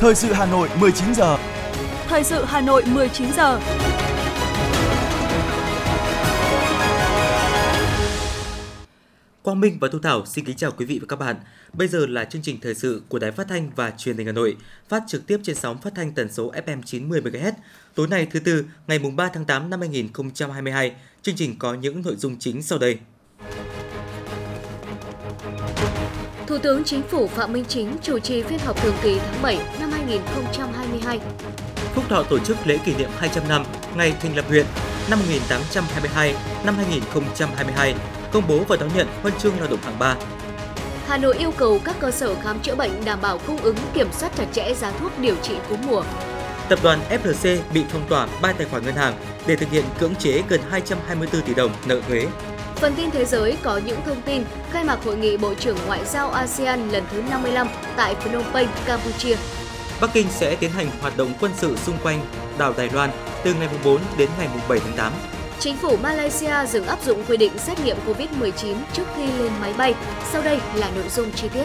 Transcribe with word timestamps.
Thời 0.00 0.14
sự 0.14 0.32
Hà 0.32 0.46
Nội 0.46 0.68
19 0.80 1.14
giờ. 1.14 1.38
Thời 2.06 2.24
sự 2.24 2.44
Hà 2.44 2.60
Nội 2.60 2.82
19 2.86 3.32
giờ. 3.36 3.60
Quang 9.42 9.60
Minh 9.60 9.78
và 9.80 9.88
Thu 9.92 9.98
Thảo 9.98 10.26
xin 10.26 10.44
kính 10.44 10.56
chào 10.56 10.70
quý 10.70 10.86
vị 10.86 10.98
và 10.98 11.06
các 11.08 11.16
bạn. 11.16 11.36
Bây 11.72 11.88
giờ 11.88 12.06
là 12.06 12.24
chương 12.24 12.42
trình 12.42 12.58
thời 12.62 12.74
sự 12.74 13.02
của 13.08 13.18
Đài 13.18 13.32
Phát 13.32 13.48
thanh 13.48 13.70
và 13.76 13.90
Truyền 13.90 14.16
hình 14.16 14.26
Hà 14.26 14.32
Nội, 14.32 14.56
phát 14.88 15.02
trực 15.06 15.26
tiếp 15.26 15.40
trên 15.42 15.56
sóng 15.56 15.78
phát 15.80 15.92
thanh 15.94 16.12
tần 16.12 16.32
số 16.32 16.52
FM 16.66 16.82
90 16.82 17.20
MHz. 17.20 17.52
Tối 17.94 18.08
nay 18.08 18.26
thứ 18.30 18.40
tư, 18.40 18.64
ngày 18.86 18.98
mùng 18.98 19.16
3 19.16 19.28
tháng 19.34 19.44
8 19.44 19.70
năm 19.70 19.80
2022, 19.80 20.92
chương 21.22 21.36
trình 21.36 21.58
có 21.58 21.74
những 21.74 22.02
nội 22.02 22.16
dung 22.16 22.36
chính 22.38 22.62
sau 22.62 22.78
đây. 22.78 22.98
Thủ 26.48 26.58
tướng 26.58 26.84
Chính 26.84 27.02
phủ 27.02 27.26
Phạm 27.26 27.52
Minh 27.52 27.64
Chính 27.68 27.96
chủ 28.02 28.18
trì 28.18 28.42
phiên 28.42 28.58
họp 28.58 28.82
thường 28.82 28.94
kỳ 29.02 29.18
tháng 29.18 29.42
7 29.42 29.58
năm 29.80 29.87
2022. 30.08 31.20
Phúc 31.94 32.04
Thọ 32.08 32.22
tổ 32.22 32.38
chức 32.38 32.56
lễ 32.64 32.78
kỷ 32.84 32.94
niệm 32.94 33.10
200 33.18 33.48
năm 33.48 33.64
ngày 33.96 34.14
thành 34.20 34.36
lập 34.36 34.44
huyện 34.48 34.66
năm 35.10 35.18
1822 35.18 36.34
năm 36.64 36.74
2022, 36.76 37.94
công 38.32 38.48
bố 38.48 38.64
và 38.68 38.76
đón 38.76 38.90
nhận 38.96 39.06
huân 39.22 39.34
chương 39.38 39.60
lao 39.60 39.68
động 39.70 39.80
hạng 39.82 39.98
3. 39.98 40.16
Hà 41.06 41.16
Nội 41.18 41.36
yêu 41.38 41.52
cầu 41.56 41.80
các 41.84 41.96
cơ 42.00 42.10
sở 42.10 42.34
khám 42.34 42.60
chữa 42.60 42.74
bệnh 42.74 43.04
đảm 43.04 43.18
bảo 43.22 43.38
cung 43.46 43.56
ứng 43.56 43.76
kiểm 43.94 44.08
soát 44.12 44.32
chặt 44.36 44.46
chẽ 44.52 44.74
giá 44.74 44.90
thuốc 44.90 45.18
điều 45.18 45.36
trị 45.42 45.54
cúm 45.68 45.78
mùa. 45.86 46.02
Tập 46.68 46.78
đoàn 46.82 46.98
FLC 47.10 47.58
bị 47.74 47.84
phong 47.88 48.08
tỏa 48.08 48.28
ba 48.42 48.52
tài 48.52 48.66
khoản 48.66 48.84
ngân 48.84 48.94
hàng 48.94 49.14
để 49.46 49.56
thực 49.56 49.70
hiện 49.70 49.84
cưỡng 49.98 50.14
chế 50.14 50.42
gần 50.48 50.60
224 50.70 51.42
tỷ 51.42 51.54
đồng 51.54 51.70
nợ 51.86 52.00
thuế. 52.08 52.26
Phần 52.76 52.94
tin 52.96 53.10
thế 53.10 53.24
giới 53.24 53.56
có 53.62 53.80
những 53.86 53.98
thông 54.06 54.22
tin 54.22 54.44
khai 54.70 54.84
mạc 54.84 55.04
hội 55.04 55.16
nghị 55.16 55.36
Bộ 55.36 55.54
trưởng 55.54 55.76
Ngoại 55.86 56.04
giao 56.04 56.30
ASEAN 56.30 56.88
lần 56.88 57.04
thứ 57.12 57.22
55 57.30 57.68
tại 57.96 58.14
Phnom 58.14 58.44
Penh, 58.54 58.68
Campuchia. 58.86 59.36
Bắc 60.00 60.10
Kinh 60.14 60.26
sẽ 60.30 60.56
tiến 60.56 60.70
hành 60.70 60.90
hoạt 61.00 61.16
động 61.16 61.32
quân 61.40 61.52
sự 61.56 61.76
xung 61.76 61.96
quanh 62.02 62.26
đảo 62.58 62.74
Đài 62.76 62.90
Loan 62.92 63.10
từ 63.44 63.54
ngày 63.54 63.68
4 63.84 64.00
đến 64.18 64.28
ngày 64.38 64.48
7 64.68 64.78
tháng 64.80 64.96
8. 64.96 65.12
Chính 65.60 65.76
phủ 65.76 65.96
Malaysia 65.96 66.66
dừng 66.68 66.86
áp 66.86 67.02
dụng 67.04 67.22
quy 67.28 67.36
định 67.36 67.52
xét 67.58 67.80
nghiệm 67.84 67.96
COVID-19 68.06 68.76
trước 68.92 69.04
khi 69.16 69.26
lên 69.26 69.52
máy 69.60 69.74
bay. 69.78 69.94
Sau 70.32 70.42
đây 70.42 70.60
là 70.74 70.90
nội 70.94 71.08
dung 71.08 71.32
chi 71.32 71.48
tiết. 71.54 71.64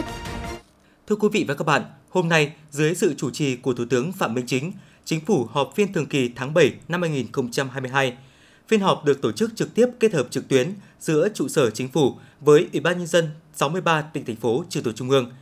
Thưa 1.06 1.16
quý 1.16 1.28
vị 1.32 1.44
và 1.48 1.54
các 1.54 1.64
bạn, 1.64 1.82
hôm 2.10 2.28
nay 2.28 2.52
dưới 2.70 2.94
sự 2.94 3.14
chủ 3.18 3.30
trì 3.30 3.56
của 3.56 3.74
Thủ 3.74 3.84
tướng 3.90 4.12
Phạm 4.12 4.34
Minh 4.34 4.46
Chính, 4.46 4.72
Chính 5.04 5.20
phủ 5.20 5.48
họp 5.52 5.72
phiên 5.74 5.92
thường 5.92 6.06
kỳ 6.06 6.30
tháng 6.36 6.54
7 6.54 6.72
năm 6.88 7.02
2022. 7.02 8.16
Phiên 8.68 8.80
họp 8.80 9.04
được 9.04 9.22
tổ 9.22 9.32
chức 9.32 9.56
trực 9.56 9.74
tiếp 9.74 9.86
kết 10.00 10.12
hợp 10.12 10.26
trực 10.30 10.48
tuyến 10.48 10.74
giữa 11.00 11.28
trụ 11.34 11.48
sở 11.48 11.70
chính 11.70 11.88
phủ 11.88 12.14
với 12.40 12.68
Ủy 12.72 12.80
ban 12.80 12.98
nhân 12.98 13.06
dân 13.06 13.30
63 13.54 14.02
tỉnh 14.02 14.24
thành 14.24 14.36
phố 14.36 14.64
trực 14.68 14.84
thuộc 14.84 14.96
trung 14.96 15.10
ương. 15.10 15.32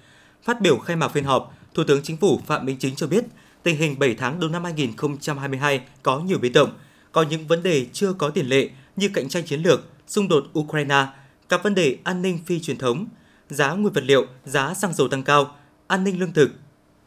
Phát 0.45 0.61
biểu 0.61 0.79
khai 0.79 0.97
mạc 0.97 1.09
phiên 1.09 1.25
họp, 1.25 1.55
Thủ 1.75 1.85
tướng 1.85 2.03
Chính 2.03 2.17
phủ 2.17 2.41
Phạm 2.47 2.67
Minh 2.67 2.77
Chính 2.81 2.95
cho 2.95 3.07
biết, 3.07 3.25
tình 3.63 3.77
hình 3.77 3.99
7 3.99 4.15
tháng 4.15 4.41
đầu 4.41 4.51
năm 4.51 4.65
2022 4.65 5.81
có 6.03 6.21
nhiều 6.21 6.39
biến 6.39 6.53
động, 6.53 6.71
có 7.13 7.23
những 7.23 7.47
vấn 7.47 7.63
đề 7.63 7.87
chưa 7.93 8.13
có 8.13 8.31
tiền 8.31 8.47
lệ 8.47 8.71
như 8.97 9.09
cạnh 9.15 9.29
tranh 9.29 9.45
chiến 9.47 9.63
lược, 9.63 9.89
xung 10.07 10.29
đột 10.29 10.45
Ukraine, 10.59 11.07
các 11.49 11.63
vấn 11.63 11.75
đề 11.75 11.97
an 12.05 12.23
ninh 12.23 12.39
phi 12.47 12.61
truyền 12.61 12.79
thống, 12.79 13.07
giá 13.51 13.73
nguyên 13.73 13.93
vật 13.93 14.05
liệu, 14.05 14.27
giá 14.45 14.75
xăng 14.75 14.95
dầu 14.95 15.09
tăng 15.09 15.23
cao, 15.23 15.57
an 15.87 16.05
ninh 16.05 16.21
lương 16.21 16.33
thực, 16.33 16.51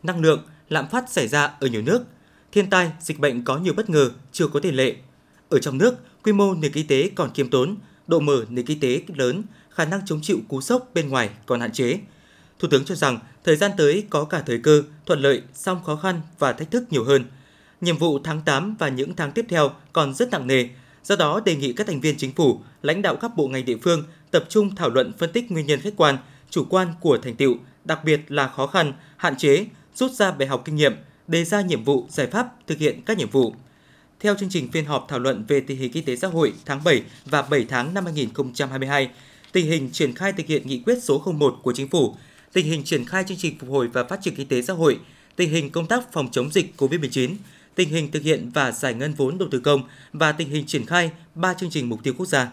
năng 0.03 0.21
lượng, 0.21 0.43
lạm 0.69 0.89
phát 0.89 1.11
xảy 1.11 1.27
ra 1.27 1.51
ở 1.59 1.67
nhiều 1.67 1.81
nước, 1.81 2.03
thiên 2.51 2.69
tai, 2.69 2.91
dịch 2.99 3.19
bệnh 3.19 3.43
có 3.43 3.57
nhiều 3.57 3.73
bất 3.73 3.89
ngờ 3.89 4.11
chưa 4.31 4.47
có 4.47 4.59
tiền 4.59 4.75
lệ. 4.75 4.95
Ở 5.49 5.59
trong 5.59 5.77
nước, 5.77 5.95
quy 6.23 6.33
mô 6.33 6.53
nền 6.53 6.71
kinh 6.71 6.87
tế 6.87 7.09
còn 7.15 7.31
kiêm 7.31 7.49
tốn, 7.49 7.75
độ 8.07 8.19
mở 8.19 8.45
nền 8.49 8.65
kinh 8.65 8.79
tế 8.79 9.01
lớn, 9.15 9.43
khả 9.69 9.85
năng 9.85 10.05
chống 10.05 10.21
chịu 10.21 10.39
cú 10.47 10.61
sốc 10.61 10.89
bên 10.93 11.09
ngoài 11.09 11.29
còn 11.45 11.59
hạn 11.59 11.71
chế. 11.71 11.99
Thủ 12.59 12.67
tướng 12.71 12.85
cho 12.85 12.95
rằng 12.95 13.19
thời 13.43 13.55
gian 13.55 13.71
tới 13.77 14.05
có 14.09 14.25
cả 14.25 14.43
thời 14.45 14.59
cơ, 14.59 14.83
thuận 15.05 15.19
lợi, 15.19 15.41
song 15.53 15.83
khó 15.83 15.95
khăn 15.95 16.21
và 16.39 16.53
thách 16.53 16.71
thức 16.71 16.83
nhiều 16.89 17.03
hơn. 17.03 17.25
Nhiệm 17.81 17.97
vụ 17.97 18.19
tháng 18.23 18.41
8 18.41 18.75
và 18.79 18.89
những 18.89 19.15
tháng 19.15 19.31
tiếp 19.31 19.45
theo 19.49 19.71
còn 19.93 20.13
rất 20.13 20.29
nặng 20.31 20.47
nề, 20.47 20.67
do 21.03 21.15
đó 21.15 21.41
đề 21.45 21.55
nghị 21.55 21.73
các 21.73 21.87
thành 21.87 22.01
viên 22.01 22.17
chính 22.17 22.31
phủ, 22.31 22.59
lãnh 22.81 23.01
đạo 23.01 23.15
các 23.15 23.31
bộ 23.35 23.47
ngành 23.47 23.65
địa 23.65 23.77
phương 23.81 24.03
tập 24.31 24.45
trung 24.49 24.75
thảo 24.75 24.89
luận 24.89 25.13
phân 25.17 25.31
tích 25.31 25.51
nguyên 25.51 25.65
nhân 25.65 25.81
khách 25.81 25.93
quan, 25.97 26.17
chủ 26.49 26.65
quan 26.69 26.87
của 27.01 27.17
thành 27.17 27.35
tựu, 27.35 27.55
đặc 27.85 27.99
biệt 28.05 28.19
là 28.27 28.47
khó 28.47 28.67
khăn, 28.67 28.93
hạn 29.17 29.37
chế, 29.37 29.65
rút 29.95 30.11
ra 30.11 30.31
bài 30.31 30.47
học 30.47 30.61
kinh 30.65 30.75
nghiệm, 30.75 30.95
đề 31.27 31.45
ra 31.45 31.61
nhiệm 31.61 31.83
vụ, 31.83 32.07
giải 32.09 32.27
pháp 32.27 32.47
thực 32.67 32.77
hiện 32.77 33.01
các 33.05 33.17
nhiệm 33.17 33.29
vụ. 33.29 33.55
Theo 34.19 34.35
chương 34.35 34.49
trình 34.49 34.71
phiên 34.71 34.85
họp 34.85 35.05
thảo 35.09 35.19
luận 35.19 35.45
về 35.47 35.59
tình 35.59 35.77
hình 35.77 35.91
kinh 35.91 36.05
tế 36.05 36.15
xã 36.15 36.27
hội 36.27 36.53
tháng 36.65 36.83
7 36.83 37.03
và 37.25 37.41
7 37.41 37.65
tháng 37.69 37.93
năm 37.93 38.05
2022, 38.05 39.09
tình 39.51 39.65
hình 39.65 39.89
triển 39.91 40.13
khai 40.13 40.33
thực 40.33 40.45
hiện 40.45 40.67
nghị 40.67 40.81
quyết 40.85 41.03
số 41.03 41.23
01 41.25 41.55
của 41.63 41.73
Chính 41.73 41.87
phủ, 41.87 42.15
tình 42.55 42.65
hình 42.65 42.83
triển 42.83 43.05
khai 43.05 43.23
chương 43.27 43.37
trình 43.37 43.55
phục 43.59 43.69
hồi 43.69 43.87
và 43.87 44.03
phát 44.03 44.21
triển 44.21 44.35
kinh 44.35 44.47
tế 44.47 44.61
xã 44.61 44.73
hội, 44.73 44.99
tình 45.35 45.49
hình 45.49 45.69
công 45.69 45.87
tác 45.87 46.13
phòng 46.13 46.27
chống 46.31 46.51
dịch 46.51 46.73
COVID-19, 46.77 47.35
tình 47.75 47.89
hình 47.89 48.11
thực 48.11 48.23
hiện 48.23 48.51
và 48.53 48.71
giải 48.71 48.93
ngân 48.93 49.13
vốn 49.13 49.37
đầu 49.37 49.49
tư 49.51 49.59
công 49.59 49.83
và 50.13 50.31
tình 50.31 50.49
hình 50.49 50.65
triển 50.65 50.85
khai 50.85 51.11
ba 51.35 51.53
chương 51.53 51.69
trình 51.69 51.89
mục 51.89 51.99
tiêu 52.03 52.13
quốc 52.17 52.25
gia. 52.25 52.51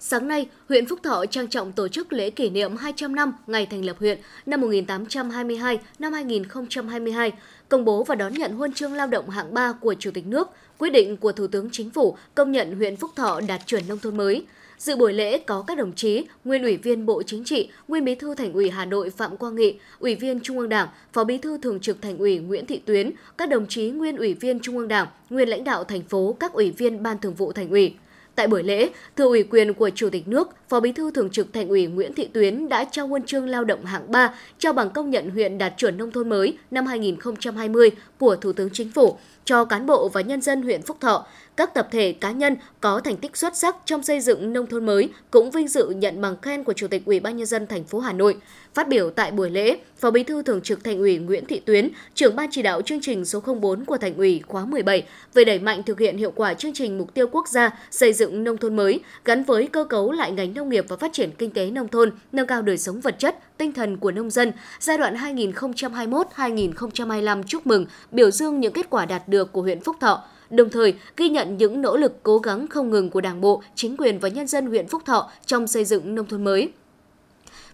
Sáng 0.00 0.28
nay, 0.28 0.46
huyện 0.68 0.86
Phúc 0.86 0.98
Thọ 1.02 1.26
trang 1.26 1.48
trọng 1.48 1.72
tổ 1.72 1.88
chức 1.88 2.12
lễ 2.12 2.30
kỷ 2.30 2.50
niệm 2.50 2.76
200 2.76 3.14
năm 3.14 3.32
ngày 3.46 3.66
thành 3.66 3.84
lập 3.84 3.96
huyện 3.98 4.18
năm 4.46 4.60
1822 4.60 5.78
năm 5.98 6.12
2022, 6.12 7.32
công 7.68 7.84
bố 7.84 8.04
và 8.04 8.14
đón 8.14 8.34
nhận 8.34 8.52
huân 8.52 8.72
chương 8.72 8.94
lao 8.94 9.06
động 9.06 9.30
hạng 9.30 9.54
3 9.54 9.72
của 9.72 9.94
Chủ 9.94 10.10
tịch 10.10 10.26
nước, 10.26 10.48
quyết 10.78 10.90
định 10.90 11.16
của 11.16 11.32
Thủ 11.32 11.46
tướng 11.46 11.68
Chính 11.72 11.90
phủ 11.90 12.16
công 12.34 12.52
nhận 12.52 12.76
huyện 12.76 12.96
Phúc 12.96 13.10
Thọ 13.16 13.40
đạt 13.40 13.66
chuẩn 13.66 13.88
nông 13.88 13.98
thôn 13.98 14.16
mới. 14.16 14.44
Dự 14.80 14.96
buổi 14.96 15.12
lễ 15.12 15.38
có 15.38 15.64
các 15.66 15.78
đồng 15.78 15.92
chí 15.92 16.24
nguyên 16.44 16.62
ủy 16.62 16.76
viên 16.76 17.06
Bộ 17.06 17.22
Chính 17.22 17.44
trị, 17.44 17.70
nguyên 17.88 18.04
Bí 18.04 18.14
thư 18.14 18.34
Thành 18.34 18.52
ủy 18.52 18.70
Hà 18.70 18.84
Nội 18.84 19.10
Phạm 19.10 19.36
Quang 19.36 19.56
Nghị, 19.56 19.78
ủy 19.98 20.14
viên 20.14 20.40
Trung 20.40 20.58
ương 20.58 20.68
Đảng, 20.68 20.88
Phó 21.12 21.24
Bí 21.24 21.38
thư 21.38 21.58
Thường 21.58 21.80
trực 21.80 22.02
Thành 22.02 22.18
ủy 22.18 22.38
Nguyễn 22.38 22.66
Thị 22.66 22.80
Tuyến, 22.84 23.10
các 23.38 23.48
đồng 23.48 23.66
chí 23.66 23.90
nguyên 23.90 24.16
ủy 24.16 24.34
viên 24.34 24.60
Trung 24.60 24.78
ương 24.78 24.88
Đảng, 24.88 25.06
nguyên 25.30 25.48
lãnh 25.48 25.64
đạo 25.64 25.84
thành 25.84 26.02
phố, 26.02 26.36
các 26.40 26.52
ủy 26.52 26.70
viên 26.70 27.02
Ban 27.02 27.18
Thường 27.18 27.34
vụ 27.34 27.52
Thành 27.52 27.70
ủy. 27.70 27.94
Tại 28.34 28.46
buổi 28.46 28.62
lễ, 28.62 28.90
thừa 29.16 29.24
ủy 29.24 29.42
quyền 29.42 29.74
của 29.74 29.90
Chủ 29.90 30.10
tịch 30.10 30.28
nước, 30.28 30.48
Phó 30.68 30.80
Bí 30.80 30.92
thư 30.92 31.10
Thường 31.10 31.30
trực 31.30 31.52
Thành 31.52 31.68
ủy 31.68 31.86
Nguyễn 31.86 32.14
Thị 32.14 32.28
Tuyến 32.32 32.68
đã 32.68 32.84
trao 32.84 33.06
huân 33.06 33.22
chương 33.22 33.48
lao 33.48 33.64
động 33.64 33.84
hạng 33.84 34.12
3, 34.12 34.34
trao 34.58 34.72
bằng 34.72 34.90
công 34.90 35.10
nhận 35.10 35.30
huyện 35.30 35.58
đạt 35.58 35.74
chuẩn 35.76 35.96
nông 35.96 36.10
thôn 36.10 36.28
mới 36.28 36.58
năm 36.70 36.86
2020 36.86 37.90
của 38.18 38.36
Thủ 38.36 38.52
tướng 38.52 38.70
Chính 38.72 38.90
phủ 38.92 39.16
cho 39.44 39.64
cán 39.64 39.86
bộ 39.86 40.08
và 40.08 40.20
nhân 40.20 40.40
dân 40.40 40.62
huyện 40.62 40.82
Phúc 40.82 40.96
Thọ. 41.00 41.26
Các 41.60 41.74
tập 41.74 41.88
thể 41.90 42.12
cá 42.12 42.30
nhân 42.30 42.56
có 42.80 43.00
thành 43.00 43.16
tích 43.16 43.36
xuất 43.36 43.56
sắc 43.56 43.76
trong 43.84 44.02
xây 44.02 44.20
dựng 44.20 44.52
nông 44.52 44.66
thôn 44.66 44.86
mới 44.86 45.08
cũng 45.30 45.50
vinh 45.50 45.68
dự 45.68 45.90
nhận 45.90 46.20
bằng 46.20 46.36
khen 46.42 46.64
của 46.64 46.72
Chủ 46.72 46.88
tịch 46.88 47.02
Ủy 47.06 47.20
ban 47.20 47.36
nhân 47.36 47.46
dân 47.46 47.66
thành 47.66 47.84
phố 47.84 47.98
Hà 47.98 48.12
Nội. 48.12 48.36
Phát 48.74 48.88
biểu 48.88 49.10
tại 49.10 49.30
buổi 49.30 49.50
lễ, 49.50 49.78
Phó 49.98 50.10
Bí 50.10 50.22
thư 50.22 50.42
Thường 50.42 50.60
trực 50.60 50.84
Thành 50.84 50.98
ủy 50.98 51.18
Nguyễn 51.18 51.46
Thị 51.46 51.60
Tuyến, 51.60 51.88
trưởng 52.14 52.36
ban 52.36 52.48
chỉ 52.50 52.62
đạo 52.62 52.82
chương 52.82 53.00
trình 53.00 53.24
số 53.24 53.40
04 53.40 53.84
của 53.84 53.98
Thành 53.98 54.16
ủy 54.16 54.42
khóa 54.46 54.64
17 54.64 55.06
về 55.34 55.44
đẩy 55.44 55.58
mạnh 55.58 55.82
thực 55.82 55.98
hiện 55.98 56.16
hiệu 56.16 56.32
quả 56.34 56.54
chương 56.54 56.72
trình 56.74 56.98
mục 56.98 57.14
tiêu 57.14 57.26
quốc 57.32 57.48
gia 57.48 57.70
xây 57.90 58.12
dựng 58.12 58.44
nông 58.44 58.56
thôn 58.56 58.76
mới 58.76 59.00
gắn 59.24 59.44
với 59.44 59.66
cơ 59.66 59.84
cấu 59.84 60.12
lại 60.12 60.32
ngành 60.32 60.54
nông 60.54 60.68
nghiệp 60.68 60.84
và 60.88 60.96
phát 60.96 61.12
triển 61.12 61.30
kinh 61.38 61.50
tế 61.50 61.70
nông 61.70 61.88
thôn, 61.88 62.12
nâng 62.32 62.46
cao 62.46 62.62
đời 62.62 62.78
sống 62.78 63.00
vật 63.00 63.18
chất, 63.18 63.38
tinh 63.56 63.72
thần 63.72 63.96
của 63.96 64.10
nông 64.10 64.30
dân 64.30 64.52
giai 64.80 64.98
đoạn 64.98 65.36
2021-2025 65.36 67.42
chúc 67.42 67.66
mừng, 67.66 67.86
biểu 68.10 68.30
dương 68.30 68.60
những 68.60 68.72
kết 68.72 68.90
quả 68.90 69.06
đạt 69.06 69.28
được 69.28 69.52
của 69.52 69.62
huyện 69.62 69.80
Phúc 69.80 69.96
Thọ 70.00 70.24
đồng 70.50 70.70
thời 70.70 70.94
ghi 71.16 71.28
nhận 71.28 71.56
những 71.56 71.82
nỗ 71.82 71.96
lực 71.96 72.22
cố 72.22 72.38
gắng 72.38 72.66
không 72.66 72.90
ngừng 72.90 73.10
của 73.10 73.20
Đảng 73.20 73.40
bộ, 73.40 73.62
chính 73.74 73.96
quyền 73.96 74.18
và 74.18 74.28
nhân 74.28 74.46
dân 74.46 74.66
huyện 74.66 74.88
Phúc 74.88 75.02
Thọ 75.06 75.30
trong 75.46 75.66
xây 75.66 75.84
dựng 75.84 76.14
nông 76.14 76.26
thôn 76.26 76.44
mới. 76.44 76.72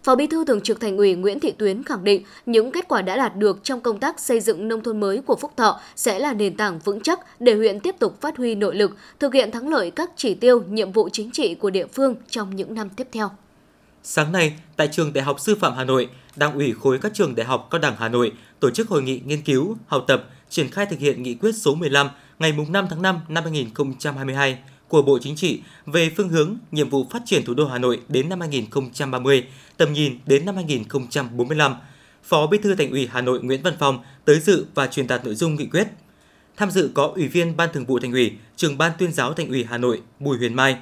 Phó 0.02 0.14
Bí 0.14 0.26
thư 0.26 0.44
Thường 0.44 0.60
trực 0.60 0.80
Thành 0.80 0.96
ủy 0.96 1.14
Nguyễn 1.14 1.40
Thị 1.40 1.52
Tuyến 1.52 1.82
khẳng 1.82 2.04
định 2.04 2.22
những 2.46 2.72
kết 2.72 2.88
quả 2.88 3.02
đã 3.02 3.16
đạt 3.16 3.36
được 3.36 3.60
trong 3.62 3.80
công 3.80 3.98
tác 3.98 4.20
xây 4.20 4.40
dựng 4.40 4.68
nông 4.68 4.82
thôn 4.82 5.00
mới 5.00 5.22
của 5.26 5.36
Phúc 5.36 5.52
Thọ 5.56 5.80
sẽ 5.96 6.18
là 6.18 6.32
nền 6.32 6.56
tảng 6.56 6.78
vững 6.78 7.00
chắc 7.00 7.20
để 7.40 7.54
huyện 7.54 7.80
tiếp 7.80 7.94
tục 7.98 8.20
phát 8.20 8.36
huy 8.36 8.54
nội 8.54 8.74
lực, 8.74 8.96
thực 9.18 9.34
hiện 9.34 9.50
thắng 9.50 9.68
lợi 9.68 9.90
các 9.90 10.10
chỉ 10.16 10.34
tiêu, 10.34 10.62
nhiệm 10.68 10.92
vụ 10.92 11.08
chính 11.12 11.30
trị 11.30 11.54
của 11.54 11.70
địa 11.70 11.86
phương 11.86 12.14
trong 12.30 12.56
những 12.56 12.74
năm 12.74 12.88
tiếp 12.88 13.08
theo. 13.12 13.30
Sáng 14.02 14.32
nay, 14.32 14.52
tại 14.76 14.88
trường 14.92 15.12
Đại 15.12 15.24
học 15.24 15.40
Sư 15.40 15.54
phạm 15.60 15.72
Hà 15.76 15.84
Nội, 15.84 16.08
Đảng 16.36 16.54
ủy 16.54 16.74
khối 16.80 16.98
các 16.98 17.14
trường 17.14 17.34
đại 17.34 17.46
học 17.46 17.68
cao 17.70 17.78
đẳng 17.78 17.94
Hà 17.98 18.08
Nội 18.08 18.32
tổ 18.60 18.70
chức 18.70 18.88
hội 18.88 19.02
nghị 19.02 19.20
nghiên 19.26 19.42
cứu, 19.42 19.76
học 19.86 20.04
tập, 20.08 20.24
triển 20.48 20.70
khai 20.70 20.86
thực 20.86 20.98
hiện 20.98 21.22
nghị 21.22 21.34
quyết 21.34 21.52
số 21.52 21.74
15 21.74 22.08
ngày 22.38 22.52
5 22.68 22.86
tháng 22.90 23.02
5 23.02 23.20
năm 23.28 23.44
2022 23.44 24.58
của 24.88 25.02
Bộ 25.02 25.18
Chính 25.22 25.36
trị 25.36 25.60
về 25.86 26.10
phương 26.16 26.28
hướng, 26.28 26.56
nhiệm 26.70 26.90
vụ 26.90 27.06
phát 27.10 27.22
triển 27.26 27.44
thủ 27.44 27.54
đô 27.54 27.66
Hà 27.66 27.78
Nội 27.78 28.00
đến 28.08 28.28
năm 28.28 28.40
2030, 28.40 29.46
tầm 29.76 29.92
nhìn 29.92 30.18
đến 30.26 30.46
năm 30.46 30.54
2045. 30.54 31.74
Phó 32.24 32.46
Bí 32.46 32.58
thư 32.58 32.74
Thành 32.74 32.90
ủy 32.90 33.08
Hà 33.12 33.20
Nội 33.20 33.40
Nguyễn 33.42 33.62
Văn 33.62 33.74
Phong 33.78 33.98
tới 34.24 34.40
dự 34.40 34.66
và 34.74 34.86
truyền 34.86 35.06
đạt 35.06 35.24
nội 35.24 35.34
dung 35.34 35.54
nghị 35.54 35.66
quyết. 35.66 35.88
Tham 36.56 36.70
dự 36.70 36.90
có 36.94 37.06
Ủy 37.06 37.28
viên 37.28 37.56
Ban 37.56 37.68
Thường 37.72 37.86
vụ 37.86 37.98
Thành 37.98 38.12
ủy, 38.12 38.32
Trưởng 38.56 38.78
ban 38.78 38.92
Tuyên 38.98 39.12
giáo 39.12 39.32
Thành 39.32 39.48
ủy 39.48 39.64
Hà 39.64 39.78
Nội 39.78 40.02
Bùi 40.18 40.38
Huyền 40.38 40.54
Mai. 40.54 40.76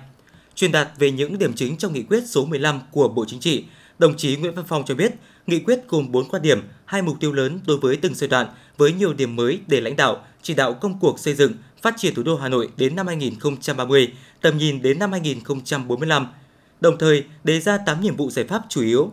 Truyền 0.55 0.73
đạt 0.73 0.89
về 0.99 1.11
những 1.11 1.39
điểm 1.39 1.53
chính 1.55 1.77
trong 1.77 1.93
nghị 1.93 2.03
quyết 2.03 2.23
số 2.27 2.45
15 2.45 2.81
của 2.91 3.09
Bộ 3.09 3.25
Chính 3.29 3.41
trị, 3.41 3.65
đồng 3.99 4.17
chí 4.17 4.37
Nguyễn 4.37 4.55
Văn 4.55 4.65
Phong 4.69 4.85
cho 4.87 4.95
biết, 4.95 5.13
nghị 5.47 5.61
quyết 5.61 5.89
gồm 5.89 6.13
4 6.13 6.29
quan 6.29 6.43
điểm, 6.43 6.63
hai 6.85 7.03
mục 7.03 7.17
tiêu 7.21 7.33
lớn 7.33 7.61
đối 7.67 7.77
với 7.77 7.97
từng 7.97 8.15
giai 8.15 8.29
đoạn 8.29 8.47
với 8.77 8.93
nhiều 8.93 9.13
điểm 9.15 9.37
mới 9.37 9.61
để 9.67 9.81
lãnh 9.81 9.97
đạo, 9.97 10.25
chỉ 10.43 10.55
đạo 10.55 10.75
công 10.75 10.99
cuộc 11.01 11.19
xây 11.19 11.35
dựng, 11.35 11.53
phát 11.83 11.95
triển 11.97 12.15
thủ 12.15 12.23
đô 12.23 12.37
Hà 12.37 12.49
Nội 12.49 12.69
đến 12.77 12.97
năm 12.97 13.07
2030, 13.07 14.13
tầm 14.41 14.59
nhìn 14.59 14.83
đến 14.83 14.99
năm 14.99 15.13
2045. 15.13 16.27
Đồng 16.81 16.99
thời, 16.99 17.25
đề 17.45 17.61
ra 17.61 17.79
8 17.79 18.01
nhiệm 18.01 18.17
vụ 18.17 18.31
giải 18.31 18.45
pháp 18.45 18.63
chủ 18.69 18.83
yếu. 18.83 19.13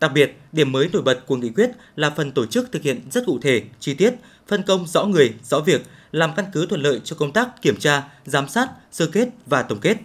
Đặc 0.00 0.12
biệt, 0.14 0.38
điểm 0.52 0.72
mới 0.72 0.88
nổi 0.92 1.02
bật 1.02 1.26
của 1.26 1.36
nghị 1.36 1.50
quyết 1.50 1.70
là 1.96 2.10
phần 2.10 2.32
tổ 2.32 2.46
chức 2.46 2.72
thực 2.72 2.82
hiện 2.82 3.00
rất 3.10 3.26
cụ 3.26 3.38
thể, 3.42 3.62
chi 3.80 3.94
tiết, 3.94 4.14
phân 4.48 4.62
công 4.62 4.86
rõ 4.86 5.04
người, 5.04 5.34
rõ 5.44 5.60
việc, 5.60 5.82
làm 6.12 6.30
căn 6.36 6.44
cứ 6.52 6.66
thuận 6.66 6.82
lợi 6.82 7.00
cho 7.04 7.16
công 7.16 7.32
tác 7.32 7.62
kiểm 7.62 7.76
tra, 7.76 8.02
giám 8.24 8.48
sát, 8.48 8.68
sơ 8.92 9.06
kết 9.06 9.28
và 9.46 9.62
tổng 9.62 9.80
kết. 9.80 9.96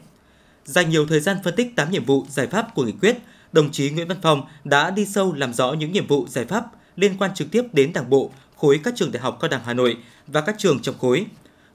Dành 0.66 0.90
nhiều 0.90 1.06
thời 1.06 1.20
gian 1.20 1.38
phân 1.44 1.56
tích 1.56 1.76
8 1.76 1.92
nhiệm 1.92 2.06
vụ, 2.06 2.26
giải 2.30 2.48
pháp 2.48 2.76
của 2.76 2.84
nghị 2.84 2.94
quyết, 3.02 3.18
đồng 3.52 3.72
chí 3.72 3.90
Nguyễn 3.90 4.08
Văn 4.08 4.18
Phong 4.22 4.42
đã 4.64 4.90
đi 4.90 5.06
sâu 5.06 5.34
làm 5.34 5.54
rõ 5.54 5.74
những 5.74 5.92
nhiệm 5.92 6.08
vụ, 6.08 6.28
giải 6.30 6.46
pháp 6.46 6.66
liên 6.96 7.18
quan 7.18 7.34
trực 7.36 7.52
tiếp 7.52 7.64
đến 7.74 7.94
Đảng 7.94 8.10
bộ, 8.10 8.32
khối 8.56 8.80
các 8.84 8.94
trường 8.98 9.12
đại 9.12 9.24
học 9.24 9.38
cao 9.40 9.50
đẳng 9.50 9.62
Hà 9.66 9.74
Nội 9.74 9.98
và 10.28 10.42
các 10.42 10.56
trường 10.58 10.82
trong 10.82 10.98
khối. 10.98 11.26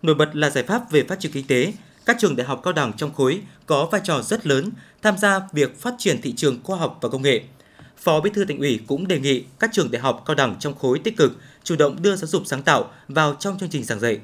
Nổi 0.02 0.14
bật 0.14 0.36
là 0.36 0.50
giải 0.50 0.64
pháp 0.64 0.90
về 0.90 1.04
phát 1.04 1.20
triển 1.20 1.32
kinh 1.32 1.46
tế, 1.46 1.72
các 2.06 2.16
trường 2.20 2.36
đại 2.36 2.46
học 2.46 2.60
cao 2.64 2.72
đẳng 2.72 2.92
trong 2.92 3.14
khối 3.14 3.40
có 3.66 3.88
vai 3.92 4.00
trò 4.04 4.22
rất 4.22 4.46
lớn 4.46 4.70
tham 5.02 5.18
gia 5.18 5.40
việc 5.52 5.80
phát 5.80 5.94
triển 5.98 6.22
thị 6.22 6.32
trường 6.32 6.62
khoa 6.62 6.76
học 6.76 6.98
và 7.00 7.08
công 7.08 7.22
nghệ. 7.22 7.42
Phó 7.96 8.20
Bí 8.20 8.30
thư 8.34 8.44
Thành 8.44 8.58
ủy 8.58 8.80
cũng 8.86 9.08
đề 9.08 9.20
nghị 9.20 9.44
các 9.58 9.70
trường 9.72 9.90
đại 9.90 10.02
học 10.02 10.22
cao 10.26 10.34
đẳng 10.34 10.56
trong 10.60 10.74
khối 10.74 10.98
tích 10.98 11.16
cực 11.16 11.32
chủ 11.64 11.76
động 11.76 12.02
đưa 12.02 12.16
giáo 12.16 12.26
dục 12.26 12.42
sáng 12.46 12.62
tạo 12.62 12.90
vào 13.08 13.34
trong 13.34 13.58
chương 13.58 13.68
trình 13.68 13.84
giảng 13.84 14.00
dạy. 14.00 14.18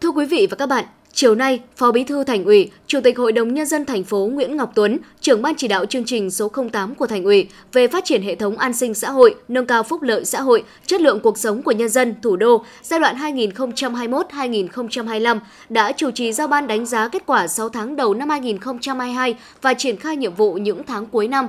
Thưa 0.00 0.10
quý 0.10 0.26
vị 0.26 0.46
và 0.50 0.56
các 0.56 0.66
bạn, 0.66 0.84
Chiều 1.12 1.34
nay, 1.34 1.60
Phó 1.76 1.92
Bí 1.92 2.04
thư 2.04 2.24
Thành 2.24 2.44
ủy, 2.44 2.70
Chủ 2.86 3.00
tịch 3.00 3.18
Hội 3.18 3.32
đồng 3.32 3.54
nhân 3.54 3.66
dân 3.66 3.84
thành 3.84 4.04
phố 4.04 4.28
Nguyễn 4.32 4.56
Ngọc 4.56 4.72
Tuấn, 4.74 4.98
trưởng 5.20 5.42
ban 5.42 5.54
chỉ 5.54 5.68
đạo 5.68 5.86
chương 5.86 6.04
trình 6.04 6.30
số 6.30 6.52
08 6.72 6.94
của 6.94 7.06
Thành 7.06 7.24
ủy 7.24 7.48
về 7.72 7.88
phát 7.88 8.04
triển 8.04 8.22
hệ 8.22 8.34
thống 8.34 8.58
an 8.58 8.72
sinh 8.72 8.94
xã 8.94 9.10
hội, 9.10 9.34
nâng 9.48 9.66
cao 9.66 9.82
phúc 9.82 10.02
lợi 10.02 10.24
xã 10.24 10.40
hội, 10.40 10.64
chất 10.86 11.00
lượng 11.00 11.20
cuộc 11.20 11.38
sống 11.38 11.62
của 11.62 11.72
nhân 11.72 11.88
dân 11.88 12.14
thủ 12.22 12.36
đô 12.36 12.64
giai 12.82 13.00
đoạn 13.00 13.16
2021-2025 13.16 15.38
đã 15.68 15.92
chủ 15.92 16.10
trì 16.10 16.32
giao 16.32 16.48
ban 16.48 16.66
đánh 16.66 16.86
giá 16.86 17.08
kết 17.08 17.22
quả 17.26 17.48
6 17.48 17.68
tháng 17.68 17.96
đầu 17.96 18.14
năm 18.14 18.30
2022 18.30 19.36
và 19.62 19.74
triển 19.74 19.96
khai 19.96 20.16
nhiệm 20.16 20.34
vụ 20.34 20.54
những 20.54 20.82
tháng 20.86 21.06
cuối 21.06 21.28
năm 21.28 21.48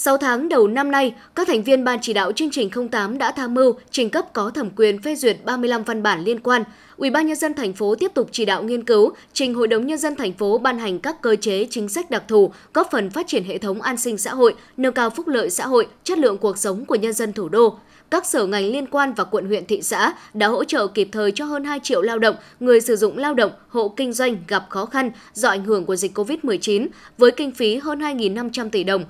6 0.00 0.16
tháng 0.16 0.48
đầu 0.48 0.68
năm 0.68 0.90
nay, 0.90 1.14
các 1.34 1.48
thành 1.48 1.62
viên 1.62 1.84
Ban 1.84 1.98
chỉ 2.02 2.12
đạo 2.12 2.32
chương 2.32 2.50
trình 2.50 2.70
08 2.90 3.18
đã 3.18 3.32
tham 3.32 3.54
mưu 3.54 3.74
trình 3.90 4.10
cấp 4.10 4.24
có 4.32 4.50
thẩm 4.50 4.70
quyền 4.76 5.02
phê 5.02 5.14
duyệt 5.14 5.36
35 5.44 5.82
văn 5.82 6.02
bản 6.02 6.24
liên 6.24 6.40
quan. 6.40 6.64
Ủy 6.98 7.10
ban 7.10 7.26
nhân 7.26 7.36
dân 7.36 7.54
thành 7.54 7.72
phố 7.72 7.94
tiếp 7.94 8.14
tục 8.14 8.28
chỉ 8.32 8.44
đạo 8.44 8.62
nghiên 8.62 8.84
cứu, 8.84 9.12
trình 9.32 9.54
Hội 9.54 9.68
đồng 9.68 9.86
nhân 9.86 9.98
dân 9.98 10.16
thành 10.16 10.32
phố 10.32 10.58
ban 10.58 10.78
hành 10.78 10.98
các 10.98 11.22
cơ 11.22 11.36
chế 11.36 11.66
chính 11.70 11.88
sách 11.88 12.10
đặc 12.10 12.22
thù, 12.28 12.52
góp 12.74 12.88
phần 12.90 13.10
phát 13.10 13.26
triển 13.26 13.44
hệ 13.44 13.58
thống 13.58 13.82
an 13.82 13.96
sinh 13.96 14.18
xã 14.18 14.34
hội, 14.34 14.54
nâng 14.76 14.92
cao 14.92 15.10
phúc 15.10 15.28
lợi 15.28 15.50
xã 15.50 15.66
hội, 15.66 15.86
chất 16.04 16.18
lượng 16.18 16.38
cuộc 16.38 16.58
sống 16.58 16.84
của 16.84 16.94
nhân 16.94 17.12
dân 17.12 17.32
thủ 17.32 17.48
đô. 17.48 17.78
Các 18.10 18.26
sở 18.26 18.46
ngành 18.46 18.64
liên 18.64 18.86
quan 18.86 19.12
và 19.14 19.24
quận 19.24 19.46
huyện 19.46 19.66
thị 19.66 19.82
xã 19.82 20.14
đã 20.34 20.48
hỗ 20.48 20.64
trợ 20.64 20.86
kịp 20.86 21.08
thời 21.12 21.32
cho 21.32 21.44
hơn 21.44 21.64
2 21.64 21.80
triệu 21.82 22.02
lao 22.02 22.18
động, 22.18 22.36
người 22.60 22.80
sử 22.80 22.96
dụng 22.96 23.18
lao 23.18 23.34
động, 23.34 23.50
hộ 23.68 23.88
kinh 23.88 24.12
doanh 24.12 24.36
gặp 24.48 24.66
khó 24.68 24.84
khăn 24.84 25.10
do 25.34 25.48
ảnh 25.48 25.64
hưởng 25.64 25.84
của 25.84 25.96
dịch 25.96 26.18
COVID-19 26.18 26.86
với 27.18 27.30
kinh 27.30 27.52
phí 27.52 27.76
hơn 27.76 27.98
2.500 27.98 28.70
tỷ 28.70 28.84
đồng. 28.84 29.04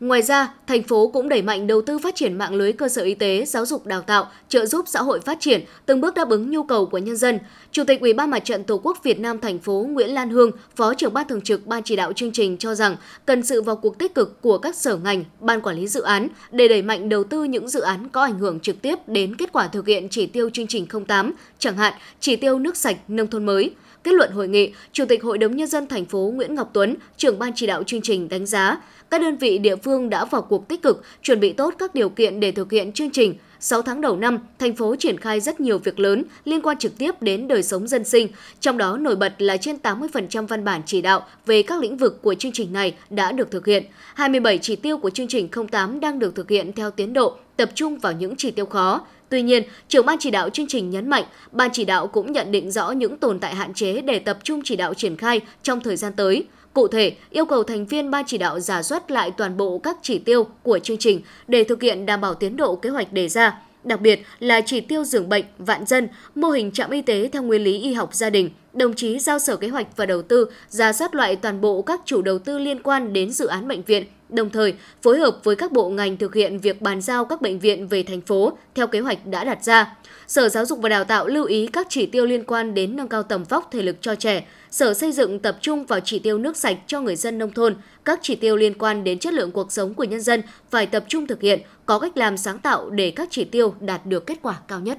Ngoài 0.00 0.22
ra, 0.22 0.54
thành 0.66 0.82
phố 0.82 1.08
cũng 1.08 1.28
đẩy 1.28 1.42
mạnh 1.42 1.66
đầu 1.66 1.82
tư 1.82 1.98
phát 1.98 2.14
triển 2.14 2.38
mạng 2.38 2.54
lưới 2.54 2.72
cơ 2.72 2.88
sở 2.88 3.02
y 3.02 3.14
tế, 3.14 3.44
giáo 3.46 3.66
dục 3.66 3.86
đào 3.86 4.02
tạo, 4.02 4.30
trợ 4.48 4.66
giúp 4.66 4.84
xã 4.88 5.02
hội 5.02 5.20
phát 5.20 5.40
triển, 5.40 5.64
từng 5.86 6.00
bước 6.00 6.14
đáp 6.14 6.28
ứng 6.28 6.50
nhu 6.50 6.62
cầu 6.62 6.86
của 6.86 6.98
nhân 6.98 7.16
dân. 7.16 7.38
Chủ 7.72 7.84
tịch 7.84 8.00
Ủy 8.00 8.12
ban 8.12 8.30
Mặt 8.30 8.38
trận 8.38 8.64
Tổ 8.64 8.80
quốc 8.82 8.98
Việt 9.02 9.20
Nam 9.20 9.40
thành 9.40 9.58
phố 9.58 9.86
Nguyễn 9.90 10.14
Lan 10.14 10.30
Hương, 10.30 10.50
Phó 10.76 10.94
trưởng 10.94 11.12
ban 11.12 11.28
thường 11.28 11.40
trực 11.40 11.66
ban 11.66 11.82
chỉ 11.82 11.96
đạo 11.96 12.12
chương 12.12 12.32
trình 12.32 12.56
cho 12.56 12.74
rằng 12.74 12.96
cần 13.26 13.42
sự 13.42 13.62
vào 13.62 13.76
cuộc 13.76 13.98
tích 13.98 14.14
cực 14.14 14.42
của 14.42 14.58
các 14.58 14.76
sở 14.76 14.96
ngành, 14.96 15.24
ban 15.40 15.60
quản 15.60 15.76
lý 15.76 15.88
dự 15.88 16.02
án 16.02 16.28
để 16.50 16.68
đẩy 16.68 16.82
mạnh 16.82 17.08
đầu 17.08 17.24
tư 17.24 17.44
những 17.44 17.68
dự 17.68 17.80
án 17.80 18.08
có 18.08 18.22
ảnh 18.22 18.38
hưởng 18.38 18.60
trực 18.60 18.82
tiếp 18.82 18.98
đến 19.06 19.36
kết 19.36 19.52
quả 19.52 19.68
thực 19.68 19.86
hiện 19.86 20.08
chỉ 20.10 20.26
tiêu 20.26 20.50
chương 20.50 20.66
trình 20.66 20.86
08, 21.06 21.32
chẳng 21.58 21.76
hạn 21.76 21.92
chỉ 22.20 22.36
tiêu 22.36 22.58
nước 22.58 22.76
sạch 22.76 22.96
nông 23.08 23.26
thôn 23.26 23.46
mới. 23.46 23.74
Kết 24.06 24.14
luận 24.14 24.30
hội 24.30 24.48
nghị, 24.48 24.72
Chủ 24.92 25.04
tịch 25.04 25.22
Hội 25.22 25.38
đồng 25.38 25.56
nhân 25.56 25.68
dân 25.68 25.86
thành 25.86 26.04
phố 26.04 26.32
Nguyễn 26.34 26.54
Ngọc 26.54 26.70
Tuấn, 26.72 26.96
trưởng 27.16 27.38
ban 27.38 27.52
chỉ 27.54 27.66
đạo 27.66 27.82
chương 27.82 28.00
trình 28.02 28.28
đánh 28.28 28.46
giá 28.46 28.78
các 29.10 29.20
đơn 29.20 29.36
vị 29.36 29.58
địa 29.58 29.76
phương 29.76 30.10
đã 30.10 30.24
vào 30.24 30.42
cuộc 30.42 30.68
tích 30.68 30.82
cực, 30.82 31.02
chuẩn 31.22 31.40
bị 31.40 31.52
tốt 31.52 31.74
các 31.78 31.94
điều 31.94 32.08
kiện 32.08 32.40
để 32.40 32.52
thực 32.52 32.72
hiện 32.72 32.92
chương 32.92 33.10
trình. 33.10 33.34
6 33.60 33.82
tháng 33.82 34.00
đầu 34.00 34.16
năm, 34.16 34.38
thành 34.58 34.76
phố 34.76 34.96
triển 34.96 35.20
khai 35.20 35.40
rất 35.40 35.60
nhiều 35.60 35.78
việc 35.78 35.98
lớn 35.98 36.24
liên 36.44 36.62
quan 36.62 36.78
trực 36.78 36.98
tiếp 36.98 37.22
đến 37.22 37.48
đời 37.48 37.62
sống 37.62 37.88
dân 37.88 38.04
sinh, 38.04 38.28
trong 38.60 38.78
đó 38.78 38.96
nổi 38.96 39.16
bật 39.16 39.34
là 39.38 39.56
trên 39.56 39.76
80% 39.82 40.46
văn 40.46 40.64
bản 40.64 40.82
chỉ 40.86 41.02
đạo 41.02 41.26
về 41.46 41.62
các 41.62 41.80
lĩnh 41.80 41.96
vực 41.96 42.22
của 42.22 42.34
chương 42.34 42.52
trình 42.52 42.72
này 42.72 42.94
đã 43.10 43.32
được 43.32 43.50
thực 43.50 43.66
hiện. 43.66 43.84
27 44.14 44.58
chỉ 44.58 44.76
tiêu 44.76 44.98
của 44.98 45.10
chương 45.10 45.28
trình 45.28 45.48
08 45.70 46.00
đang 46.00 46.18
được 46.18 46.34
thực 46.34 46.50
hiện 46.50 46.72
theo 46.72 46.90
tiến 46.90 47.12
độ, 47.12 47.36
tập 47.56 47.70
trung 47.74 47.98
vào 47.98 48.12
những 48.12 48.36
chỉ 48.36 48.50
tiêu 48.50 48.66
khó. 48.66 49.00
Tuy 49.28 49.42
nhiên, 49.42 49.62
trưởng 49.88 50.06
ban 50.06 50.16
chỉ 50.20 50.30
đạo 50.30 50.50
chương 50.50 50.66
trình 50.68 50.90
nhấn 50.90 51.10
mạnh, 51.10 51.24
ban 51.52 51.70
chỉ 51.72 51.84
đạo 51.84 52.06
cũng 52.06 52.32
nhận 52.32 52.52
định 52.52 52.70
rõ 52.70 52.90
những 52.90 53.16
tồn 53.16 53.38
tại 53.38 53.54
hạn 53.54 53.74
chế 53.74 54.00
để 54.00 54.18
tập 54.18 54.38
trung 54.44 54.60
chỉ 54.64 54.76
đạo 54.76 54.94
triển 54.94 55.16
khai 55.16 55.40
trong 55.62 55.80
thời 55.80 55.96
gian 55.96 56.12
tới. 56.12 56.44
Cụ 56.72 56.88
thể, 56.88 57.12
yêu 57.30 57.44
cầu 57.44 57.62
thành 57.62 57.86
viên 57.86 58.10
ban 58.10 58.24
chỉ 58.26 58.38
đạo 58.38 58.60
giả 58.60 58.82
soát 58.82 59.10
lại 59.10 59.30
toàn 59.36 59.56
bộ 59.56 59.78
các 59.78 59.96
chỉ 60.02 60.18
tiêu 60.18 60.46
của 60.62 60.78
chương 60.78 60.98
trình 60.98 61.20
để 61.48 61.64
thực 61.64 61.82
hiện 61.82 62.06
đảm 62.06 62.20
bảo 62.20 62.34
tiến 62.34 62.56
độ 62.56 62.76
kế 62.76 62.90
hoạch 62.90 63.12
đề 63.12 63.28
ra, 63.28 63.60
đặc 63.84 64.00
biệt 64.00 64.22
là 64.38 64.60
chỉ 64.60 64.80
tiêu 64.80 65.04
giường 65.04 65.28
bệnh, 65.28 65.44
vạn 65.58 65.86
dân, 65.86 66.08
mô 66.34 66.50
hình 66.50 66.70
trạm 66.70 66.90
y 66.90 67.02
tế 67.02 67.28
theo 67.32 67.42
nguyên 67.42 67.64
lý 67.64 67.78
y 67.78 67.92
học 67.92 68.14
gia 68.14 68.30
đình. 68.30 68.50
Đồng 68.72 68.94
chí 68.94 69.18
giao 69.18 69.38
Sở 69.38 69.56
Kế 69.56 69.68
hoạch 69.68 69.96
và 69.96 70.06
Đầu 70.06 70.22
tư 70.22 70.46
giả 70.68 70.92
soát 70.92 71.14
lại 71.14 71.36
toàn 71.36 71.60
bộ 71.60 71.82
các 71.82 72.00
chủ 72.04 72.22
đầu 72.22 72.38
tư 72.38 72.58
liên 72.58 72.82
quan 72.82 73.12
đến 73.12 73.30
dự 73.30 73.46
án 73.46 73.68
bệnh 73.68 73.82
viện, 73.82 74.04
đồng 74.28 74.50
thời 74.50 74.74
phối 75.02 75.18
hợp 75.18 75.38
với 75.44 75.56
các 75.56 75.72
bộ 75.72 75.88
ngành 75.88 76.16
thực 76.16 76.34
hiện 76.34 76.58
việc 76.58 76.82
bàn 76.82 77.00
giao 77.00 77.24
các 77.24 77.42
bệnh 77.42 77.58
viện 77.58 77.88
về 77.88 78.02
thành 78.02 78.20
phố 78.20 78.58
theo 78.74 78.86
kế 78.86 79.00
hoạch 79.00 79.26
đã 79.26 79.44
đặt 79.44 79.64
ra. 79.64 79.96
Sở 80.26 80.48
Giáo 80.48 80.66
dục 80.66 80.78
và 80.82 80.88
Đào 80.88 81.04
tạo 81.04 81.26
lưu 81.26 81.44
ý 81.44 81.66
các 81.66 81.86
chỉ 81.90 82.06
tiêu 82.06 82.26
liên 82.26 82.44
quan 82.44 82.74
đến 82.74 82.96
nâng 82.96 83.08
cao 83.08 83.22
tầm 83.22 83.44
vóc 83.44 83.68
thể 83.72 83.82
lực 83.82 83.96
cho 84.00 84.14
trẻ. 84.14 84.46
Sở 84.70 84.94
Xây 84.94 85.12
dựng 85.12 85.38
tập 85.38 85.58
trung 85.60 85.86
vào 85.86 86.00
chỉ 86.00 86.18
tiêu 86.18 86.38
nước 86.38 86.56
sạch 86.56 86.78
cho 86.86 87.00
người 87.00 87.16
dân 87.16 87.38
nông 87.38 87.52
thôn. 87.52 87.76
Các 88.04 88.18
chỉ 88.22 88.34
tiêu 88.34 88.56
liên 88.56 88.74
quan 88.78 89.04
đến 89.04 89.18
chất 89.18 89.34
lượng 89.34 89.52
cuộc 89.52 89.72
sống 89.72 89.94
của 89.94 90.04
nhân 90.04 90.20
dân 90.20 90.42
phải 90.70 90.86
tập 90.86 91.04
trung 91.08 91.26
thực 91.26 91.40
hiện, 91.40 91.60
có 91.86 91.98
cách 91.98 92.16
làm 92.16 92.36
sáng 92.36 92.58
tạo 92.58 92.90
để 92.90 93.10
các 93.10 93.28
chỉ 93.30 93.44
tiêu 93.44 93.74
đạt 93.80 94.06
được 94.06 94.26
kết 94.26 94.38
quả 94.42 94.58
cao 94.68 94.80
nhất. 94.80 94.98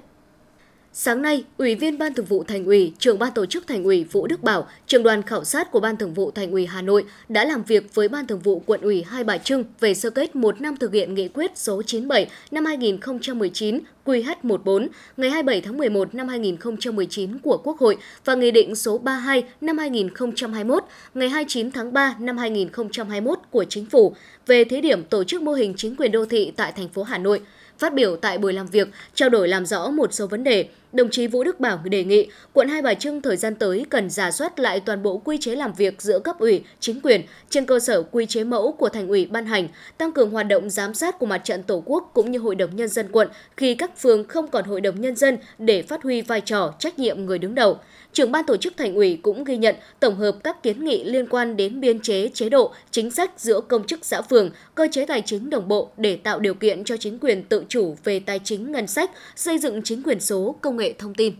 Sáng 1.00 1.22
nay, 1.22 1.44
Ủy 1.58 1.76
viên 1.76 1.98
Ban 1.98 2.14
Thường 2.14 2.26
vụ 2.26 2.44
Thành 2.44 2.66
ủy, 2.66 2.94
trưởng 3.00 3.20
ban 3.20 3.34
tổ 3.34 3.46
chức 3.46 3.68
Thành 3.68 3.84
ủy 3.84 4.04
Vũ 4.04 4.28
Đức 4.28 4.44
Bảo, 4.44 4.68
trưởng 4.88 5.04
đoàn 5.04 5.22
khảo 5.22 5.44
sát 5.44 5.72
của 5.72 5.80
Ban 5.80 5.98
Thường 5.98 6.14
vụ 6.14 6.32
Thành 6.32 6.52
ủy 6.52 6.66
Hà 6.66 6.82
Nội 6.82 7.06
đã 7.30 7.46
làm 7.46 7.64
việc 7.64 7.96
với 7.96 8.08
Ban 8.08 8.28
Thường 8.28 8.40
vụ 8.40 8.60
Quận 8.66 8.82
ủy 8.82 9.04
Hai 9.04 9.24
Bà 9.24 9.38
Trưng 9.38 9.64
về 9.80 9.94
sơ 9.94 10.10
kết 10.10 10.36
một 10.36 10.62
năm 10.62 10.78
thực 10.78 10.94
hiện 10.94 11.14
nghị 11.14 11.28
quyết 11.28 11.52
số 11.56 11.82
97 11.82 12.28
năm 12.52 12.66
2019 12.66 13.80
QH14 14.06 14.88
ngày 15.18 15.30
27 15.30 15.62
tháng 15.62 15.78
11 15.78 16.16
năm 16.16 16.28
2019 16.28 17.40
của 17.40 17.58
Quốc 17.64 17.80
hội 17.80 17.98
và 18.26 18.36
Nghị 18.36 18.52
định 18.52 18.76
số 18.76 18.98
32 18.98 19.44
năm 19.62 19.78
2021 19.78 20.84
ngày 21.14 21.30
29 21.30 21.72
tháng 21.72 21.94
3 21.94 22.16
năm 22.20 22.38
2021 22.38 23.40
của 23.52 23.64
Chính 23.70 23.86
phủ 23.86 24.16
về 24.48 24.64
thí 24.64 24.82
điểm 24.82 25.04
tổ 25.04 25.24
chức 25.24 25.42
mô 25.42 25.54
hình 25.54 25.74
chính 25.78 25.95
quyền 25.95 26.12
đô 26.12 26.26
thị 26.26 26.52
tại 26.56 26.71
thành 26.71 26.90
phố 26.90 27.04
Hà 27.04 27.18
Nội– 27.18 27.42
Phát 27.80 27.94
biểu 27.94 28.16
tại 28.16 28.38
buổi 28.38 28.54
làm 28.54 28.68
việc, 28.68 28.88
trao 29.14 29.30
đổi 29.30 29.48
làm 29.48 29.66
rõ 29.66 29.90
một 29.90 30.14
số 30.14 30.28
vấn 30.28 30.44
đề, 30.44 30.68
đồng 30.94 31.10
chí 31.10 31.28
Vũ 31.28 31.44
Đức 31.44 31.60
Bảo 31.60 31.80
đề 31.84 32.04
nghị 32.04 32.28
quận 32.54 32.68
Hai 32.68 32.82
Bà 32.82 32.94
Trưng 32.94 33.22
thời 33.22 33.38
gian 33.38 33.56
tới 33.56 33.86
cần 33.90 34.10
giả 34.10 34.32
soát 34.32 34.60
lại 34.60 34.80
toàn 34.80 35.04
bộ 35.04 35.18
quy 35.18 35.38
chế 35.38 35.56
làm 35.56 35.74
việc 35.74 36.02
giữa 36.02 36.20
cấp 36.20 36.40
ủy, 36.40 36.64
chính 36.80 37.02
quyền 37.02 37.22
trên 37.50 37.66
cơ 37.66 37.80
sở 37.80 38.04
quy 38.12 38.26
chế 38.26 38.44
mẫu 38.44 38.72
của 38.72 38.90
thành 38.90 39.08
ủy 39.08 39.26
ban 39.26 39.46
hành, 39.46 39.68
tăng 39.98 40.12
cường 40.12 40.30
hoạt 40.30 40.48
động 40.48 40.70
giám 40.70 40.94
sát 40.94 41.20
của 41.20 41.26
mặt 41.26 41.38
trận 41.38 41.64
Tổ 41.64 41.84
quốc 41.86 42.12
cũng 42.14 42.32
như 42.32 42.40
Hội 42.40 42.56
đồng 42.56 42.76
nhân 42.76 42.88
dân 42.88 43.08
quận 43.12 43.28
khi 43.58 43.76
các 43.76 43.98
phường 43.98 44.28
không 44.28 44.48
còn 44.48 44.66
Hội 44.66 44.82
đồng 44.82 45.02
nhân 45.02 45.16
dân 45.16 45.38
để 45.58 45.82
phát 45.82 46.04
huy 46.04 46.22
vai 46.22 46.42
trò 46.42 46.74
trách 46.80 47.00
nhiệm 47.00 47.26
người 47.26 47.40
đứng 47.40 47.56
đầu. 47.56 47.78
Trưởng 48.14 48.32
ban 48.32 48.46
tổ 48.46 48.58
chức 48.58 48.78
thành 48.78 48.96
ủy 48.96 49.20
cũng 49.22 49.44
ghi 49.44 49.58
nhận 49.58 49.76
tổng 50.00 50.16
hợp 50.16 50.36
các 50.44 50.64
kiến 50.64 50.86
nghị 50.86 51.04
liên 51.04 51.28
quan 51.28 51.58
đến 51.58 51.80
biên 51.80 52.00
chế, 52.00 52.30
chế 52.34 52.50
độ, 52.50 52.74
chính 52.92 53.12
sách 53.12 53.32
giữa 53.38 53.62
công 53.62 53.88
chức 53.88 54.06
xã 54.06 54.22
phường, 54.22 54.52
cơ 54.76 54.88
chế 54.92 55.06
tài 55.06 55.22
chính 55.26 55.50
đồng 55.50 55.68
bộ 55.68 55.90
để 55.98 56.16
tạo 56.16 56.40
điều 56.40 56.54
kiện 56.54 56.84
cho 56.84 56.98
chính 56.98 57.20
quyền 57.20 57.44
tự 57.44 57.64
chủ 57.70 57.96
về 58.04 58.20
tài 58.20 58.40
chính 58.44 58.72
ngân 58.72 58.88
sách, 58.88 59.12
xây 59.36 59.58
dựng 59.60 59.82
chính 59.84 60.04
quyền 60.04 60.20
số, 60.20 60.56
công 60.62 60.78
nghệ 60.78 60.87
thông 61.00 61.14
tin. 61.14 61.34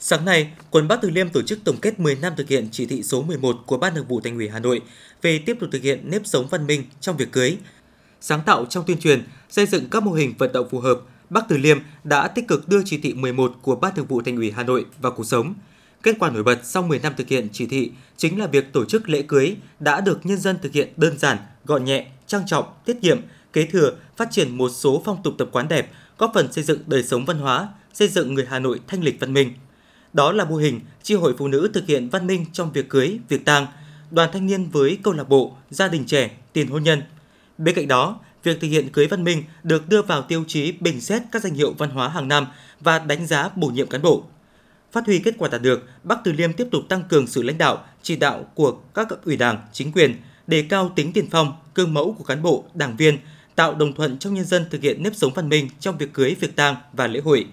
Sáng 0.00 0.24
nay, 0.24 0.52
quận 0.70 0.88
Bắc 0.88 0.98
Từ 1.02 1.10
Liêm 1.10 1.28
tổ 1.28 1.42
chức 1.42 1.58
tổng 1.64 1.76
kết 1.82 2.00
10 2.00 2.14
năm 2.14 2.32
thực 2.36 2.48
hiện 2.48 2.68
chỉ 2.72 2.86
thị 2.86 3.02
số 3.02 3.22
11 3.22 3.56
của 3.66 3.76
Ban 3.76 3.94
Thường 3.94 4.06
vụ 4.08 4.20
Thành 4.20 4.36
ủy 4.36 4.48
Hà 4.48 4.58
Nội 4.58 4.82
về 5.22 5.38
tiếp 5.38 5.56
tục 5.60 5.68
thực 5.72 5.82
hiện 5.82 6.10
nếp 6.10 6.26
sống 6.26 6.46
văn 6.50 6.66
minh 6.66 6.84
trong 7.00 7.16
việc 7.16 7.32
cưới. 7.32 7.56
Sáng 8.20 8.40
tạo 8.46 8.64
trong 8.64 8.84
tuyên 8.86 8.98
truyền, 8.98 9.24
xây 9.50 9.66
dựng 9.66 9.88
các 9.90 10.02
mô 10.02 10.12
hình 10.12 10.34
vận 10.38 10.52
động 10.52 10.68
phù 10.70 10.80
hợp, 10.80 11.00
Bắc 11.30 11.44
Từ 11.48 11.56
Liêm 11.56 11.78
đã 12.04 12.28
tích 12.28 12.48
cực 12.48 12.68
đưa 12.68 12.82
chỉ 12.84 12.98
thị 12.98 13.14
11 13.14 13.52
của 13.62 13.76
Ban 13.76 13.94
Thường 13.94 14.06
vụ 14.06 14.22
Thành 14.22 14.36
ủy 14.36 14.50
Hà 14.50 14.62
Nội 14.62 14.84
vào 15.00 15.12
cuộc 15.12 15.24
sống– 15.24 15.54
Kết 16.06 16.16
quả 16.18 16.30
nổi 16.30 16.42
bật 16.42 16.58
sau 16.64 16.82
10 16.82 16.98
năm 16.98 17.12
thực 17.16 17.28
hiện 17.28 17.48
chỉ 17.52 17.66
thị 17.66 17.92
chính 18.16 18.38
là 18.38 18.46
việc 18.46 18.72
tổ 18.72 18.84
chức 18.84 19.08
lễ 19.08 19.22
cưới 19.22 19.56
đã 19.80 20.00
được 20.00 20.26
nhân 20.26 20.38
dân 20.38 20.58
thực 20.62 20.72
hiện 20.72 20.88
đơn 20.96 21.18
giản, 21.18 21.38
gọn 21.64 21.84
nhẹ, 21.84 22.06
trang 22.26 22.46
trọng, 22.46 22.64
tiết 22.84 22.96
kiệm, 23.02 23.20
kế 23.52 23.66
thừa, 23.66 23.90
phát 24.16 24.28
triển 24.30 24.58
một 24.58 24.68
số 24.68 25.02
phong 25.04 25.22
tục 25.22 25.34
tập 25.38 25.48
quán 25.52 25.68
đẹp, 25.68 25.90
góp 26.18 26.30
phần 26.34 26.52
xây 26.52 26.64
dựng 26.64 26.78
đời 26.86 27.02
sống 27.02 27.24
văn 27.24 27.38
hóa, 27.38 27.68
xây 27.96 28.08
dựng 28.08 28.34
người 28.34 28.46
Hà 28.48 28.58
Nội 28.58 28.80
thanh 28.86 29.02
lịch 29.02 29.20
văn 29.20 29.32
minh. 29.32 29.52
Đó 30.12 30.32
là 30.32 30.44
mô 30.44 30.56
hình 30.56 30.80
chi 31.02 31.14
hội 31.14 31.34
phụ 31.38 31.48
nữ 31.48 31.70
thực 31.74 31.86
hiện 31.86 32.08
văn 32.08 32.26
minh 32.26 32.46
trong 32.52 32.72
việc 32.72 32.88
cưới, 32.88 33.18
việc 33.28 33.44
tang, 33.44 33.66
đoàn 34.10 34.30
thanh 34.32 34.46
niên 34.46 34.70
với 34.70 34.98
câu 35.02 35.14
lạc 35.14 35.28
bộ, 35.28 35.56
gia 35.70 35.88
đình 35.88 36.04
trẻ, 36.06 36.30
tiền 36.52 36.68
hôn 36.68 36.82
nhân. 36.82 37.02
Bên 37.58 37.74
cạnh 37.74 37.88
đó, 37.88 38.20
việc 38.42 38.60
thực 38.60 38.68
hiện 38.68 38.88
cưới 38.88 39.06
văn 39.06 39.24
minh 39.24 39.44
được 39.62 39.88
đưa 39.88 40.02
vào 40.02 40.22
tiêu 40.22 40.44
chí 40.48 40.72
bình 40.72 41.00
xét 41.00 41.22
các 41.32 41.42
danh 41.42 41.54
hiệu 41.54 41.74
văn 41.78 41.90
hóa 41.90 42.08
hàng 42.08 42.28
năm 42.28 42.46
và 42.80 42.98
đánh 42.98 43.26
giá 43.26 43.48
bổ 43.56 43.68
nhiệm 43.68 43.86
cán 43.86 44.02
bộ. 44.02 44.24
Phát 44.92 45.06
huy 45.06 45.18
kết 45.18 45.34
quả 45.38 45.48
đạt 45.48 45.62
được, 45.62 45.88
Bắc 46.02 46.18
Từ 46.24 46.32
Liêm 46.32 46.52
tiếp 46.52 46.68
tục 46.70 46.82
tăng 46.88 47.02
cường 47.08 47.26
sự 47.26 47.42
lãnh 47.42 47.58
đạo, 47.58 47.84
chỉ 48.02 48.16
đạo 48.16 48.44
của 48.54 48.72
các 48.94 49.08
cấp 49.08 49.24
ủy 49.24 49.36
đảng, 49.36 49.58
chính 49.72 49.92
quyền, 49.92 50.16
đề 50.46 50.62
cao 50.62 50.92
tính 50.96 51.12
tiền 51.12 51.28
phong, 51.30 51.52
cương 51.74 51.94
mẫu 51.94 52.14
của 52.18 52.24
cán 52.24 52.42
bộ, 52.42 52.64
đảng 52.74 52.96
viên, 52.96 53.18
tạo 53.54 53.74
đồng 53.74 53.92
thuận 53.94 54.18
trong 54.18 54.34
nhân 54.34 54.44
dân 54.44 54.64
thực 54.70 54.82
hiện 54.82 55.02
nếp 55.02 55.16
sống 55.16 55.32
văn 55.34 55.48
minh 55.48 55.68
trong 55.80 55.98
việc 55.98 56.12
cưới, 56.12 56.36
việc 56.40 56.56
tang 56.56 56.76
và 56.92 57.06
lễ 57.06 57.20
hội. 57.20 57.46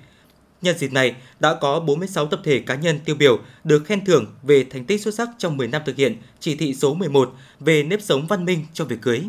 Nhân 0.63 0.77
dịp 0.77 0.93
này, 0.93 1.15
đã 1.39 1.53
có 1.53 1.79
46 1.79 2.27
tập 2.27 2.41
thể 2.43 2.60
cá 2.60 2.75
nhân 2.75 3.00
tiêu 3.05 3.15
biểu 3.15 3.39
được 3.63 3.86
khen 3.86 4.05
thưởng 4.05 4.25
về 4.43 4.65
thành 4.70 4.86
tích 4.86 5.01
xuất 5.01 5.13
sắc 5.13 5.29
trong 5.38 5.58
10 5.58 5.67
năm 5.67 5.82
thực 5.86 5.96
hiện 5.96 6.17
chỉ 6.39 6.55
thị 6.55 6.75
số 6.75 6.93
11 6.93 7.34
về 7.60 7.84
nếp 7.84 8.01
sống 8.01 8.27
văn 8.27 8.46
minh 8.46 8.65
trong 8.74 8.88
việc 8.88 9.01
cưới. 9.01 9.22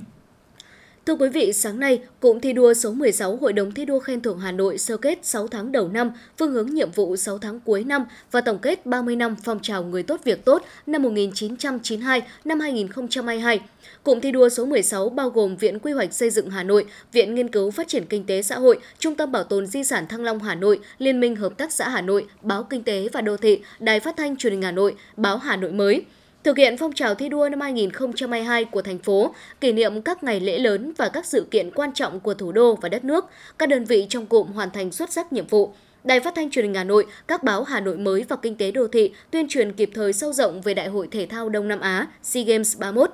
Thưa 1.06 1.14
quý 1.14 1.28
vị, 1.28 1.52
sáng 1.52 1.80
nay, 1.80 2.00
cụm 2.20 2.40
thi 2.40 2.52
đua 2.52 2.74
số 2.74 2.92
16 2.92 3.36
Hội 3.36 3.52
đồng 3.52 3.72
thi 3.72 3.84
đua 3.84 3.98
khen 3.98 4.20
thưởng 4.20 4.38
Hà 4.38 4.52
Nội 4.52 4.78
sơ 4.78 4.96
kết 4.96 5.18
6 5.22 5.48
tháng 5.48 5.72
đầu 5.72 5.88
năm, 5.88 6.10
phương 6.38 6.52
hướng 6.52 6.66
nhiệm 6.66 6.90
vụ 6.90 7.16
6 7.16 7.38
tháng 7.38 7.60
cuối 7.60 7.84
năm 7.84 8.04
và 8.30 8.40
tổng 8.40 8.58
kết 8.58 8.86
30 8.86 9.16
năm 9.16 9.36
phong 9.44 9.60
trào 9.62 9.84
người 9.84 10.02
tốt 10.02 10.20
việc 10.24 10.44
tốt 10.44 10.62
năm 10.86 11.02
1992 11.02 12.22
năm 12.44 12.60
2022. 12.60 13.60
Cụm 14.02 14.20
thi 14.20 14.32
đua 14.32 14.48
số 14.48 14.66
16 14.66 15.08
bao 15.08 15.30
gồm 15.30 15.56
Viện 15.56 15.78
Quy 15.78 15.92
hoạch 15.92 16.14
Xây 16.14 16.30
dựng 16.30 16.50
Hà 16.50 16.62
Nội, 16.62 16.84
Viện 17.12 17.34
Nghiên 17.34 17.48
cứu 17.48 17.70
Phát 17.70 17.88
triển 17.88 18.04
Kinh 18.06 18.24
tế 18.26 18.42
Xã 18.42 18.58
hội, 18.58 18.78
Trung 18.98 19.14
tâm 19.14 19.32
Bảo 19.32 19.44
tồn 19.44 19.66
Di 19.66 19.84
sản 19.84 20.06
Thăng 20.06 20.24
Long 20.24 20.38
Hà 20.38 20.54
Nội, 20.54 20.80
Liên 20.98 21.20
minh 21.20 21.36
Hợp 21.36 21.58
tác 21.58 21.72
xã 21.72 21.88
Hà 21.88 22.00
Nội, 22.00 22.26
Báo 22.42 22.62
Kinh 22.62 22.82
tế 22.82 23.08
và 23.12 23.20
Đô 23.20 23.36
thị, 23.36 23.60
Đài 23.78 24.00
Phát 24.00 24.16
thanh 24.16 24.36
Truyền 24.36 24.52
hình 24.52 24.62
Hà 24.62 24.72
Nội, 24.72 24.94
Báo 25.16 25.38
Hà 25.38 25.56
Nội 25.56 25.72
mới. 25.72 26.04
Thực 26.44 26.56
hiện 26.56 26.76
phong 26.76 26.92
trào 26.92 27.14
thi 27.14 27.28
đua 27.28 27.48
năm 27.48 27.60
2022 27.60 28.64
của 28.64 28.82
thành 28.82 28.98
phố, 28.98 29.34
kỷ 29.60 29.72
niệm 29.72 30.02
các 30.02 30.24
ngày 30.24 30.40
lễ 30.40 30.58
lớn 30.58 30.92
và 30.96 31.08
các 31.08 31.26
sự 31.26 31.46
kiện 31.50 31.70
quan 31.70 31.92
trọng 31.92 32.20
của 32.20 32.34
thủ 32.34 32.52
đô 32.52 32.74
và 32.74 32.88
đất 32.88 33.04
nước, 33.04 33.24
các 33.58 33.68
đơn 33.68 33.84
vị 33.84 34.06
trong 34.08 34.26
cụm 34.26 34.52
hoàn 34.52 34.70
thành 34.70 34.92
xuất 34.92 35.12
sắc 35.12 35.32
nhiệm 35.32 35.46
vụ. 35.46 35.72
Đài 36.04 36.20
Phát 36.20 36.34
thanh 36.34 36.50
Truyền 36.50 36.64
hình 36.64 36.74
Hà 36.74 36.84
Nội, 36.84 37.06
các 37.28 37.42
báo 37.42 37.64
Hà 37.64 37.80
Nội 37.80 37.96
mới 37.96 38.24
và 38.28 38.36
Kinh 38.36 38.56
tế 38.56 38.70
đô 38.70 38.88
thị 38.88 39.12
tuyên 39.30 39.48
truyền 39.48 39.72
kịp 39.72 39.90
thời 39.94 40.12
sâu 40.12 40.32
rộng 40.32 40.60
về 40.60 40.74
Đại 40.74 40.88
hội 40.88 41.08
thể 41.10 41.26
thao 41.26 41.48
Đông 41.48 41.68
Nam 41.68 41.80
Á 41.80 42.06
SEA 42.22 42.44
Games 42.44 42.78
31 42.78 43.10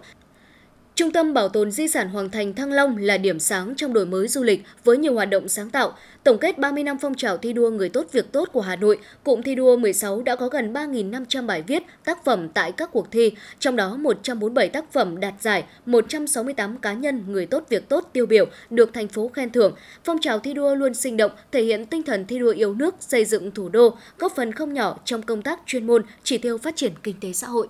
Trung 1.01 1.11
tâm 1.11 1.35
Bảo 1.35 1.49
tồn 1.49 1.71
Di 1.71 1.89
sản 1.89 2.09
Hoàng 2.09 2.31
Thành 2.31 2.55
Thăng 2.55 2.73
Long 2.73 2.97
là 2.97 3.19
điểm 3.19 3.39
sáng 3.39 3.75
trong 3.77 3.93
đổi 3.93 4.07
mới 4.07 4.29
du 4.29 4.43
lịch 4.43 4.63
với 4.85 4.99
nhiều 4.99 5.15
hoạt 5.15 5.31
động 5.31 5.49
sáng 5.49 5.71
tạo. 5.71 5.93
Tổng 6.25 6.39
kết 6.39 6.59
30 6.59 6.83
năm 6.83 6.97
phong 7.01 7.15
trào 7.15 7.37
thi 7.37 7.53
đua 7.53 7.71
người 7.71 7.89
tốt 7.89 8.07
việc 8.13 8.33
tốt 8.33 8.49
của 8.53 8.61
Hà 8.61 8.77
Nội, 8.77 8.99
cụm 9.25 9.43
thi 9.43 9.55
đua 9.55 9.77
16 9.77 10.23
đã 10.23 10.37
có 10.37 10.49
gần 10.49 10.73
3.500 10.73 11.47
bài 11.47 11.63
viết, 11.67 11.83
tác 12.05 12.25
phẩm 12.25 12.49
tại 12.49 12.73
các 12.73 12.91
cuộc 12.93 13.11
thi, 13.11 13.33
trong 13.59 13.77
đó 13.77 13.97
147 13.97 14.69
tác 14.69 14.93
phẩm 14.93 15.21
đạt 15.21 15.35
giải, 15.41 15.65
168 15.87 16.79
cá 16.79 16.93
nhân 16.93 17.25
người 17.29 17.47
tốt 17.47 17.65
việc 17.69 17.89
tốt 17.89 18.11
tiêu 18.13 18.27
biểu 18.27 18.47
được 18.71 18.95
thành 18.95 19.09
phố 19.09 19.29
khen 19.29 19.51
thưởng. 19.51 19.75
Phong 20.05 20.21
trào 20.21 20.39
thi 20.39 20.55
đua 20.55 20.75
luôn 20.75 20.95
sinh 20.95 21.17
động, 21.17 21.33
thể 21.53 21.63
hiện 21.63 21.87
tinh 21.87 22.03
thần 22.03 22.27
thi 22.27 22.39
đua 22.39 22.53
yêu 22.53 22.75
nước, 22.75 22.95
xây 23.01 23.25
dựng 23.25 23.51
thủ 23.51 23.69
đô, 23.69 23.97
góp 24.19 24.33
phần 24.37 24.53
không 24.53 24.75
nhỏ 24.75 24.99
trong 25.05 25.23
công 25.23 25.43
tác 25.43 25.61
chuyên 25.67 25.87
môn, 25.87 26.03
chỉ 26.23 26.39
tiêu 26.39 26.59
phát 26.59 26.77
triển 26.77 26.93
kinh 27.03 27.17
tế 27.21 27.33
xã 27.33 27.47
hội. 27.47 27.69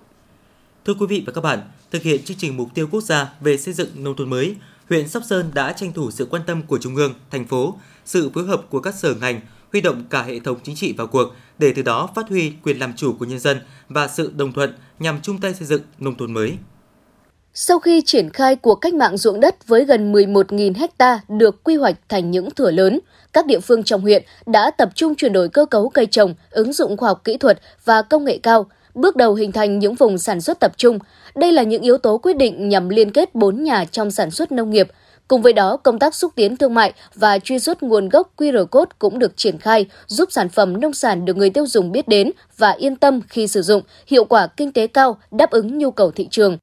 Thưa 0.85 0.93
quý 0.93 1.05
vị 1.09 1.23
và 1.25 1.33
các 1.33 1.41
bạn, 1.41 1.59
thực 1.91 2.01
hiện 2.01 2.23
chương 2.23 2.37
trình 2.37 2.57
mục 2.57 2.67
tiêu 2.73 2.87
quốc 2.91 3.01
gia 3.01 3.33
về 3.41 3.57
xây 3.57 3.73
dựng 3.73 3.89
nông 3.95 4.15
thôn 4.15 4.29
mới, 4.29 4.55
huyện 4.89 5.07
Sóc 5.07 5.23
Sơn 5.29 5.51
đã 5.53 5.73
tranh 5.73 5.93
thủ 5.93 6.11
sự 6.11 6.27
quan 6.29 6.41
tâm 6.47 6.61
của 6.67 6.77
Trung 6.77 6.95
ương, 6.95 7.13
thành 7.31 7.47
phố, 7.47 7.75
sự 8.05 8.29
phối 8.33 8.43
hợp 8.43 8.61
của 8.69 8.79
các 8.79 8.95
sở 8.95 9.13
ngành, 9.21 9.41
huy 9.71 9.81
động 9.81 10.03
cả 10.09 10.23
hệ 10.23 10.39
thống 10.39 10.57
chính 10.63 10.75
trị 10.75 10.93
vào 10.97 11.07
cuộc 11.07 11.33
để 11.59 11.73
từ 11.75 11.81
đó 11.81 12.09
phát 12.15 12.29
huy 12.29 12.53
quyền 12.63 12.79
làm 12.79 12.93
chủ 12.93 13.13
của 13.19 13.25
nhân 13.25 13.39
dân 13.39 13.59
và 13.89 14.07
sự 14.07 14.31
đồng 14.35 14.53
thuận 14.53 14.73
nhằm 14.99 15.19
chung 15.21 15.37
tay 15.41 15.53
xây 15.53 15.67
dựng 15.67 15.81
nông 15.99 16.17
thôn 16.17 16.33
mới. 16.33 16.57
Sau 17.53 17.79
khi 17.79 18.01
triển 18.05 18.29
khai 18.29 18.55
cuộc 18.55 18.75
cách 18.75 18.93
mạng 18.93 19.17
ruộng 19.17 19.39
đất 19.39 19.67
với 19.67 19.85
gần 19.85 20.13
11.000 20.13 20.87
ha 20.99 21.19
được 21.29 21.63
quy 21.63 21.75
hoạch 21.75 21.95
thành 22.09 22.31
những 22.31 22.51
thửa 22.51 22.71
lớn, 22.71 22.99
các 23.33 23.45
địa 23.45 23.59
phương 23.59 23.83
trong 23.83 24.01
huyện 24.01 24.23
đã 24.45 24.71
tập 24.77 24.89
trung 24.95 25.15
chuyển 25.15 25.33
đổi 25.33 25.49
cơ 25.49 25.65
cấu 25.65 25.89
cây 25.89 26.05
trồng, 26.05 26.33
ứng 26.49 26.73
dụng 26.73 26.97
khoa 26.97 27.09
học 27.09 27.21
kỹ 27.23 27.37
thuật 27.37 27.61
và 27.85 28.01
công 28.01 28.25
nghệ 28.25 28.39
cao– 28.43 28.65
bước 28.93 29.15
đầu 29.15 29.33
hình 29.33 29.51
thành 29.51 29.79
những 29.79 29.95
vùng 29.95 30.17
sản 30.17 30.41
xuất 30.41 30.59
tập 30.59 30.71
trung. 30.77 30.99
Đây 31.35 31.51
là 31.51 31.63
những 31.63 31.81
yếu 31.81 31.97
tố 31.97 32.17
quyết 32.17 32.37
định 32.37 32.69
nhằm 32.69 32.89
liên 32.89 33.11
kết 33.11 33.35
bốn 33.35 33.63
nhà 33.63 33.85
trong 33.85 34.11
sản 34.11 34.31
xuất 34.31 34.51
nông 34.51 34.69
nghiệp. 34.69 34.87
Cùng 35.27 35.41
với 35.41 35.53
đó, 35.53 35.77
công 35.77 35.99
tác 35.99 36.15
xúc 36.15 36.31
tiến 36.35 36.57
thương 36.57 36.73
mại 36.73 36.93
và 37.15 37.39
truy 37.39 37.59
xuất 37.59 37.83
nguồn 37.83 38.09
gốc 38.09 38.33
QR 38.37 38.65
code 38.65 38.91
cũng 38.99 39.19
được 39.19 39.37
triển 39.37 39.57
khai, 39.57 39.85
giúp 40.07 40.31
sản 40.31 40.49
phẩm 40.49 40.81
nông 40.81 40.93
sản 40.93 41.25
được 41.25 41.37
người 41.37 41.49
tiêu 41.49 41.67
dùng 41.67 41.91
biết 41.91 42.07
đến 42.07 42.31
và 42.57 42.71
yên 42.71 42.95
tâm 42.95 43.21
khi 43.29 43.47
sử 43.47 43.61
dụng, 43.61 43.81
hiệu 44.07 44.25
quả 44.25 44.47
kinh 44.47 44.71
tế 44.71 44.87
cao, 44.87 45.17
đáp 45.31 45.51
ứng 45.51 45.77
nhu 45.77 45.91
cầu 45.91 46.11
thị 46.11 46.27
trường. 46.31 46.57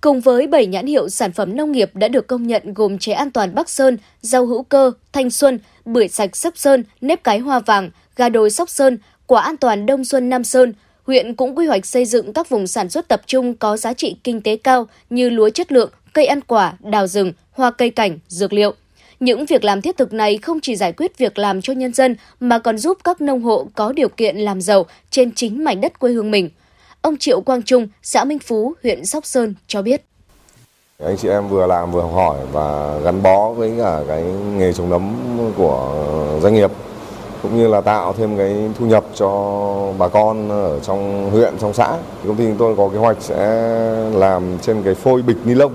Cùng 0.00 0.20
với 0.20 0.46
7 0.46 0.66
nhãn 0.66 0.86
hiệu 0.86 1.08
sản 1.08 1.32
phẩm 1.32 1.56
nông 1.56 1.72
nghiệp 1.72 1.90
đã 1.94 2.08
được 2.08 2.26
công 2.26 2.46
nhận 2.46 2.74
gồm 2.74 2.98
chế 2.98 3.12
an 3.12 3.30
toàn 3.30 3.54
Bắc 3.54 3.70
Sơn, 3.70 3.96
rau 4.20 4.46
hữu 4.46 4.62
cơ, 4.62 4.92
thanh 5.12 5.30
xuân, 5.30 5.58
bưởi 5.84 6.08
sạch 6.08 6.36
Sóc 6.36 6.52
Sơn, 6.56 6.84
nếp 7.00 7.24
cái 7.24 7.38
hoa 7.38 7.58
vàng, 7.58 7.90
gà 8.16 8.28
đồi 8.28 8.50
Sóc 8.50 8.70
Sơn, 8.70 8.98
quả 9.26 9.42
an 9.42 9.56
toàn 9.56 9.86
Đông 9.86 10.04
Xuân 10.04 10.28
Nam 10.28 10.44
Sơn, 10.44 10.72
huyện 11.08 11.34
cũng 11.34 11.58
quy 11.58 11.66
hoạch 11.66 11.86
xây 11.86 12.04
dựng 12.04 12.32
các 12.32 12.48
vùng 12.48 12.66
sản 12.66 12.90
xuất 12.90 13.08
tập 13.08 13.22
trung 13.26 13.54
có 13.54 13.76
giá 13.76 13.92
trị 13.92 14.16
kinh 14.24 14.40
tế 14.40 14.56
cao 14.56 14.86
như 15.10 15.30
lúa 15.30 15.50
chất 15.50 15.72
lượng, 15.72 15.90
cây 16.12 16.26
ăn 16.26 16.40
quả, 16.40 16.74
đào 16.80 17.06
rừng, 17.06 17.32
hoa 17.50 17.70
cây 17.70 17.90
cảnh, 17.90 18.18
dược 18.28 18.52
liệu. 18.52 18.74
Những 19.20 19.46
việc 19.46 19.64
làm 19.64 19.82
thiết 19.82 19.96
thực 19.96 20.12
này 20.12 20.38
không 20.38 20.60
chỉ 20.60 20.76
giải 20.76 20.92
quyết 20.92 21.18
việc 21.18 21.38
làm 21.38 21.60
cho 21.60 21.72
nhân 21.72 21.94
dân 21.94 22.16
mà 22.40 22.58
còn 22.58 22.78
giúp 22.78 22.98
các 23.04 23.20
nông 23.20 23.42
hộ 23.42 23.66
có 23.74 23.92
điều 23.92 24.08
kiện 24.08 24.36
làm 24.36 24.60
giàu 24.60 24.86
trên 25.10 25.32
chính 25.34 25.64
mảnh 25.64 25.80
đất 25.80 25.98
quê 25.98 26.12
hương 26.12 26.30
mình. 26.30 26.50
Ông 27.02 27.16
Triệu 27.16 27.40
Quang 27.40 27.62
Trung, 27.62 27.88
xã 28.02 28.24
Minh 28.24 28.38
Phú, 28.38 28.74
huyện 28.82 29.04
Sóc 29.04 29.26
Sơn 29.26 29.54
cho 29.66 29.82
biết. 29.82 30.02
Anh 31.04 31.16
chị 31.16 31.28
em 31.28 31.48
vừa 31.48 31.66
làm 31.66 31.92
vừa 31.92 32.02
học 32.02 32.12
hỏi 32.14 32.38
và 32.52 32.98
gắn 32.98 33.22
bó 33.22 33.52
với 33.52 33.72
cả 33.78 34.00
cái 34.08 34.22
nghề 34.56 34.72
trồng 34.72 34.90
nấm 34.90 35.16
của 35.56 36.38
doanh 36.42 36.54
nghiệp 36.54 36.70
cũng 37.42 37.56
như 37.56 37.68
là 37.68 37.80
tạo 37.80 38.12
thêm 38.12 38.36
cái 38.36 38.70
thu 38.78 38.86
nhập 38.86 39.04
cho 39.14 39.28
bà 39.98 40.08
con 40.08 40.48
ở 40.48 40.80
trong 40.80 41.30
huyện, 41.30 41.54
trong 41.60 41.72
xã. 41.72 41.96
Công 42.26 42.36
ty 42.36 42.44
chúng 42.44 42.56
tôi 42.56 42.76
có 42.76 42.88
kế 42.88 42.98
hoạch 42.98 43.16
sẽ 43.20 43.36
làm 44.14 44.58
trên 44.62 44.82
cái 44.82 44.94
phôi 44.94 45.22
bịch 45.22 45.36
ni 45.44 45.54
lông 45.54 45.72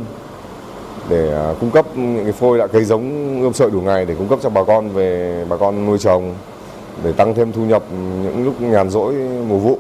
để 1.10 1.34
à, 1.34 1.53
cung 1.60 1.72
cấp 1.72 1.86
những 1.96 2.24
cái 2.24 2.32
phôi 2.32 2.58
đã 2.58 2.67
cây 2.67 2.84
giống 2.84 3.41
ươm 3.41 3.53
sợi 3.53 3.70
đủ 3.70 3.82
ngày 3.82 4.05
để 4.05 4.15
cung 4.15 4.27
cấp 4.27 4.39
cho 4.41 4.50
bà 4.50 4.63
con 4.63 4.89
về 4.89 5.46
bà 5.50 5.58
con 5.58 5.86
nuôi 5.86 5.98
trồng 5.98 6.34
để 7.03 7.12
tăng 7.12 7.34
thêm 7.34 7.51
thu 7.51 7.62
nhập 7.62 7.84
những 8.24 8.46
lúc 8.46 8.62
nhàn 8.62 8.89
rỗi 8.89 9.13
mùa 9.48 9.58
vụ. 9.58 9.79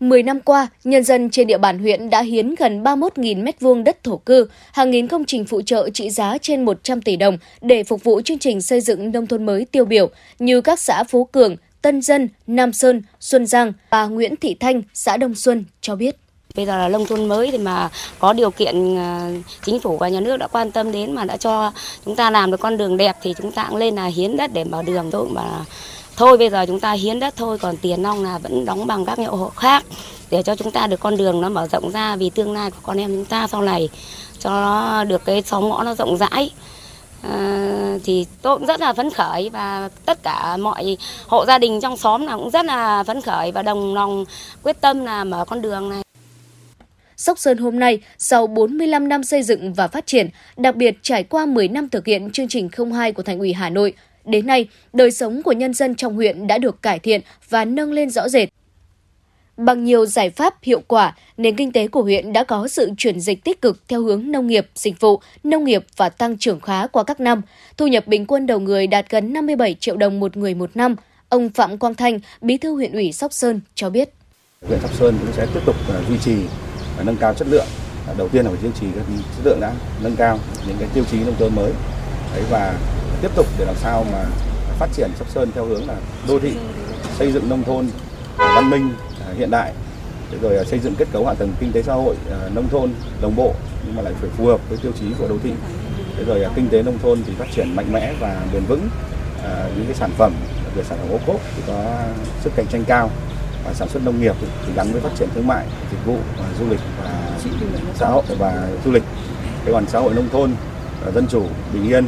10 0.00 0.22
năm 0.22 0.40
qua, 0.40 0.68
nhân 0.84 1.04
dân 1.04 1.30
trên 1.30 1.46
địa 1.46 1.58
bàn 1.58 1.78
huyện 1.78 2.10
đã 2.10 2.22
hiến 2.22 2.54
gần 2.54 2.82
31.000 2.82 3.44
m2 3.44 3.82
đất 3.82 4.04
thổ 4.04 4.16
cư, 4.16 4.48
hàng 4.72 4.90
nghìn 4.90 5.08
công 5.08 5.24
trình 5.24 5.44
phụ 5.44 5.62
trợ 5.62 5.90
trị 5.90 6.10
giá 6.10 6.38
trên 6.38 6.64
100 6.64 7.02
tỷ 7.02 7.16
đồng 7.16 7.38
để 7.60 7.84
phục 7.84 8.04
vụ 8.04 8.20
chương 8.20 8.38
trình 8.38 8.62
xây 8.62 8.80
dựng 8.80 9.12
nông 9.12 9.26
thôn 9.26 9.46
mới 9.46 9.64
tiêu 9.64 9.84
biểu 9.84 10.10
như 10.38 10.60
các 10.60 10.80
xã 10.80 11.04
Phú 11.04 11.24
Cường, 11.24 11.56
Tân 11.82 12.02
Dân, 12.02 12.28
Nam 12.46 12.72
Sơn, 12.72 13.02
Xuân 13.20 13.46
Giang 13.46 13.72
và 13.90 14.06
Nguyễn 14.06 14.36
Thị 14.36 14.56
Thanh, 14.60 14.82
xã 14.94 15.16
Đông 15.16 15.34
Xuân 15.34 15.64
cho 15.80 15.96
biết. 15.96 16.16
Bây 16.56 16.66
giờ 16.66 16.78
là 16.78 16.88
nông 16.88 17.06
thôn 17.06 17.28
mới 17.28 17.50
thì 17.50 17.58
mà 17.58 17.90
có 18.18 18.32
điều 18.32 18.50
kiện 18.50 18.96
à, 18.98 19.30
chính 19.62 19.80
phủ 19.80 19.96
và 19.98 20.08
nhà 20.08 20.20
nước 20.20 20.36
đã 20.36 20.46
quan 20.46 20.70
tâm 20.70 20.92
đến 20.92 21.12
mà 21.12 21.24
đã 21.24 21.36
cho 21.36 21.72
chúng 22.04 22.16
ta 22.16 22.30
làm 22.30 22.50
được 22.50 22.60
con 22.60 22.76
đường 22.76 22.96
đẹp 22.96 23.16
thì 23.22 23.34
chúng 23.42 23.52
ta 23.52 23.66
cũng 23.68 23.76
lên 23.76 23.94
là 23.94 24.06
hiến 24.06 24.36
đất 24.36 24.50
để 24.54 24.64
mở 24.64 24.82
đường 24.82 25.10
thôi 25.10 25.26
mà 25.30 25.64
thôi 26.16 26.38
bây 26.38 26.50
giờ 26.50 26.64
chúng 26.66 26.80
ta 26.80 26.92
hiến 26.92 27.20
đất 27.20 27.34
thôi 27.36 27.58
còn 27.58 27.76
tiền 27.76 28.02
nong 28.02 28.24
là 28.24 28.38
vẫn 28.38 28.64
đóng 28.64 28.86
bằng 28.86 29.04
các 29.04 29.18
nhậu 29.18 29.36
hộ 29.36 29.48
khác 29.48 29.84
để 30.30 30.42
cho 30.42 30.56
chúng 30.56 30.70
ta 30.70 30.86
được 30.86 31.00
con 31.00 31.16
đường 31.16 31.40
nó 31.40 31.48
mở 31.48 31.68
rộng 31.68 31.90
ra 31.90 32.16
vì 32.16 32.30
tương 32.30 32.52
lai 32.52 32.70
của 32.70 32.80
con 32.82 33.00
em 33.00 33.10
chúng 33.10 33.24
ta 33.24 33.46
sau 33.46 33.62
này 33.62 33.88
cho 34.38 34.50
nó 34.50 35.04
được 35.04 35.24
cái 35.24 35.42
xóm 35.42 35.68
ngõ 35.68 35.82
nó 35.82 35.94
rộng 35.94 36.16
rãi. 36.16 36.50
À, 37.22 37.98
thì 38.04 38.26
tôi 38.42 38.58
cũng 38.58 38.66
rất 38.66 38.80
là 38.80 38.92
phấn 38.92 39.10
khởi 39.10 39.50
và 39.50 39.88
tất 40.06 40.22
cả 40.22 40.56
mọi 40.56 40.96
hộ 41.26 41.44
gia 41.46 41.58
đình 41.58 41.80
trong 41.80 41.96
xóm 41.96 42.26
là 42.26 42.36
cũng 42.36 42.50
rất 42.50 42.64
là 42.64 43.02
phấn 43.02 43.20
khởi 43.20 43.52
và 43.52 43.62
đồng 43.62 43.94
lòng 43.94 44.24
quyết 44.62 44.80
tâm 44.80 45.04
là 45.04 45.24
mở 45.24 45.44
con 45.44 45.62
đường 45.62 45.88
này. 45.88 46.02
Sóc 47.16 47.38
Sơn 47.38 47.58
hôm 47.58 47.78
nay, 47.78 48.00
sau 48.18 48.46
45 48.46 49.08
năm 49.08 49.24
xây 49.24 49.42
dựng 49.42 49.74
và 49.74 49.88
phát 49.88 50.06
triển, 50.06 50.28
đặc 50.56 50.76
biệt 50.76 50.94
trải 51.02 51.24
qua 51.24 51.46
10 51.46 51.68
năm 51.68 51.88
thực 51.88 52.06
hiện 52.06 52.30
chương 52.30 52.48
trình 52.48 52.68
02 52.92 53.12
của 53.12 53.22
Thành 53.22 53.38
ủy 53.38 53.52
Hà 53.52 53.70
Nội, 53.70 53.94
Đến 54.24 54.46
nay, 54.46 54.68
đời 54.92 55.10
sống 55.10 55.42
của 55.42 55.52
nhân 55.52 55.74
dân 55.74 55.94
trong 55.94 56.14
huyện 56.14 56.46
đã 56.46 56.58
được 56.58 56.82
cải 56.82 56.98
thiện 56.98 57.20
và 57.48 57.64
nâng 57.64 57.92
lên 57.92 58.10
rõ 58.10 58.28
rệt. 58.28 58.48
Bằng 59.56 59.84
nhiều 59.84 60.06
giải 60.06 60.30
pháp 60.30 60.54
hiệu 60.62 60.82
quả, 60.86 61.16
nền 61.36 61.56
kinh 61.56 61.72
tế 61.72 61.88
của 61.88 62.02
huyện 62.02 62.32
đã 62.32 62.44
có 62.44 62.68
sự 62.68 62.90
chuyển 62.98 63.20
dịch 63.20 63.44
tích 63.44 63.60
cực 63.60 63.88
theo 63.88 64.02
hướng 64.02 64.32
nông 64.32 64.46
nghiệp, 64.46 64.66
dịch 64.74 65.00
vụ, 65.00 65.20
nông 65.44 65.64
nghiệp 65.64 65.84
và 65.96 66.08
tăng 66.08 66.38
trưởng 66.38 66.60
khá 66.60 66.86
qua 66.86 67.04
các 67.04 67.20
năm. 67.20 67.42
Thu 67.76 67.86
nhập 67.86 68.06
bình 68.06 68.26
quân 68.26 68.46
đầu 68.46 68.60
người 68.60 68.86
đạt 68.86 69.10
gần 69.10 69.32
57 69.32 69.74
triệu 69.74 69.96
đồng 69.96 70.20
một 70.20 70.36
người 70.36 70.54
một 70.54 70.70
năm. 70.74 70.96
Ông 71.28 71.48
Phạm 71.48 71.78
Quang 71.78 71.94
Thanh, 71.94 72.20
bí 72.40 72.56
thư 72.56 72.74
huyện 72.74 72.92
ủy 72.92 73.12
Sóc 73.12 73.32
Sơn 73.32 73.60
cho 73.74 73.90
biết. 73.90 74.10
Huyện 74.68 74.80
Sóc 74.80 74.94
Sơn 74.94 75.16
cũng 75.20 75.32
sẽ 75.32 75.46
tiếp 75.54 75.60
tục 75.66 75.76
à, 75.88 76.00
duy 76.08 76.16
trì 76.24 76.36
và 76.96 77.04
nâng 77.04 77.16
cao 77.16 77.34
chất 77.34 77.48
lượng. 77.48 77.66
Đầu 78.18 78.28
tiên 78.28 78.44
là 78.44 78.50
phải 78.50 78.60
duy 78.62 78.68
trì 78.80 78.86
các 78.94 79.04
chất 79.36 79.44
lượng 79.44 79.60
đã 79.60 79.72
nâng 80.02 80.16
cao 80.16 80.38
những 80.68 80.76
cái 80.80 80.88
tiêu 80.94 81.04
chí 81.10 81.18
nông 81.18 81.34
thôn 81.38 81.54
mới. 81.54 81.72
Đấy 82.34 82.42
và 82.50 82.78
tiếp 83.22 83.30
tục 83.34 83.46
để 83.58 83.64
làm 83.64 83.76
sao 83.76 84.06
mà 84.12 84.24
phát 84.78 84.88
triển 84.92 85.10
Sóc 85.18 85.28
Sơn 85.30 85.50
theo 85.54 85.64
hướng 85.64 85.88
là 85.88 85.94
đô 86.28 86.38
thị, 86.38 86.52
xây 87.18 87.32
dựng 87.32 87.48
nông 87.48 87.64
thôn 87.64 87.86
à, 88.36 88.52
văn 88.54 88.70
minh 88.70 88.94
à, 89.20 89.32
hiện 89.36 89.50
đại, 89.50 89.72
rồi 90.42 90.56
à, 90.56 90.64
xây 90.64 90.78
dựng 90.78 90.94
kết 90.94 91.08
cấu 91.12 91.26
hạ 91.26 91.34
tầng 91.34 91.52
kinh 91.60 91.72
tế 91.72 91.82
xã 91.82 91.94
hội 91.94 92.16
nông 92.54 92.68
thôn 92.68 92.90
đồng 93.20 93.36
bộ 93.36 93.54
nhưng 93.86 93.96
mà 93.96 94.02
lại 94.02 94.12
phải 94.20 94.30
phù 94.36 94.46
hợp 94.46 94.60
với 94.68 94.78
tiêu 94.78 94.92
chí 95.00 95.06
của 95.18 95.28
đô 95.28 95.36
thị. 95.42 95.52
rồi 96.26 96.46
kinh 96.54 96.68
tế 96.68 96.82
nông 96.82 96.98
thôn 96.98 97.22
thì 97.26 97.32
phát 97.38 97.46
triển 97.54 97.76
mạnh 97.76 97.92
mẽ 97.92 98.14
và 98.20 98.40
bền 98.52 98.64
vững. 98.64 98.88
những 99.76 99.86
cái 99.86 99.94
sản 99.94 100.10
phẩm 100.18 100.32
về 100.76 100.84
sản 100.84 100.98
phẩm 100.98 101.10
ô 101.10 101.18
cốp 101.26 101.40
thì 101.56 101.62
có 101.66 102.02
sức 102.40 102.52
cạnh 102.56 102.66
tranh 102.66 102.84
cao 102.84 103.10
và 103.64 103.74
sản 103.74 103.88
xuất 103.88 104.04
nông 104.04 104.20
nghiệp 104.20 104.36
thì 104.66 104.72
gắn 104.76 104.92
với 104.92 105.00
phát 105.00 105.10
triển 105.18 105.28
thương 105.34 105.46
mại, 105.46 105.66
dịch 105.90 106.06
vụ 106.06 106.16
và 106.38 106.44
du 106.58 106.70
lịch 106.70 106.80
và 107.02 107.38
xã 107.94 108.08
hội 108.08 108.22
và 108.38 108.68
du 108.84 108.92
lịch. 108.92 109.02
Cái 109.64 109.72
còn 109.72 109.86
xã 109.86 109.98
hội 109.98 110.14
nông 110.14 110.28
thôn 110.32 110.50
dân 111.14 111.26
chủ, 111.30 111.42
bình 111.72 111.88
yên, 111.88 112.06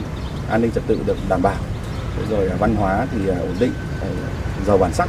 an 0.51 0.63
ninh 0.63 0.71
trật 0.71 0.83
tự 0.87 0.99
được 1.07 1.17
đảm 1.29 1.43
bảo. 1.43 1.57
Rồi 2.31 2.49
à, 2.49 2.57
văn 2.59 2.75
hóa 2.77 3.07
thì 3.13 3.29
à, 3.29 3.39
ổn 3.39 3.57
định, 3.61 3.73
à, 4.01 4.09
giàu 4.67 4.79
bản 4.79 4.93
sắc 4.93 5.09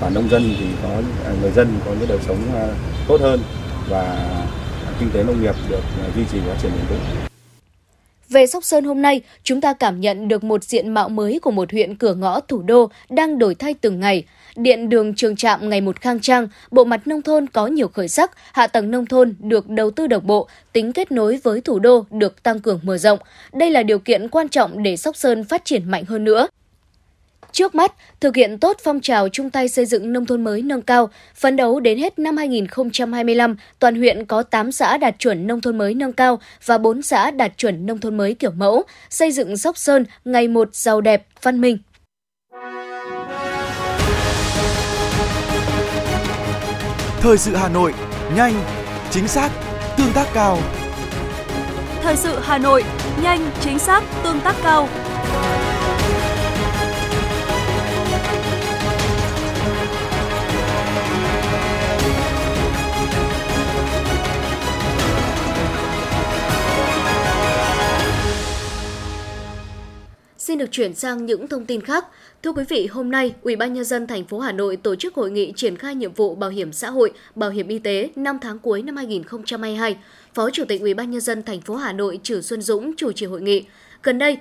và 0.00 0.10
nông 0.10 0.28
dân 0.28 0.54
thì 0.58 0.66
có 0.82 0.88
người 1.40 1.50
dân 1.50 1.78
có 1.86 1.90
những 2.00 2.08
đời 2.08 2.18
sống 2.26 2.38
tốt 3.08 3.20
hơn 3.20 3.40
và 3.88 4.30
kinh 5.00 5.10
tế 5.10 5.22
nông 5.22 5.42
nghiệp 5.42 5.54
được 5.68 5.82
duy 6.16 6.22
trì 6.32 6.38
và 6.38 6.54
phát 6.54 6.58
triển 6.62 6.72
bền 6.72 6.86
vững. 6.88 7.31
Về 8.32 8.46
Sóc 8.46 8.64
Sơn 8.64 8.84
hôm 8.84 9.02
nay, 9.02 9.20
chúng 9.42 9.60
ta 9.60 9.72
cảm 9.72 10.00
nhận 10.00 10.28
được 10.28 10.44
một 10.44 10.64
diện 10.64 10.94
mạo 10.94 11.08
mới 11.08 11.38
của 11.42 11.50
một 11.50 11.72
huyện 11.72 11.96
cửa 11.96 12.14
ngõ 12.14 12.40
thủ 12.40 12.62
đô 12.62 12.90
đang 13.10 13.38
đổi 13.38 13.54
thay 13.54 13.74
từng 13.74 14.00
ngày. 14.00 14.24
Điện 14.56 14.88
đường 14.88 15.14
trường 15.14 15.36
trạm 15.36 15.68
ngày 15.68 15.80
một 15.80 16.00
khang 16.00 16.20
trang, 16.20 16.48
bộ 16.70 16.84
mặt 16.84 17.06
nông 17.06 17.22
thôn 17.22 17.46
có 17.46 17.66
nhiều 17.66 17.88
khởi 17.88 18.08
sắc, 18.08 18.30
hạ 18.52 18.66
tầng 18.66 18.90
nông 18.90 19.06
thôn 19.06 19.34
được 19.40 19.68
đầu 19.68 19.90
tư 19.90 20.06
đồng 20.06 20.26
bộ, 20.26 20.48
tính 20.72 20.92
kết 20.92 21.12
nối 21.12 21.40
với 21.42 21.60
thủ 21.60 21.78
đô 21.78 22.04
được 22.10 22.42
tăng 22.42 22.60
cường 22.60 22.80
mở 22.82 22.98
rộng. 22.98 23.18
Đây 23.52 23.70
là 23.70 23.82
điều 23.82 23.98
kiện 23.98 24.28
quan 24.28 24.48
trọng 24.48 24.82
để 24.82 24.96
Sóc 24.96 25.16
Sơn 25.16 25.44
phát 25.44 25.64
triển 25.64 25.90
mạnh 25.90 26.04
hơn 26.04 26.24
nữa. 26.24 26.48
Trước 27.52 27.74
mắt, 27.74 27.92
thực 28.20 28.36
hiện 28.36 28.58
tốt 28.58 28.76
phong 28.84 29.00
trào 29.00 29.28
chung 29.28 29.50
tay 29.50 29.68
xây 29.68 29.86
dựng 29.86 30.12
nông 30.12 30.26
thôn 30.26 30.44
mới 30.44 30.62
nâng 30.62 30.82
cao, 30.82 31.10
phấn 31.34 31.56
đấu 31.56 31.80
đến 31.80 31.98
hết 31.98 32.18
năm 32.18 32.36
2025, 32.36 33.56
toàn 33.78 33.94
huyện 33.94 34.26
có 34.26 34.42
8 34.42 34.72
xã 34.72 34.96
đạt 34.96 35.18
chuẩn 35.18 35.46
nông 35.46 35.60
thôn 35.60 35.78
mới 35.78 35.94
nâng 35.94 36.12
cao 36.12 36.40
và 36.66 36.78
4 36.78 37.02
xã 37.02 37.30
đạt 37.30 37.52
chuẩn 37.56 37.86
nông 37.86 37.98
thôn 37.98 38.16
mới 38.16 38.34
kiểu 38.34 38.50
mẫu, 38.50 38.82
xây 39.10 39.32
dựng 39.32 39.56
Sóc 39.56 39.76
Sơn 39.76 40.04
ngày 40.24 40.48
một 40.48 40.74
giàu 40.74 41.00
đẹp, 41.00 41.26
văn 41.42 41.60
minh. 41.60 41.78
Thời 47.20 47.38
sự 47.38 47.54
Hà 47.54 47.68
Nội, 47.68 47.94
nhanh, 48.36 48.54
chính 49.10 49.28
xác, 49.28 49.50
tương 49.96 50.12
tác 50.14 50.26
cao. 50.34 50.58
Thời 52.02 52.16
sự 52.16 52.38
Hà 52.42 52.58
Nội, 52.58 52.84
nhanh, 53.22 53.50
chính 53.60 53.78
xác, 53.78 54.02
tương 54.24 54.40
tác 54.40 54.56
cao. 54.62 54.88
Xin 70.42 70.58
được 70.58 70.70
chuyển 70.70 70.94
sang 70.94 71.26
những 71.26 71.48
thông 71.48 71.66
tin 71.66 71.80
khác. 71.80 72.06
Thưa 72.42 72.52
quý 72.52 72.64
vị, 72.68 72.86
hôm 72.86 73.10
nay, 73.10 73.34
Ủy 73.42 73.56
ban 73.56 73.72
nhân 73.72 73.84
dân 73.84 74.06
thành 74.06 74.24
phố 74.24 74.38
Hà 74.38 74.52
Nội 74.52 74.76
tổ 74.76 74.94
chức 74.94 75.14
hội 75.14 75.30
nghị 75.30 75.52
triển 75.56 75.76
khai 75.76 75.94
nhiệm 75.94 76.12
vụ 76.12 76.34
bảo 76.34 76.50
hiểm 76.50 76.72
xã 76.72 76.90
hội, 76.90 77.12
bảo 77.34 77.50
hiểm 77.50 77.68
y 77.68 77.78
tế 77.78 78.10
năm 78.16 78.38
tháng 78.40 78.58
cuối 78.58 78.82
năm 78.82 78.96
2022. 78.96 79.96
Phó 80.34 80.50
Chủ 80.50 80.64
tịch 80.64 80.80
Ủy 80.80 80.94
ban 80.94 81.10
nhân 81.10 81.20
dân 81.20 81.42
thành 81.42 81.60
phố 81.60 81.76
Hà 81.76 81.92
Nội 81.92 82.20
Trử 82.22 82.40
Xuân 82.40 82.62
Dũng 82.62 82.92
chủ 82.96 83.12
trì 83.12 83.26
hội 83.26 83.42
nghị. 83.42 83.64
Gần 84.02 84.18
đây, 84.18 84.36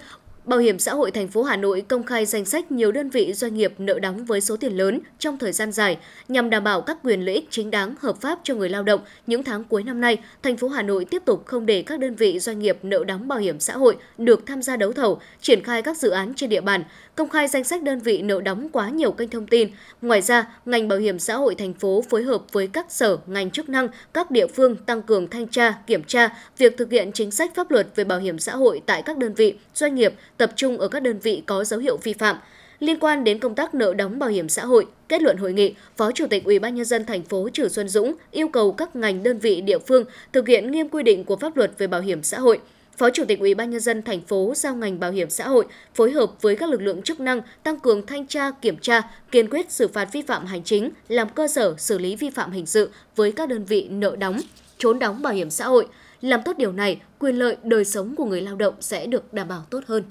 Bảo 0.45 0.59
hiểm 0.59 0.79
xã 0.79 0.93
hội 0.93 1.11
thành 1.11 1.27
phố 1.27 1.43
Hà 1.43 1.57
Nội 1.57 1.81
công 1.87 2.03
khai 2.03 2.25
danh 2.25 2.45
sách 2.45 2.71
nhiều 2.71 2.91
đơn 2.91 3.09
vị 3.09 3.33
doanh 3.33 3.53
nghiệp 3.53 3.73
nợ 3.77 3.99
đóng 3.99 4.25
với 4.25 4.41
số 4.41 4.57
tiền 4.57 4.77
lớn 4.77 4.99
trong 5.19 5.37
thời 5.37 5.51
gian 5.51 5.71
dài 5.71 5.97
nhằm 6.27 6.49
đảm 6.49 6.63
bảo 6.63 6.81
các 6.81 6.97
quyền 7.03 7.25
lợi 7.25 7.35
ích 7.35 7.47
chính 7.49 7.71
đáng 7.71 7.95
hợp 7.99 8.21
pháp 8.21 8.39
cho 8.43 8.55
người 8.55 8.69
lao 8.69 8.83
động. 8.83 9.01
Những 9.27 9.43
tháng 9.43 9.63
cuối 9.63 9.83
năm 9.83 10.01
nay, 10.01 10.17
thành 10.43 10.57
phố 10.57 10.67
Hà 10.67 10.81
Nội 10.81 11.05
tiếp 11.05 11.21
tục 11.25 11.45
không 11.45 11.65
để 11.65 11.81
các 11.81 11.99
đơn 11.99 12.15
vị 12.15 12.39
doanh 12.39 12.59
nghiệp 12.59 12.77
nợ 12.83 13.03
đóng 13.07 13.27
bảo 13.27 13.39
hiểm 13.39 13.59
xã 13.59 13.73
hội 13.73 13.97
được 14.17 14.45
tham 14.45 14.61
gia 14.61 14.77
đấu 14.77 14.93
thầu, 14.93 15.19
triển 15.41 15.63
khai 15.63 15.81
các 15.81 15.97
dự 15.97 16.09
án 16.09 16.33
trên 16.35 16.49
địa 16.49 16.61
bàn, 16.61 16.83
công 17.15 17.29
khai 17.29 17.47
danh 17.47 17.63
sách 17.63 17.83
đơn 17.83 17.99
vị 17.99 18.21
nợ 18.21 18.41
đóng 18.41 18.69
quá 18.71 18.89
nhiều 18.89 19.11
kênh 19.11 19.29
thông 19.29 19.47
tin. 19.47 19.69
Ngoài 20.01 20.21
ra, 20.21 20.47
ngành 20.65 20.87
bảo 20.87 20.99
hiểm 20.99 21.19
xã 21.19 21.35
hội 21.35 21.55
thành 21.55 21.73
phố 21.73 22.03
phối 22.09 22.23
hợp 22.23 22.41
với 22.51 22.67
các 22.67 22.85
sở, 22.89 23.17
ngành 23.27 23.51
chức 23.51 23.69
năng, 23.69 23.87
các 24.13 24.31
địa 24.31 24.47
phương 24.47 24.75
tăng 24.75 25.01
cường 25.01 25.27
thanh 25.27 25.47
tra, 25.47 25.73
kiểm 25.87 26.03
tra 26.03 26.29
việc 26.57 26.77
thực 26.77 26.91
hiện 26.91 27.11
chính 27.11 27.31
sách 27.31 27.55
pháp 27.55 27.71
luật 27.71 27.87
về 27.95 28.03
bảo 28.03 28.19
hiểm 28.19 28.39
xã 28.39 28.55
hội 28.55 28.81
tại 28.85 29.01
các 29.01 29.17
đơn 29.17 29.33
vị, 29.33 29.55
doanh 29.73 29.95
nghiệp, 29.95 30.13
tập 30.41 30.51
trung 30.55 30.77
ở 30.77 30.87
các 30.87 30.99
đơn 31.03 31.19
vị 31.19 31.43
có 31.45 31.63
dấu 31.63 31.79
hiệu 31.79 31.97
vi 31.97 32.13
phạm. 32.13 32.37
Liên 32.79 32.99
quan 32.99 33.23
đến 33.23 33.39
công 33.39 33.55
tác 33.55 33.75
nợ 33.75 33.93
đóng 33.93 34.19
bảo 34.19 34.29
hiểm 34.29 34.49
xã 34.49 34.65
hội, 34.65 34.87
kết 35.07 35.21
luận 35.21 35.37
hội 35.37 35.53
nghị, 35.53 35.73
Phó 35.97 36.11
Chủ 36.11 36.27
tịch 36.27 36.43
Ủy 36.45 36.59
ban 36.59 36.75
nhân 36.75 36.85
dân 36.85 37.05
thành 37.05 37.23
phố 37.23 37.49
Trử 37.53 37.69
Xuân 37.69 37.89
Dũng 37.89 38.13
yêu 38.31 38.47
cầu 38.47 38.71
các 38.71 38.95
ngành 38.95 39.23
đơn 39.23 39.39
vị 39.39 39.61
địa 39.61 39.79
phương 39.79 40.05
thực 40.33 40.47
hiện 40.47 40.71
nghiêm 40.71 40.89
quy 40.89 41.03
định 41.03 41.23
của 41.23 41.35
pháp 41.35 41.57
luật 41.57 41.71
về 41.77 41.87
bảo 41.87 42.01
hiểm 42.01 42.23
xã 42.23 42.39
hội. 42.39 42.59
Phó 42.97 43.09
Chủ 43.09 43.25
tịch 43.25 43.39
Ủy 43.39 43.55
ban 43.55 43.69
nhân 43.69 43.79
dân 43.79 44.01
thành 44.03 44.21
phố 44.21 44.53
giao 44.55 44.75
ngành 44.75 44.99
bảo 44.99 45.11
hiểm 45.11 45.29
xã 45.29 45.47
hội 45.47 45.65
phối 45.95 46.11
hợp 46.11 46.41
với 46.41 46.55
các 46.55 46.69
lực 46.69 46.81
lượng 46.81 47.01
chức 47.01 47.19
năng 47.19 47.41
tăng 47.63 47.79
cường 47.79 48.05
thanh 48.05 48.27
tra, 48.27 48.51
kiểm 48.51 48.77
tra, 48.77 49.01
kiên 49.31 49.49
quyết 49.49 49.71
xử 49.71 49.87
phạt 49.87 50.09
vi 50.11 50.21
phạm 50.21 50.45
hành 50.45 50.63
chính, 50.63 50.89
làm 51.07 51.29
cơ 51.29 51.47
sở 51.47 51.75
xử 51.77 51.97
lý 51.97 52.15
vi 52.15 52.29
phạm 52.29 52.51
hình 52.51 52.65
sự 52.65 52.89
với 53.15 53.31
các 53.31 53.49
đơn 53.49 53.65
vị 53.65 53.87
nợ 53.89 54.15
đóng, 54.15 54.39
trốn 54.77 54.99
đóng 54.99 55.21
bảo 55.21 55.33
hiểm 55.33 55.49
xã 55.49 55.65
hội. 55.67 55.87
Làm 56.21 56.41
tốt 56.45 56.57
điều 56.57 56.71
này, 56.71 57.01
quyền 57.19 57.35
lợi 57.35 57.57
đời 57.63 57.85
sống 57.85 58.15
của 58.15 58.25
người 58.25 58.41
lao 58.41 58.55
động 58.55 58.73
sẽ 58.79 59.05
được 59.05 59.33
đảm 59.33 59.47
bảo 59.47 59.63
tốt 59.69 59.83
hơn. 59.87 60.03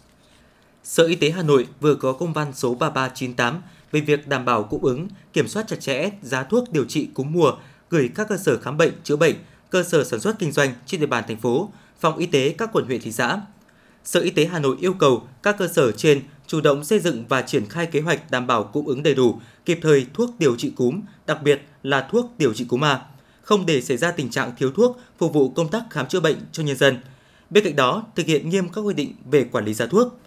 Sở 0.84 1.04
Y 1.04 1.14
tế 1.14 1.30
Hà 1.30 1.42
Nội 1.42 1.66
vừa 1.80 1.94
có 1.94 2.12
công 2.12 2.32
văn 2.32 2.52
số 2.54 2.74
3398 2.74 3.62
về 3.92 4.00
việc 4.00 4.28
đảm 4.28 4.44
bảo 4.44 4.62
cung 4.62 4.84
ứng, 4.84 5.08
kiểm 5.32 5.48
soát 5.48 5.68
chặt 5.68 5.80
chẽ 5.80 6.10
giá 6.22 6.42
thuốc 6.42 6.72
điều 6.72 6.84
trị 6.84 7.08
cúm 7.14 7.32
mùa 7.32 7.52
gửi 7.90 8.10
các 8.14 8.28
cơ 8.28 8.36
sở 8.36 8.58
khám 8.58 8.76
bệnh, 8.76 8.92
chữa 9.04 9.16
bệnh, 9.16 9.34
cơ 9.70 9.82
sở 9.82 10.04
sản 10.04 10.20
xuất 10.20 10.38
kinh 10.38 10.52
doanh 10.52 10.74
trên 10.86 11.00
địa 11.00 11.06
bàn 11.06 11.24
thành 11.28 11.36
phố, 11.36 11.72
phòng 12.00 12.16
y 12.16 12.26
tế 12.26 12.54
các 12.58 12.70
quận 12.72 12.84
huyện 12.84 13.00
thị 13.00 13.12
xã. 13.12 13.40
Sở 14.04 14.20
Y 14.20 14.30
tế 14.30 14.44
Hà 14.44 14.58
Nội 14.58 14.76
yêu 14.80 14.92
cầu 14.92 15.28
các 15.42 15.58
cơ 15.58 15.68
sở 15.68 15.92
trên 15.92 16.22
chủ 16.46 16.60
động 16.60 16.84
xây 16.84 17.00
dựng 17.00 17.24
và 17.28 17.42
triển 17.42 17.66
khai 17.68 17.86
kế 17.86 18.00
hoạch 18.00 18.30
đảm 18.30 18.46
bảo 18.46 18.64
cung 18.64 18.86
ứng 18.86 19.02
đầy 19.02 19.14
đủ, 19.14 19.40
kịp 19.64 19.78
thời 19.82 20.06
thuốc 20.14 20.30
điều 20.38 20.56
trị 20.56 20.72
cúm, 20.76 21.00
đặc 21.26 21.42
biệt 21.42 21.62
là 21.82 22.08
thuốc 22.10 22.30
điều 22.38 22.54
trị 22.54 22.64
cúm 22.64 22.84
A, 22.84 23.00
không 23.42 23.66
để 23.66 23.80
xảy 23.80 23.96
ra 23.96 24.10
tình 24.10 24.30
trạng 24.30 24.52
thiếu 24.58 24.72
thuốc 24.72 25.00
phục 25.18 25.32
vụ 25.32 25.50
công 25.50 25.68
tác 25.68 25.82
khám 25.90 26.08
chữa 26.08 26.20
bệnh 26.20 26.36
cho 26.52 26.62
nhân 26.62 26.76
dân. 26.76 27.00
Bên 27.50 27.64
cạnh 27.64 27.76
đó, 27.76 28.04
thực 28.16 28.26
hiện 28.26 28.48
nghiêm 28.48 28.68
các 28.68 28.80
quy 28.80 28.94
định 28.94 29.14
về 29.30 29.44
quản 29.44 29.64
lý 29.64 29.74
giá 29.74 29.86
thuốc, 29.86 30.20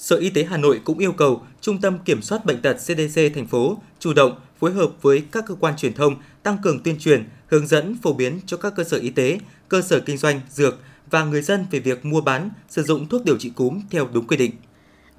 Sở 0.00 0.16
Y 0.16 0.30
tế 0.30 0.44
Hà 0.44 0.56
Nội 0.56 0.80
cũng 0.84 0.98
yêu 0.98 1.12
cầu 1.12 1.42
Trung 1.60 1.80
tâm 1.80 1.98
Kiểm 2.04 2.22
soát 2.22 2.44
Bệnh 2.44 2.62
tật 2.62 2.74
CDC 2.74 3.20
thành 3.34 3.46
phố 3.46 3.78
chủ 3.98 4.12
động 4.12 4.40
phối 4.60 4.72
hợp 4.72 4.90
với 5.02 5.22
các 5.32 5.44
cơ 5.46 5.54
quan 5.54 5.76
truyền 5.76 5.94
thông 5.94 6.14
tăng 6.42 6.56
cường 6.62 6.82
tuyên 6.82 6.98
truyền, 6.98 7.28
hướng 7.46 7.66
dẫn 7.66 7.96
phổ 8.02 8.12
biến 8.12 8.40
cho 8.46 8.56
các 8.56 8.74
cơ 8.76 8.84
sở 8.84 8.96
y 8.98 9.10
tế, 9.10 9.38
cơ 9.68 9.82
sở 9.82 10.00
kinh 10.00 10.16
doanh 10.16 10.40
dược 10.50 10.78
và 11.10 11.24
người 11.24 11.42
dân 11.42 11.66
về 11.70 11.78
việc 11.78 12.04
mua 12.04 12.20
bán, 12.20 12.50
sử 12.68 12.82
dụng 12.82 13.08
thuốc 13.08 13.24
điều 13.24 13.38
trị 13.38 13.52
cúm 13.56 13.80
theo 13.90 14.08
đúng 14.12 14.26
quy 14.26 14.36
định. 14.36 14.50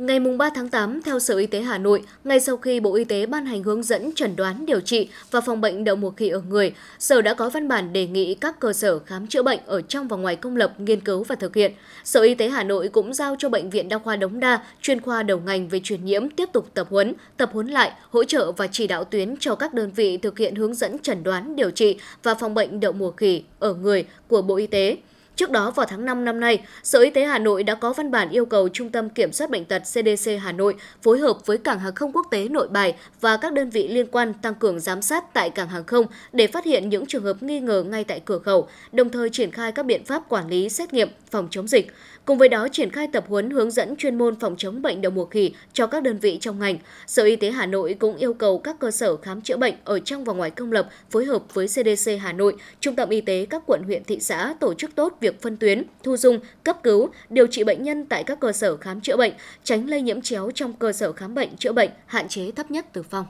Ngày 0.01 0.19
3 0.19 0.49
tháng 0.55 0.69
8, 0.69 1.01
theo 1.01 1.19
Sở 1.19 1.37
Y 1.37 1.45
tế 1.45 1.61
Hà 1.61 1.77
Nội, 1.77 2.03
ngay 2.23 2.39
sau 2.39 2.57
khi 2.57 2.79
Bộ 2.79 2.95
Y 2.95 3.03
tế 3.03 3.25
ban 3.25 3.45
hành 3.45 3.63
hướng 3.63 3.83
dẫn 3.83 4.11
chẩn 4.15 4.35
đoán 4.35 4.65
điều 4.65 4.79
trị 4.79 5.09
và 5.31 5.41
phòng 5.41 5.61
bệnh 5.61 5.83
đậu 5.83 5.95
mùa 5.95 6.09
khỉ 6.09 6.29
ở 6.29 6.41
người, 6.49 6.73
Sở 6.99 7.21
đã 7.21 7.33
có 7.33 7.49
văn 7.49 7.67
bản 7.67 7.93
đề 7.93 8.07
nghị 8.07 8.35
các 8.35 8.59
cơ 8.59 8.73
sở 8.73 8.99
khám 8.99 9.27
chữa 9.27 9.43
bệnh 9.43 9.59
ở 9.65 9.81
trong 9.81 10.07
và 10.07 10.17
ngoài 10.17 10.35
công 10.35 10.55
lập 10.55 10.79
nghiên 10.79 10.99
cứu 10.99 11.23
và 11.23 11.35
thực 11.35 11.55
hiện. 11.55 11.71
Sở 12.03 12.21
Y 12.21 12.35
tế 12.35 12.49
Hà 12.49 12.63
Nội 12.63 12.87
cũng 12.87 13.13
giao 13.13 13.35
cho 13.39 13.49
Bệnh 13.49 13.69
viện 13.69 13.89
Đa 13.89 13.97
khoa 13.97 14.15
Đống 14.15 14.39
Đa, 14.39 14.63
chuyên 14.81 15.01
khoa 15.01 15.23
đầu 15.23 15.39
ngành 15.45 15.67
về 15.67 15.79
truyền 15.83 16.05
nhiễm 16.05 16.29
tiếp 16.29 16.49
tục 16.53 16.67
tập 16.73 16.87
huấn, 16.89 17.13
tập 17.37 17.49
huấn 17.53 17.67
lại, 17.67 17.91
hỗ 18.09 18.23
trợ 18.23 18.51
và 18.51 18.67
chỉ 18.67 18.87
đạo 18.87 19.03
tuyến 19.03 19.35
cho 19.39 19.55
các 19.55 19.73
đơn 19.73 19.91
vị 19.95 20.17
thực 20.17 20.37
hiện 20.37 20.55
hướng 20.55 20.73
dẫn 20.73 20.99
chẩn 20.99 21.23
đoán 21.23 21.55
điều 21.55 21.71
trị 21.71 21.99
và 22.23 22.35
phòng 22.35 22.53
bệnh 22.53 22.79
đậu 22.79 22.91
mùa 22.91 23.11
khỉ 23.11 23.43
ở 23.59 23.73
người 23.73 24.05
của 24.27 24.41
Bộ 24.41 24.55
Y 24.55 24.67
tế. 24.67 24.97
Trước 25.41 25.51
đó 25.51 25.71
vào 25.71 25.86
tháng 25.86 26.06
5 26.06 26.25
năm 26.25 26.39
nay, 26.39 26.63
Sở 26.84 26.99
Y 26.99 27.10
tế 27.10 27.25
Hà 27.25 27.39
Nội 27.39 27.63
đã 27.63 27.75
có 27.75 27.93
văn 27.93 28.12
bản 28.12 28.30
yêu 28.30 28.45
cầu 28.45 28.69
Trung 28.69 28.89
tâm 28.89 29.10
Kiểm 29.10 29.32
soát 29.32 29.49
Bệnh 29.49 29.65
tật 29.65 29.80
CDC 29.80 30.32
Hà 30.41 30.51
Nội 30.51 30.75
phối 31.01 31.19
hợp 31.19 31.45
với 31.45 31.58
Cảng 31.58 31.80
hàng 31.80 31.95
không 31.95 32.12
quốc 32.13 32.27
tế 32.32 32.47
Nội 32.47 32.67
Bài 32.67 32.95
và 33.21 33.38
các 33.38 33.54
đơn 33.54 33.69
vị 33.69 33.88
liên 33.88 34.06
quan 34.12 34.34
tăng 34.34 34.56
cường 34.56 34.80
giám 34.80 35.01
sát 35.01 35.34
tại 35.34 35.49
cảng 35.49 35.67
hàng 35.67 35.84
không 35.84 36.06
để 36.34 36.47
phát 36.47 36.65
hiện 36.65 36.89
những 36.89 37.06
trường 37.06 37.23
hợp 37.23 37.43
nghi 37.43 37.60
ngờ 37.60 37.84
ngay 37.84 38.04
tại 38.04 38.21
cửa 38.25 38.39
khẩu, 38.39 38.67
đồng 38.91 39.10
thời 39.10 39.30
triển 39.30 39.51
khai 39.51 39.71
các 39.71 39.86
biện 39.86 40.06
pháp 40.06 40.30
quản 40.30 40.47
lý, 40.49 40.69
xét 40.69 40.93
nghiệm, 40.93 41.10
phòng 41.32 41.47
chống 41.51 41.67
dịch. 41.67 41.91
Cùng 42.25 42.38
với 42.38 42.49
đó, 42.49 42.67
triển 42.71 42.91
khai 42.91 43.07
tập 43.07 43.25
huấn 43.27 43.49
hướng 43.49 43.71
dẫn 43.71 43.95
chuyên 43.95 44.17
môn 44.17 44.36
phòng 44.39 44.55
chống 44.57 44.81
bệnh 44.81 45.01
đậu 45.01 45.12
mùa 45.12 45.25
khỉ 45.25 45.53
cho 45.73 45.88
các 45.88 46.03
đơn 46.03 46.17
vị 46.17 46.38
trong 46.41 46.60
ngành. 46.60 46.77
Sở 47.07 47.23
Y 47.23 47.36
tế 47.36 47.51
Hà 47.51 47.65
Nội 47.65 47.95
cũng 47.99 48.17
yêu 48.17 48.34
cầu 48.34 48.60
các 48.60 48.79
cơ 48.79 48.91
sở 48.91 49.17
khám 49.17 49.41
chữa 49.41 49.57
bệnh 49.57 49.75
ở 49.84 49.99
trong 49.99 50.23
và 50.23 50.34
ngoài 50.34 50.51
công 50.51 50.71
lập 50.71 50.89
phối 51.10 51.25
hợp 51.25 51.43
với 51.53 51.67
CDC 51.67 52.12
Hà 52.21 52.34
Nội, 52.34 52.55
Trung 52.79 52.95
tâm 52.95 53.10
Y 53.10 53.21
tế 53.21 53.45
các 53.49 53.63
quận 53.65 53.84
huyện 53.84 54.03
thị 54.03 54.19
xã 54.19 54.53
tổ 54.60 54.73
chức 54.73 54.95
tốt 54.95 55.17
việc 55.21 55.41
phân 55.41 55.57
tuyến, 55.57 55.84
thu 56.03 56.17
dung, 56.17 56.39
cấp 56.63 56.77
cứu, 56.84 57.10
điều 57.29 57.47
trị 57.47 57.63
bệnh 57.63 57.84
nhân 57.84 58.05
tại 58.05 58.23
các 58.23 58.39
cơ 58.39 58.51
sở 58.51 58.77
khám 58.77 59.01
chữa 59.01 59.17
bệnh, 59.17 59.34
tránh 59.63 59.89
lây 59.89 60.01
nhiễm 60.01 60.21
chéo 60.21 60.51
trong 60.55 60.73
cơ 60.73 60.91
sở 60.91 61.12
khám 61.12 61.36
bệnh 61.36 61.57
chữa 61.57 61.73
bệnh, 61.73 61.89
hạn 62.05 62.27
chế 62.27 62.51
thấp 62.51 62.71
nhất 62.71 62.93
tử 62.93 63.03
vong. 63.10 63.25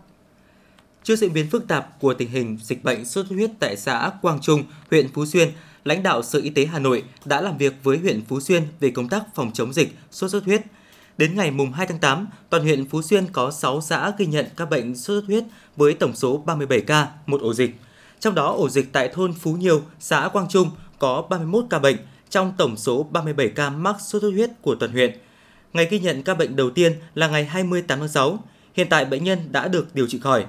Trước 1.03 1.15
diễn 1.15 1.33
biến 1.33 1.49
phức 1.51 1.67
tạp 1.67 1.99
của 1.99 2.13
tình 2.13 2.29
hình 2.29 2.57
dịch 2.63 2.83
bệnh 2.83 3.05
sốt 3.05 3.25
xuất 3.27 3.35
huyết 3.35 3.49
tại 3.59 3.77
xã 3.77 4.11
Quang 4.21 4.41
Trung, 4.41 4.63
huyện 4.89 5.07
Phú 5.13 5.25
Xuyên, 5.25 5.49
lãnh 5.83 6.03
đạo 6.03 6.23
Sở 6.23 6.39
Y 6.39 6.49
tế 6.49 6.65
Hà 6.65 6.79
Nội 6.79 7.03
đã 7.25 7.41
làm 7.41 7.57
việc 7.57 7.73
với 7.83 7.97
huyện 7.97 8.25
Phú 8.25 8.39
Xuyên 8.39 8.63
về 8.79 8.89
công 8.89 9.09
tác 9.09 9.23
phòng 9.35 9.51
chống 9.53 9.73
dịch 9.73 9.95
sốt 10.11 10.31
xuất 10.31 10.43
huyết. 10.43 10.61
Đến 11.17 11.35
ngày 11.35 11.51
mùng 11.51 11.71
2 11.71 11.87
tháng 11.87 11.99
8, 11.99 12.27
toàn 12.49 12.63
huyện 12.63 12.89
Phú 12.89 13.01
Xuyên 13.01 13.27
có 13.31 13.51
6 13.51 13.81
xã 13.81 14.11
ghi 14.17 14.25
nhận 14.25 14.45
các 14.57 14.69
bệnh 14.69 14.95
sốt 14.95 15.23
xuất 15.23 15.27
huyết 15.27 15.43
với 15.75 15.93
tổng 15.93 16.15
số 16.15 16.37
37 16.37 16.81
ca, 16.81 17.07
một 17.25 17.41
ổ 17.41 17.53
dịch. 17.53 17.75
Trong 18.19 18.35
đó 18.35 18.51
ổ 18.51 18.69
dịch 18.69 18.93
tại 18.93 19.09
thôn 19.13 19.33
Phú 19.33 19.53
nhiều, 19.53 19.81
xã 19.99 20.29
Quang 20.33 20.49
Trung 20.49 20.71
có 20.99 21.27
31 21.29 21.65
ca 21.69 21.79
bệnh 21.79 21.97
trong 22.29 22.53
tổng 22.57 22.77
số 22.77 23.03
37 23.03 23.49
ca 23.49 23.69
mắc 23.69 23.95
sốt 23.99 24.21
xuất 24.21 24.29
huyết 24.29 24.49
của 24.61 24.75
toàn 24.75 24.91
huyện. 24.91 25.17
Ngày 25.73 25.87
ghi 25.91 25.99
nhận 25.99 26.23
ca 26.23 26.33
bệnh 26.33 26.55
đầu 26.55 26.69
tiên 26.69 26.93
là 27.15 27.27
ngày 27.27 27.45
28 27.45 27.99
tháng 27.99 28.07
6. 28.07 28.39
Hiện 28.73 28.87
tại 28.89 29.05
bệnh 29.05 29.23
nhân 29.23 29.39
đã 29.51 29.67
được 29.67 29.95
điều 29.95 30.07
trị 30.07 30.19
khỏi. 30.19 30.45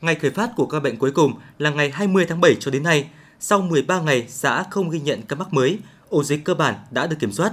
Ngày 0.00 0.14
khởi 0.14 0.30
phát 0.30 0.50
của 0.56 0.66
ca 0.66 0.80
bệnh 0.80 0.96
cuối 0.96 1.10
cùng 1.10 1.34
là 1.58 1.70
ngày 1.70 1.90
20 1.90 2.26
tháng 2.28 2.40
7 2.40 2.56
cho 2.60 2.70
đến 2.70 2.82
nay, 2.82 3.06
sau 3.44 3.60
13 3.60 4.00
ngày 4.00 4.26
xã 4.28 4.64
không 4.70 4.90
ghi 4.90 5.00
nhận 5.00 5.22
ca 5.22 5.36
mắc 5.36 5.52
mới, 5.52 5.78
ổ 6.08 6.24
dịch 6.24 6.44
cơ 6.44 6.54
bản 6.54 6.74
đã 6.90 7.06
được 7.06 7.16
kiểm 7.20 7.32
soát. 7.32 7.52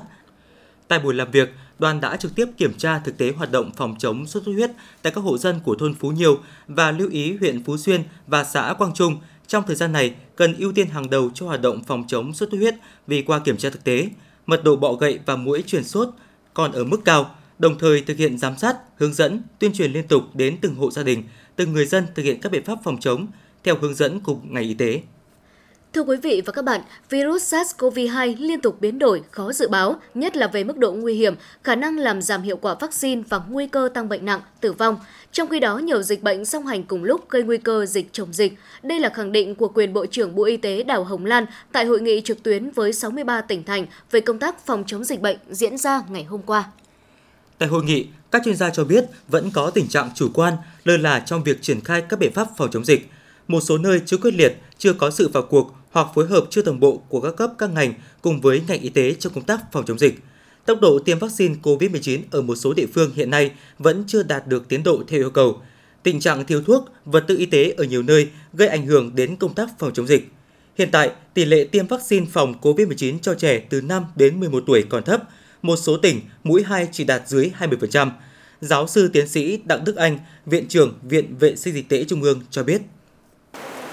Tại 0.87 0.99
buổi 0.99 1.13
làm 1.13 1.31
việc, 1.31 1.53
đoàn 1.79 2.01
đã 2.01 2.17
trực 2.17 2.35
tiếp 2.35 2.45
kiểm 2.57 2.73
tra 2.77 2.99
thực 2.99 3.17
tế 3.17 3.31
hoạt 3.31 3.51
động 3.51 3.71
phòng 3.77 3.95
chống 3.99 4.27
sốt 4.27 4.43
xuất 4.43 4.53
huyết 4.53 4.71
tại 5.01 5.13
các 5.15 5.21
hộ 5.21 5.37
dân 5.37 5.59
của 5.63 5.75
thôn 5.75 5.93
Phú 5.93 6.11
Nhiều 6.11 6.39
và 6.67 6.91
lưu 6.91 7.09
ý 7.09 7.37
huyện 7.37 7.63
Phú 7.63 7.77
Xuyên 7.77 8.03
và 8.27 8.43
xã 8.43 8.73
Quang 8.77 8.93
Trung 8.93 9.17
trong 9.47 9.63
thời 9.67 9.75
gian 9.75 9.91
này 9.91 10.15
cần 10.35 10.55
ưu 10.57 10.71
tiên 10.71 10.87
hàng 10.87 11.09
đầu 11.09 11.29
cho 11.33 11.45
hoạt 11.45 11.61
động 11.61 11.83
phòng 11.83 12.03
chống 12.07 12.33
sốt 12.33 12.49
xuất 12.51 12.57
huyết 12.57 12.75
vì 13.07 13.21
qua 13.21 13.39
kiểm 13.39 13.57
tra 13.57 13.69
thực 13.69 13.83
tế, 13.83 14.09
mật 14.45 14.63
độ 14.63 14.75
bọ 14.75 14.93
gậy 14.93 15.19
và 15.25 15.35
mũi 15.35 15.63
truyền 15.67 15.83
sốt 15.83 16.09
còn 16.53 16.71
ở 16.71 16.83
mức 16.83 17.01
cao, 17.05 17.35
đồng 17.59 17.79
thời 17.79 18.01
thực 18.01 18.17
hiện 18.17 18.37
giám 18.37 18.57
sát, 18.57 18.77
hướng 18.97 19.13
dẫn, 19.13 19.41
tuyên 19.59 19.73
truyền 19.73 19.91
liên 19.91 20.07
tục 20.07 20.23
đến 20.33 20.57
từng 20.61 20.75
hộ 20.75 20.91
gia 20.91 21.03
đình, 21.03 21.23
từng 21.55 21.73
người 21.73 21.85
dân 21.85 22.05
thực 22.15 22.23
hiện 22.23 22.41
các 22.41 22.51
biện 22.51 22.65
pháp 22.65 22.77
phòng 22.83 22.99
chống 22.99 23.27
theo 23.63 23.75
hướng 23.81 23.95
dẫn 23.95 24.19
của 24.19 24.37
ngành 24.43 24.63
y 24.63 24.73
tế. 24.73 25.01
Thưa 25.93 26.01
quý 26.01 26.17
vị 26.17 26.41
và 26.45 26.53
các 26.53 26.65
bạn, 26.65 26.81
virus 27.09 27.53
SARS-CoV-2 27.53 28.35
liên 28.39 28.61
tục 28.61 28.81
biến 28.81 28.99
đổi, 28.99 29.21
khó 29.31 29.53
dự 29.53 29.67
báo, 29.67 29.99
nhất 30.13 30.37
là 30.37 30.47
về 30.47 30.63
mức 30.63 30.77
độ 30.77 30.91
nguy 30.91 31.13
hiểm, 31.13 31.35
khả 31.63 31.75
năng 31.75 31.97
làm 31.97 32.21
giảm 32.21 32.41
hiệu 32.41 32.57
quả 32.57 32.75
vaccine 32.79 33.23
và 33.29 33.41
nguy 33.49 33.67
cơ 33.67 33.89
tăng 33.93 34.09
bệnh 34.09 34.25
nặng, 34.25 34.41
tử 34.61 34.73
vong. 34.73 34.97
Trong 35.31 35.47
khi 35.47 35.59
đó, 35.59 35.77
nhiều 35.77 36.01
dịch 36.01 36.23
bệnh 36.23 36.45
song 36.45 36.65
hành 36.65 36.83
cùng 36.83 37.03
lúc 37.03 37.29
gây 37.29 37.43
nguy 37.43 37.57
cơ 37.57 37.85
dịch 37.85 38.09
chồng 38.11 38.33
dịch. 38.33 38.53
Đây 38.83 38.99
là 38.99 39.09
khẳng 39.09 39.31
định 39.31 39.55
của 39.55 39.67
quyền 39.67 39.93
Bộ 39.93 40.05
trưởng 40.05 40.35
Bộ 40.35 40.43
Y 40.43 40.57
tế 40.57 40.83
Đào 40.83 41.03
Hồng 41.03 41.25
Lan 41.25 41.45
tại 41.71 41.85
hội 41.85 42.01
nghị 42.01 42.21
trực 42.21 42.43
tuyến 42.43 42.71
với 42.71 42.93
63 42.93 43.41
tỉnh 43.41 43.63
thành 43.63 43.85
về 44.11 44.19
công 44.19 44.39
tác 44.39 44.65
phòng 44.65 44.83
chống 44.87 45.03
dịch 45.03 45.21
bệnh 45.21 45.37
diễn 45.49 45.77
ra 45.77 46.01
ngày 46.09 46.23
hôm 46.23 46.41
qua. 46.45 46.63
Tại 47.57 47.69
hội 47.69 47.83
nghị, 47.83 48.07
các 48.31 48.41
chuyên 48.45 48.55
gia 48.55 48.69
cho 48.69 48.83
biết 48.83 49.05
vẫn 49.27 49.51
có 49.53 49.69
tình 49.69 49.87
trạng 49.87 50.09
chủ 50.15 50.29
quan, 50.33 50.53
lơ 50.83 50.97
là 50.97 51.19
trong 51.19 51.43
việc 51.43 51.61
triển 51.61 51.81
khai 51.81 52.03
các 52.09 52.19
biện 52.19 52.33
pháp 52.33 52.47
phòng 52.57 52.69
chống 52.71 52.85
dịch. 52.85 53.09
Một 53.47 53.61
số 53.61 53.77
nơi 53.77 54.01
chưa 54.05 54.17
quyết 54.17 54.33
liệt, 54.33 54.57
chưa 54.77 54.93
có 54.93 55.11
sự 55.11 55.29
vào 55.33 55.43
cuộc 55.43 55.78
hoặc 55.91 56.07
phối 56.15 56.27
hợp 56.27 56.45
chưa 56.49 56.61
đồng 56.61 56.79
bộ 56.79 56.97
của 57.09 57.21
các 57.21 57.35
cấp 57.35 57.51
các 57.57 57.69
ngành 57.69 57.93
cùng 58.21 58.41
với 58.41 58.61
ngành 58.67 58.81
y 58.81 58.89
tế 58.89 59.13
trong 59.13 59.33
công 59.33 59.43
tác 59.43 59.59
phòng 59.71 59.85
chống 59.85 59.99
dịch. 59.99 60.19
Tốc 60.65 60.81
độ 60.81 60.99
tiêm 60.99 61.19
vaccine 61.19 61.55
COVID-19 61.63 62.21
ở 62.31 62.41
một 62.41 62.55
số 62.55 62.73
địa 62.73 62.85
phương 62.93 63.11
hiện 63.15 63.29
nay 63.29 63.51
vẫn 63.79 64.03
chưa 64.07 64.23
đạt 64.23 64.47
được 64.47 64.67
tiến 64.67 64.83
độ 64.83 65.03
theo 65.07 65.19
yêu 65.19 65.29
cầu. 65.29 65.61
Tình 66.03 66.19
trạng 66.19 66.45
thiếu 66.45 66.61
thuốc, 66.63 66.85
vật 67.05 67.23
tư 67.27 67.37
y 67.37 67.45
tế 67.45 67.73
ở 67.77 67.83
nhiều 67.83 68.03
nơi 68.03 68.29
gây 68.53 68.67
ảnh 68.67 68.85
hưởng 68.85 69.15
đến 69.15 69.35
công 69.35 69.53
tác 69.53 69.69
phòng 69.79 69.93
chống 69.93 70.07
dịch. 70.07 70.31
Hiện 70.77 70.89
tại, 70.91 71.11
tỷ 71.33 71.45
lệ 71.45 71.63
tiêm 71.63 71.87
vaccine 71.87 72.25
phòng 72.31 72.53
COVID-19 72.61 73.19
cho 73.21 73.33
trẻ 73.33 73.59
từ 73.69 73.81
5 73.81 74.05
đến 74.15 74.39
11 74.39 74.63
tuổi 74.67 74.83
còn 74.89 75.03
thấp. 75.03 75.23
Một 75.61 75.75
số 75.75 75.97
tỉnh, 75.97 76.21
mũi 76.43 76.63
2 76.63 76.87
chỉ 76.91 77.03
đạt 77.03 77.27
dưới 77.27 77.51
20%. 77.59 78.11
Giáo 78.61 78.87
sư 78.87 79.09
tiến 79.13 79.27
sĩ 79.27 79.59
Đặng 79.65 79.83
Đức 79.83 79.95
Anh, 79.95 80.19
Viện 80.45 80.67
trưởng 80.67 80.99
Viện 81.03 81.35
Vệ 81.39 81.55
sinh 81.55 81.73
Dịch 81.73 81.89
tễ 81.89 82.03
Trung 82.03 82.21
ương 82.21 82.41
cho 82.51 82.63
biết. 82.63 82.81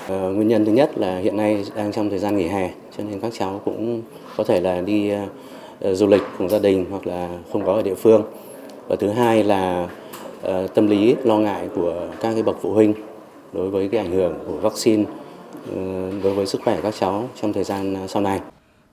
Ờ, 0.09 0.31
nguyên 0.31 0.49
nhân 0.49 0.65
thứ 0.65 0.73
nhất 0.73 0.99
là 0.99 1.19
hiện 1.19 1.37
nay 1.37 1.65
đang 1.77 1.93
trong 1.93 2.11
thời 2.11 2.19
gian 2.19 2.37
nghỉ 2.37 2.47
hè 2.47 2.71
cho 2.97 3.05
nên 3.05 3.21
các 3.21 3.33
cháu 3.39 3.61
cũng 3.65 4.03
có 4.37 4.45
thể 4.45 4.61
là 4.61 4.81
đi 4.81 5.11
ờ, 5.81 5.95
du 5.95 6.07
lịch 6.07 6.23
cùng 6.39 6.49
gia 6.49 6.59
đình 6.59 6.87
hoặc 6.91 7.07
là 7.07 7.29
không 7.53 7.67
có 7.67 7.73
ở 7.73 7.83
địa 7.83 7.95
phương. 7.95 8.23
Và 8.89 8.97
thứ 8.97 9.09
hai 9.09 9.45
là 9.45 9.89
ờ, 10.43 10.67
tâm 10.67 10.87
lý 10.87 11.17
lo 11.25 11.39
ngại 11.39 11.69
của 11.75 12.09
các 12.21 12.33
cái 12.33 12.43
bậc 12.43 12.57
phụ 12.63 12.73
huynh 12.73 12.95
đối 13.53 13.71
với 13.71 13.89
cái 13.89 14.01
ảnh 14.01 14.13
hưởng 14.13 14.35
của 14.47 14.57
vaccine 14.57 15.05
ừ, 15.75 16.11
đối 16.23 16.35
với 16.35 16.47
sức 16.47 16.61
khỏe 16.65 16.81
các 16.83 16.95
cháu 16.99 17.29
trong 17.41 17.53
thời 17.53 17.65
gian 17.65 17.97
sau 18.09 18.23
này. 18.23 18.41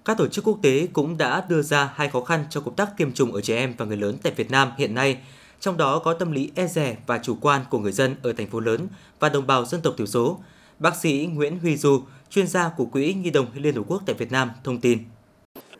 Các 0.05 0.17
tổ 0.17 0.27
chức 0.27 0.47
quốc 0.47 0.57
tế 0.61 0.87
cũng 0.93 1.17
đã 1.17 1.43
đưa 1.49 1.61
ra 1.61 1.93
hai 1.95 2.09
khó 2.09 2.21
khăn 2.21 2.45
cho 2.49 2.61
công 2.61 2.75
tác 2.75 2.97
tiêm 2.97 3.11
chủng 3.11 3.31
ở 3.33 3.41
trẻ 3.41 3.55
em 3.55 3.73
và 3.77 3.85
người 3.85 3.97
lớn 3.97 4.17
tại 4.23 4.33
Việt 4.35 4.51
Nam 4.51 4.71
hiện 4.77 4.95
nay, 4.95 5.17
trong 5.59 5.77
đó 5.77 5.99
có 5.99 6.13
tâm 6.13 6.31
lý 6.31 6.51
e 6.55 6.67
dè 6.67 6.95
và 7.07 7.17
chủ 7.17 7.35
quan 7.41 7.61
của 7.69 7.79
người 7.79 7.91
dân 7.91 8.15
ở 8.23 8.33
thành 8.33 8.47
phố 8.47 8.59
lớn 8.59 8.87
và 9.19 9.29
đồng 9.29 9.47
bào 9.47 9.65
dân 9.65 9.81
tộc 9.81 9.93
thiểu 9.97 10.07
số. 10.07 10.37
Bác 10.79 10.95
sĩ 10.95 11.29
Nguyễn 11.33 11.59
Huy 11.59 11.77
Du, 11.77 11.99
chuyên 12.29 12.47
gia 12.47 12.71
của 12.77 12.85
Quỹ 12.85 13.13
Nhi 13.13 13.29
đồng 13.29 13.45
Liên 13.55 13.75
Hợp 13.75 13.83
Quốc 13.87 14.01
tại 14.05 14.15
Việt 14.15 14.31
Nam 14.31 14.49
thông 14.63 14.79
tin. 14.79 14.99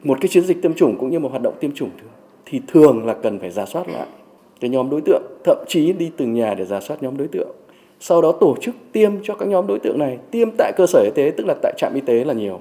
Một 0.04 0.18
cái 0.22 0.30
chiến 0.30 0.44
dịch 0.44 0.62
tiêm 0.62 0.74
chủng 0.74 0.98
cũng 0.98 1.10
như 1.10 1.20
một 1.20 1.30
hoạt 1.30 1.42
động 1.42 1.58
tiêm 1.60 1.72
chủng 1.72 1.90
thì 2.46 2.62
thường 2.68 3.06
là 3.06 3.16
cần 3.24 3.40
phải 3.40 3.52
giả 3.52 3.66
soát 3.66 3.88
lại 3.88 4.08
cái 4.60 4.70
nhóm 4.70 4.90
đối 4.90 5.02
tượng, 5.02 5.24
thậm 5.44 5.58
chí 5.68 5.94
đi 5.94 6.12
từng 6.18 6.34
nhà 6.34 6.54
để 6.54 6.66
giả 6.66 6.80
soát 6.82 7.04
nhóm 7.04 7.18
đối 7.18 7.28
tượng. 7.28 7.50
Sau 8.00 8.22
đó 8.22 8.32
tổ 8.40 8.56
chức 8.62 8.76
tiêm 8.92 9.12
cho 9.24 9.36
các 9.36 9.48
nhóm 9.48 9.68
đối 9.68 9.80
tượng 9.80 10.00
này, 10.00 10.18
tiêm 10.32 10.50
tại 10.58 10.72
cơ 10.78 10.86
sở 10.88 11.00
y 11.00 11.10
tế 11.16 11.32
tức 11.38 11.46
là 11.48 11.56
tại 11.62 11.74
trạm 11.78 11.94
y 11.96 12.02
tế 12.02 12.24
là 12.24 12.34
nhiều. 12.34 12.60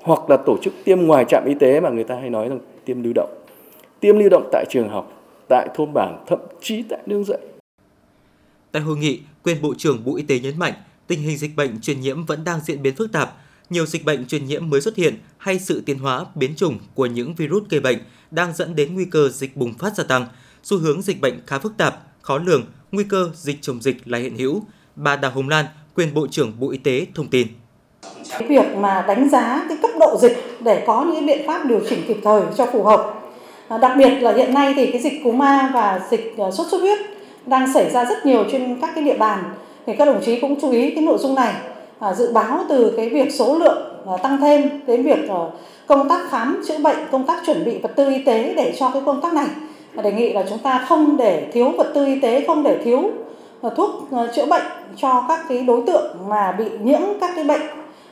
Hoặc 0.00 0.30
là 0.30 0.36
tổ 0.36 0.56
chức 0.62 0.74
tiêm 0.84 1.00
ngoài 1.00 1.24
trạm 1.28 1.44
y 1.46 1.54
tế 1.54 1.80
mà 1.80 1.90
người 1.90 2.04
ta 2.04 2.14
hay 2.14 2.30
nói 2.30 2.48
rằng 2.48 2.58
tiêm 2.84 3.02
lưu 3.02 3.12
động. 3.12 3.30
Tiêm 4.00 4.18
lưu 4.18 4.28
động 4.28 4.48
tại 4.52 4.64
trường 4.70 4.88
học, 4.88 5.12
tại 5.48 5.68
thôn 5.74 5.92
bản, 5.94 6.24
thậm 6.26 6.38
chí 6.60 6.82
tại 6.88 6.98
nương 7.06 7.24
dạy. 7.24 7.38
Tại 8.72 8.82
hội 8.82 8.96
nghị, 8.96 9.20
quyền 9.44 9.62
Bộ 9.62 9.74
trưởng 9.78 10.04
Bộ 10.04 10.16
Y 10.16 10.22
tế 10.22 10.38
nhấn 10.38 10.58
mạnh 10.58 10.72
tình 11.12 11.22
hình 11.22 11.38
dịch 11.38 11.56
bệnh 11.56 11.80
truyền 11.80 12.00
nhiễm 12.00 12.24
vẫn 12.24 12.44
đang 12.44 12.60
diễn 12.64 12.82
biến 12.82 12.94
phức 12.96 13.12
tạp. 13.12 13.32
Nhiều 13.70 13.86
dịch 13.86 14.04
bệnh 14.04 14.26
truyền 14.26 14.46
nhiễm 14.46 14.70
mới 14.70 14.80
xuất 14.80 14.96
hiện 14.96 15.18
hay 15.38 15.58
sự 15.58 15.82
tiến 15.86 15.98
hóa 15.98 16.24
biến 16.34 16.54
chủng 16.56 16.78
của 16.94 17.06
những 17.06 17.34
virus 17.34 17.62
gây 17.68 17.80
bệnh 17.80 17.98
đang 18.30 18.52
dẫn 18.54 18.76
đến 18.76 18.94
nguy 18.94 19.04
cơ 19.04 19.28
dịch 19.28 19.56
bùng 19.56 19.74
phát 19.74 19.96
gia 19.96 20.04
tăng. 20.04 20.26
Xu 20.62 20.78
hướng 20.78 21.02
dịch 21.02 21.20
bệnh 21.20 21.40
khá 21.46 21.58
phức 21.58 21.76
tạp, 21.76 21.94
khó 22.22 22.38
lường, 22.38 22.64
nguy 22.92 23.04
cơ 23.04 23.30
dịch 23.34 23.58
chồng 23.60 23.82
dịch 23.82 23.96
là 24.08 24.18
hiện 24.18 24.36
hữu. 24.36 24.62
Bà 24.96 25.16
Đào 25.16 25.30
Hồng 25.30 25.48
Lan, 25.48 25.64
quyền 25.94 26.14
Bộ 26.14 26.26
trưởng 26.30 26.60
Bộ 26.60 26.70
Y 26.70 26.78
tế 26.78 27.06
thông 27.14 27.28
tin. 27.28 27.46
Cái 28.30 28.48
việc 28.48 28.76
mà 28.76 29.04
đánh 29.08 29.28
giá 29.32 29.64
cái 29.68 29.78
cấp 29.82 29.90
độ 30.00 30.18
dịch 30.22 30.36
để 30.64 30.84
có 30.86 31.04
những 31.04 31.26
biện 31.26 31.46
pháp 31.46 31.66
điều 31.66 31.80
chỉnh 31.88 32.04
kịp 32.08 32.20
thời 32.24 32.42
cho 32.56 32.66
phù 32.72 32.84
hợp. 32.84 33.14
À, 33.68 33.78
đặc 33.78 33.92
biệt 33.98 34.10
là 34.20 34.32
hiện 34.32 34.54
nay 34.54 34.72
thì 34.76 34.92
cái 34.92 35.00
dịch 35.02 35.20
cúm 35.24 35.42
A 35.42 35.70
và 35.74 36.00
dịch 36.10 36.34
à, 36.38 36.50
sốt 36.50 36.66
xuất 36.70 36.80
huyết 36.80 36.98
đang 37.46 37.72
xảy 37.74 37.90
ra 37.90 38.04
rất 38.04 38.26
nhiều 38.26 38.44
trên 38.52 38.80
các 38.80 38.90
cái 38.94 39.04
địa 39.04 39.18
bàn 39.18 39.54
thì 39.86 39.92
các 39.96 40.04
đồng 40.04 40.20
chí 40.24 40.40
cũng 40.40 40.60
chú 40.60 40.70
ý 40.70 40.90
cái 40.90 41.04
nội 41.04 41.18
dung 41.18 41.34
này. 41.34 41.54
À, 41.98 42.14
dự 42.14 42.32
báo 42.32 42.58
từ 42.68 42.94
cái 42.96 43.08
việc 43.08 43.32
số 43.32 43.58
lượng 43.58 43.82
à, 44.06 44.16
tăng 44.22 44.40
thêm 44.40 44.80
đến 44.86 45.02
việc 45.02 45.28
à, 45.28 45.36
công 45.86 46.08
tác 46.08 46.30
khám 46.30 46.62
chữa 46.68 46.78
bệnh 46.78 46.96
công 47.10 47.26
tác 47.26 47.42
chuẩn 47.46 47.64
bị 47.64 47.78
vật 47.78 47.90
tư 47.96 48.10
y 48.10 48.24
tế 48.24 48.54
để 48.56 48.74
cho 48.78 48.90
cái 48.90 49.02
công 49.06 49.20
tác 49.20 49.32
này. 49.32 49.46
À, 49.96 50.02
đề 50.02 50.12
nghị 50.12 50.32
là 50.32 50.44
chúng 50.48 50.58
ta 50.58 50.84
không 50.88 51.16
để 51.16 51.46
thiếu 51.52 51.72
vật 51.76 51.92
tư 51.94 52.06
y 52.06 52.20
tế 52.20 52.44
không 52.46 52.62
để 52.62 52.78
thiếu 52.84 53.10
à, 53.62 53.70
thuốc 53.76 53.90
à, 54.12 54.26
chữa 54.34 54.46
bệnh 54.46 54.64
cho 54.96 55.24
các 55.28 55.40
cái 55.48 55.62
đối 55.62 55.82
tượng 55.86 56.16
mà 56.28 56.52
bị 56.52 56.64
nhiễm 56.82 57.00
các 57.20 57.30
cái 57.34 57.44
bệnh 57.44 57.62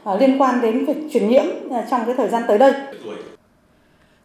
à, 0.04 0.14
liên 0.20 0.42
quan 0.42 0.60
đến 0.60 0.84
việc 0.84 0.96
truyền 1.12 1.28
nhiễm 1.28 1.44
à, 1.70 1.86
trong 1.90 2.00
cái 2.06 2.14
thời 2.14 2.28
gian 2.28 2.42
tới 2.48 2.58
đây. 2.58 2.72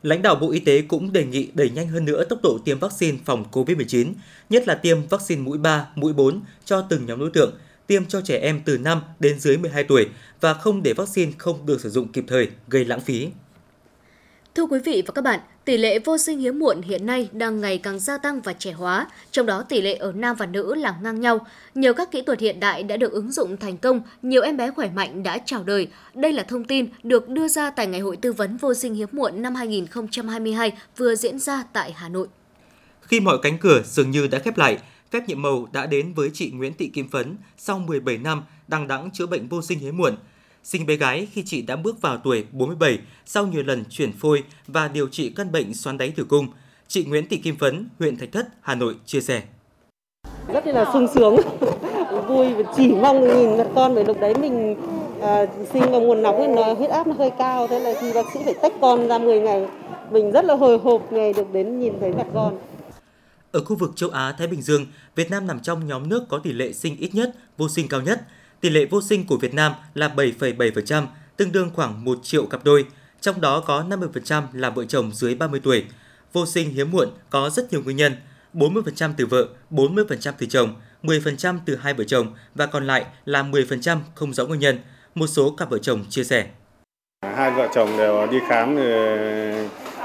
Lãnh 0.06 0.22
đạo 0.22 0.36
Bộ 0.36 0.52
Y 0.52 0.60
tế 0.60 0.82
cũng 0.82 1.14
đề 1.14 1.26
nghị 1.26 1.52
đẩy 1.54 1.70
nhanh 1.70 1.88
hơn 1.88 2.06
nữa 2.06 2.24
tốc 2.24 2.40
độ 2.44 2.60
tiêm 2.66 2.80
vaccine 2.80 3.18
phòng 3.26 3.46
COVID-19, 3.52 4.14
nhất 4.50 4.68
là 4.68 4.76
tiêm 4.76 5.08
vaccine 5.08 5.42
mũi 5.42 5.58
3, 5.58 5.88
mũi 5.96 6.14
4 6.14 6.42
cho 6.66 6.82
từng 6.82 7.06
nhóm 7.06 7.20
đối 7.20 7.30
tượng, 7.30 7.54
tiêm 7.88 8.06
cho 8.06 8.22
trẻ 8.22 8.38
em 8.38 8.62
từ 8.66 8.78
5 8.78 9.02
đến 9.20 9.40
dưới 9.40 9.58
12 9.58 9.84
tuổi 9.84 10.10
và 10.42 10.54
không 10.54 10.84
để 10.84 10.94
vaccine 10.94 11.32
không 11.38 11.66
được 11.66 11.82
sử 11.82 11.90
dụng 11.90 12.08
kịp 12.08 12.26
thời, 12.28 12.50
gây 12.68 12.86
lãng 12.86 13.02
phí. 13.02 13.30
Thưa 14.56 14.66
quý 14.66 14.80
vị 14.86 15.04
và 15.08 15.12
các 15.16 15.22
bạn, 15.22 15.40
tỷ 15.66 15.78
lệ 15.78 16.00
vô 16.00 16.18
sinh 16.18 16.40
hiếm 16.40 16.60
muộn 16.60 16.82
hiện 16.82 17.06
nay 17.06 17.30
đang 17.32 17.62
ngày 17.62 17.78
càng 17.78 18.00
gia 18.00 18.18
tăng 18.18 18.42
và 18.42 18.54
trẻ 18.54 18.72
hóa, 18.72 19.08
trong 19.32 19.46
đó 19.46 19.64
tỷ 19.70 19.82
lệ 19.82 19.94
ở 19.94 20.12
nam 20.12 20.36
và 20.36 20.46
nữ 20.46 20.76
là 20.76 20.96
ngang 21.02 21.22
nhau. 21.22 21.48
Nhờ 21.76 21.94
các 21.94 22.12
kỹ 22.12 22.22
thuật 22.22 22.40
hiện 22.40 22.60
đại 22.60 22.84
đã 22.84 22.98
được 22.98 23.12
ứng 23.12 23.32
dụng 23.32 23.58
thành 23.58 23.78
công, 23.78 24.02
nhiều 24.22 24.42
em 24.42 24.58
bé 24.58 24.72
khỏe 24.72 24.90
mạnh 24.90 25.24
đã 25.24 25.38
chào 25.46 25.64
đời. 25.64 25.88
Đây 26.14 26.34
là 26.34 26.44
thông 26.44 26.64
tin 26.64 26.88
được 27.04 27.30
đưa 27.30 27.48
ra 27.48 27.72
tại 27.72 27.88
Ngày 27.88 28.00
hội 28.00 28.18
tư 28.18 28.34
vấn 28.34 28.58
vô 28.58 28.74
sinh 28.74 28.94
hiếm 28.94 29.10
muộn 29.12 29.42
năm 29.42 29.56
2022 29.56 30.72
vừa 30.98 31.16
diễn 31.16 31.40
ra 31.40 31.64
tại 31.74 31.92
Hà 31.92 32.10
Nội. 32.10 32.28
Khi 33.02 33.20
mọi 33.20 33.38
cánh 33.42 33.58
cửa 33.58 33.82
dường 33.86 34.12
như 34.12 34.28
đã 34.28 34.40
khép 34.40 34.58
lại, 34.58 34.78
phép 35.12 35.24
nhiệm 35.28 35.42
màu 35.42 35.68
đã 35.74 35.86
đến 35.86 36.14
với 36.14 36.32
chị 36.34 36.52
Nguyễn 36.52 36.74
Thị 36.74 36.88
Kim 36.88 37.10
Phấn 37.10 37.38
sau 37.58 37.80
17 37.80 38.18
năm 38.18 38.44
đằng 38.68 38.88
đẵng 38.88 39.10
chữa 39.14 39.26
bệnh 39.26 39.48
vô 39.48 39.62
sinh 39.62 39.80
hiếm 39.80 39.98
muộn– 39.98 40.16
sinh 40.66 40.86
bé 40.86 40.96
gái 40.96 41.28
khi 41.32 41.44
chị 41.46 41.62
đã 41.62 41.76
bước 41.76 42.02
vào 42.02 42.18
tuổi 42.18 42.46
47 42.52 43.00
sau 43.26 43.48
nhiều 43.48 43.64
lần 43.64 43.84
chuyển 43.90 44.12
phôi 44.12 44.44
và 44.68 44.88
điều 44.88 45.08
trị 45.08 45.30
căn 45.30 45.52
bệnh 45.52 45.74
xoắn 45.74 45.98
đáy 45.98 46.14
tử 46.16 46.26
cung. 46.30 46.48
Chị 46.88 47.06
Nguyễn 47.06 47.28
Thị 47.30 47.38
Kim 47.38 47.56
Phấn, 47.56 47.90
huyện 48.00 48.18
Thạch 48.18 48.32
Thất, 48.32 48.48
Hà 48.62 48.76
Nội 48.76 48.96
chia 49.06 49.22
sẻ. 49.22 49.42
Rất 50.54 50.68
là 50.68 50.86
sung 50.94 51.08
sướng, 51.16 51.36
vui 52.28 52.54
và 52.54 52.74
chỉ 52.78 52.88
mong 52.88 53.22
nhìn 53.22 53.58
mặt 53.58 53.68
con 53.76 53.96
bởi 53.96 54.06
lúc 54.06 54.20
đấy 54.20 54.36
mình 54.36 54.76
à, 55.22 55.46
sinh 55.74 55.92
vào 55.92 56.02
nguồn 56.02 56.22
nóng 56.22 56.56
nó 56.56 56.74
huyết 56.74 56.90
áp 56.90 57.08
nó 57.08 57.14
hơi 57.14 57.32
cao 57.38 57.68
thế 57.68 57.80
là 57.80 57.94
khi 58.02 58.14
bác 58.14 58.26
sĩ 58.34 58.40
phải 58.46 58.54
tách 58.62 58.74
con 58.82 59.08
ra 59.08 59.18
10 59.18 59.40
ngày 59.40 59.68
mình 60.12 60.32
rất 60.32 60.46
là 60.46 60.56
hồi 60.56 60.78
hộp 60.78 61.12
ngày 61.12 61.34
được 61.34 61.54
đến 61.54 61.80
nhìn 61.80 61.94
thấy 62.00 62.14
mặt 62.14 62.28
con. 62.34 62.58
Ở 63.52 63.64
khu 63.64 63.76
vực 63.76 63.92
châu 63.96 64.10
Á 64.10 64.36
Thái 64.38 64.48
Bình 64.48 64.62
Dương, 64.62 64.86
Việt 65.16 65.32
Nam 65.32 65.48
nằm 65.48 65.60
trong 65.60 65.88
nhóm 65.88 66.10
nước 66.10 66.24
có 66.30 66.38
tỷ 66.38 66.54
lệ 66.54 66.74
sinh 66.74 66.98
ít 66.98 67.16
nhất, 67.16 67.36
vô 67.58 67.70
sinh 67.70 67.88
cao 67.88 68.02
nhất 68.02 68.22
tỷ 68.66 68.70
lệ 68.72 68.86
vô 68.86 69.02
sinh 69.02 69.26
của 69.28 69.38
Việt 69.38 69.54
Nam 69.54 69.72
là 69.94 70.12
7,7%, 70.16 71.06
tương 71.38 71.52
đương 71.52 71.72
khoảng 71.76 72.06
1 72.06 72.20
triệu 72.24 72.46
cặp 72.46 72.64
đôi, 72.64 72.86
trong 73.22 73.42
đó 73.42 73.64
có 73.66 73.84
50% 73.90 74.44
là 74.54 74.70
vợ 74.70 74.86
chồng 74.86 75.12
dưới 75.14 75.36
30 75.36 75.60
tuổi. 75.64 75.86
Vô 76.34 76.46
sinh 76.46 76.70
hiếm 76.70 76.92
muộn 76.92 77.10
có 77.30 77.50
rất 77.50 77.72
nhiều 77.72 77.82
nguyên 77.84 77.98
nhân, 77.98 78.16
40% 78.54 79.12
từ 79.18 79.26
vợ, 79.26 79.48
40% 79.72 80.34
từ 80.38 80.46
chồng, 80.50 80.76
10% 81.04 81.58
từ 81.66 81.76
hai 81.76 81.94
vợ 81.94 82.04
chồng 82.04 82.28
và 82.56 82.66
còn 82.66 82.88
lại 82.88 83.06
là 83.26 83.44
10% 83.44 83.98
không 84.16 84.34
rõ 84.34 84.46
nguyên 84.46 84.60
nhân, 84.60 84.80
một 85.16 85.28
số 85.28 85.50
cặp 85.50 85.70
vợ 85.70 85.78
chồng 85.78 86.06
chia 86.10 86.24
sẻ. 86.24 86.46
Hai 87.36 87.52
vợ 87.52 87.68
chồng 87.76 87.98
đều 87.98 88.28
đi 88.28 88.38
khám 88.50 88.76
thì 88.76 88.84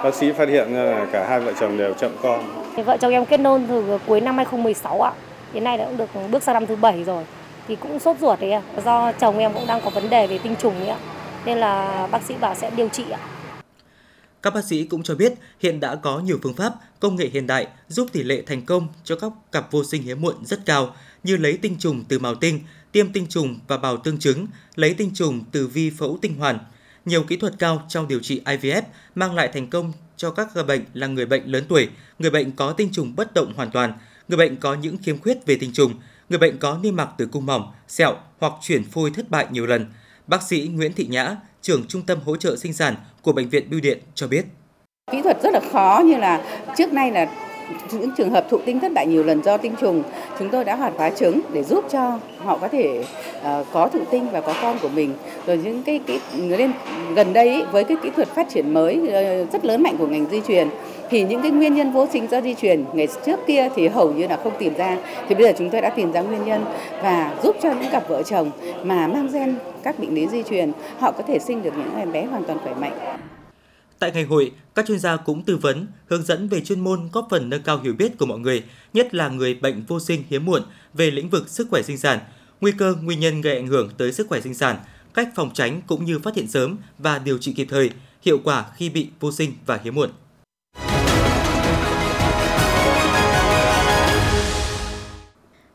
bác 0.05 0.15
sĩ 0.15 0.33
phát 0.33 0.49
hiện 0.49 0.75
ra 0.75 0.83
là 0.83 1.07
cả 1.13 1.27
hai 1.29 1.41
vợ 1.41 1.53
chồng 1.61 1.79
đều 1.79 1.95
chậm 1.95 2.13
con. 2.23 2.65
Vợ 2.85 2.97
chồng 3.01 3.13
em 3.13 3.27
kết 3.27 3.41
hôn 3.41 3.67
từ 3.69 3.99
cuối 4.07 4.21
năm 4.21 4.37
2016 4.37 5.03
ạ. 5.03 5.13
Đến 5.53 5.65
nay 5.65 5.79
đã 5.79 5.85
cũng 5.85 5.97
được 5.97 6.11
bước 6.31 6.43
sang 6.43 6.55
năm 6.55 6.67
thứ 6.67 6.77
bảy 6.77 7.05
rồi 7.05 7.25
thì 7.69 7.77
cũng 7.77 8.01
sốt 8.01 8.17
ruột 8.21 8.41
đấy 8.41 8.53
ạ, 8.53 8.63
do 8.85 9.13
chồng 9.13 9.39
em 9.39 9.53
cũng 9.55 9.67
đang 9.67 9.81
có 9.85 9.91
vấn 9.91 10.11
đề 10.11 10.27
về 10.27 10.39
tinh 10.39 10.55
trùng 10.63 10.75
ấy 10.75 10.89
ạ. 10.89 10.99
Nên 11.45 11.59
là 11.59 12.07
bác 12.13 12.23
sĩ 12.23 12.35
bảo 12.41 12.55
sẽ 12.55 12.71
điều 12.77 12.89
trị 12.89 13.05
ạ. 13.11 13.21
Các 14.43 14.55
bác 14.55 14.65
sĩ 14.65 14.85
cũng 14.85 15.03
cho 15.03 15.15
biết 15.15 15.33
hiện 15.61 15.81
đã 15.81 15.95
có 15.95 16.19
nhiều 16.19 16.39
phương 16.43 16.55
pháp, 16.55 16.75
công 17.01 17.17
nghệ 17.17 17.29
hiện 17.33 17.47
đại 17.47 17.67
giúp 17.89 18.09
tỷ 18.13 18.23
lệ 18.23 18.43
thành 18.47 18.63
công 18.63 18.89
cho 19.05 19.17
các 19.17 19.33
cặp 19.53 19.73
vô 19.73 19.85
sinh 19.85 20.03
hiếm 20.03 20.21
muộn 20.21 20.45
rất 20.45 20.61
cao 20.67 20.95
như 21.25 21.37
lấy 21.37 21.57
tinh 21.63 21.77
trùng 21.79 22.05
từ 22.09 22.19
mào 22.19 22.35
tinh, 22.35 22.61
tiêm 22.93 23.13
tinh 23.13 23.27
trùng 23.29 23.59
và 23.69 23.77
bào 23.77 23.97
tương 23.97 24.19
trứng, 24.19 24.47
lấy 24.75 24.95
tinh 24.95 25.11
trùng 25.15 25.45
từ 25.53 25.67
vi 25.67 25.91
phẫu 25.91 26.19
tinh 26.23 26.35
hoàn. 26.35 26.59
Nhiều 27.05 27.23
kỹ 27.23 27.37
thuật 27.37 27.55
cao 27.59 27.83
trong 27.89 28.09
điều 28.09 28.21
trị 28.21 28.43
IVF 28.45 28.83
mang 29.15 29.35
lại 29.35 29.51
thành 29.53 29.71
công 29.71 29.93
cho 30.17 30.31
các 30.31 30.49
người 30.55 30.65
bệnh 30.65 30.85
là 30.95 31.07
người 31.07 31.27
bệnh 31.27 31.53
lớn 31.53 31.65
tuổi, 31.69 31.89
người 32.19 32.31
bệnh 32.31 32.53
có 32.53 32.73
tinh 32.73 32.89
trùng 32.93 33.17
bất 33.17 33.35
động 33.35 33.53
hoàn 33.57 33.71
toàn, 33.71 33.93
người 34.29 34.39
bệnh 34.39 34.57
có 34.57 34.75
những 34.75 34.97
khiếm 35.03 35.19
khuyết 35.19 35.47
về 35.47 35.57
tinh 35.61 35.73
trùng, 35.73 35.95
người 36.31 36.39
bệnh 36.39 36.59
có 36.59 36.79
niêm 36.83 36.97
mạc 36.97 37.09
tử 37.19 37.29
cung 37.33 37.47
mỏng, 37.47 37.73
sẹo 37.89 38.15
hoặc 38.41 38.53
chuyển 38.61 38.85
phôi 38.85 39.11
thất 39.11 39.31
bại 39.31 39.47
nhiều 39.51 39.67
lần. 39.67 39.87
Bác 40.27 40.43
sĩ 40.43 40.71
Nguyễn 40.75 40.93
Thị 40.93 41.07
Nhã, 41.11 41.37
trưởng 41.63 41.85
Trung 41.89 42.03
tâm 42.03 42.19
hỗ 42.25 42.37
trợ 42.37 42.57
sinh 42.57 42.73
sản 42.73 42.95
của 43.23 43.33
Bệnh 43.33 43.49
viện 43.49 43.71
Bưu 43.71 43.81
điện 43.81 43.99
cho 44.15 44.29
biết. 44.29 44.45
Kỹ 45.13 45.23
thuật 45.23 45.43
rất 45.43 45.53
là 45.53 45.61
khó 45.73 46.03
như 46.05 46.17
là 46.17 46.43
trước 46.79 46.93
nay 46.93 47.11
là 47.11 47.31
những 47.93 48.11
trường 48.17 48.31
hợp 48.31 48.47
thụ 48.51 48.59
tinh 48.67 48.81
thất 48.81 48.93
bại 48.93 49.07
nhiều 49.07 49.23
lần 49.23 49.43
do 49.43 49.57
tinh 49.57 49.75
trùng, 49.81 50.03
chúng 50.39 50.49
tôi 50.51 50.65
đã 50.65 50.77
hoạt 50.77 50.93
hóa 50.97 51.11
trứng 51.11 51.41
để 51.53 51.63
giúp 51.63 51.85
cho 51.91 52.19
họ 52.45 52.59
có 52.59 52.69
thể 52.69 53.05
uh, 53.39 53.67
có 53.73 53.89
thụ 53.93 54.01
tinh 54.11 54.31
và 54.31 54.41
có 54.41 54.55
con 54.63 54.79
của 54.83 54.89
mình. 54.89 55.15
Rồi 55.47 55.59
những 55.59 55.83
cái 55.83 56.01
kỹ 56.07 56.21
lên 56.49 56.73
gần 57.17 57.33
đây 57.33 57.65
với 57.73 57.85
cái 57.85 57.97
kỹ 58.03 58.11
thuật 58.17 58.29
phát 58.29 58.47
triển 58.51 58.75
mới 58.75 58.99
uh, 58.99 59.53
rất 59.53 59.65
lớn 59.65 59.83
mạnh 59.83 59.97
của 59.99 60.07
ngành 60.07 60.27
di 60.31 60.41
truyền 60.49 60.69
thì 61.11 61.25
những 61.25 61.43
cái 61.43 61.51
nguyên 61.51 61.75
nhân 61.75 61.93
vô 61.93 62.09
sinh 62.13 62.31
do 62.31 62.41
di 62.41 62.55
truyền 62.55 62.85
ngày 62.95 63.09
trước 63.27 63.41
kia 63.47 63.69
thì 63.77 63.89
hầu 63.89 64.13
như 64.13 64.27
là 64.27 64.37
không 64.45 64.53
tìm 64.59 64.75
ra 64.75 64.99
thì 65.29 65.35
bây 65.35 65.45
giờ 65.45 65.53
chúng 65.59 65.71
tôi 65.71 65.81
đã 65.81 65.91
tìm 65.91 66.13
ra 66.13 66.21
nguyên 66.21 66.45
nhân 66.45 66.65
và 67.03 67.39
giúp 67.43 67.57
cho 67.63 67.73
những 67.73 67.91
cặp 67.93 68.09
vợ 68.09 68.23
chồng 68.23 68.51
mà 68.85 69.07
mang 69.07 69.29
gen 69.33 69.59
các 69.83 69.99
bệnh 69.99 70.15
lý 70.15 70.27
di 70.29 70.43
truyền 70.51 70.73
họ 70.99 71.13
có 71.13 71.23
thể 71.29 71.39
sinh 71.39 71.63
được 71.63 71.73
những 71.77 71.97
em 71.97 72.13
bé 72.13 72.25
hoàn 72.25 72.45
toàn 72.45 72.59
khỏe 72.59 72.75
mạnh. 72.75 73.19
Tại 73.99 74.11
ngày 74.15 74.25
hội, 74.25 74.53
các 74.75 74.87
chuyên 74.87 74.99
gia 74.99 75.17
cũng 75.17 75.43
tư 75.43 75.57
vấn, 75.57 75.87
hướng 76.07 76.23
dẫn 76.23 76.49
về 76.49 76.61
chuyên 76.61 76.81
môn 76.81 77.09
góp 77.13 77.27
phần 77.31 77.51
nâng 77.51 77.63
cao 77.63 77.79
hiểu 77.79 77.93
biết 77.99 78.19
của 78.19 78.27
mọi 78.27 78.39
người, 78.39 78.65
nhất 78.93 79.15
là 79.15 79.29
người 79.29 79.55
bệnh 79.55 79.85
vô 79.89 80.01
sinh 80.01 80.23
hiếm 80.31 80.45
muộn 80.45 80.63
về 80.95 81.11
lĩnh 81.11 81.31
vực 81.31 81.49
sức 81.49 81.67
khỏe 81.71 81.83
sinh 81.83 81.99
sản, 81.99 82.19
nguy 82.61 82.73
cơ 82.73 82.95
nguyên 83.03 83.21
nhân 83.21 83.41
gây 83.41 83.57
ảnh 83.57 83.67
hưởng 83.67 83.91
tới 83.99 84.13
sức 84.13 84.29
khỏe 84.29 84.41
sinh 84.41 84.55
sản, 84.55 84.77
cách 85.15 85.29
phòng 85.35 85.51
tránh 85.55 85.81
cũng 85.87 86.05
như 86.05 86.19
phát 86.19 86.35
hiện 86.35 86.49
sớm 86.49 86.77
và 86.99 87.19
điều 87.19 87.39
trị 87.39 87.53
kịp 87.53 87.67
thời, 87.71 87.91
hiệu 88.23 88.39
quả 88.45 88.65
khi 88.77 88.91
bị 88.91 89.09
vô 89.21 89.33
sinh 89.33 89.53
và 89.67 89.81
hiếm 89.85 89.95
muộn. 89.95 90.11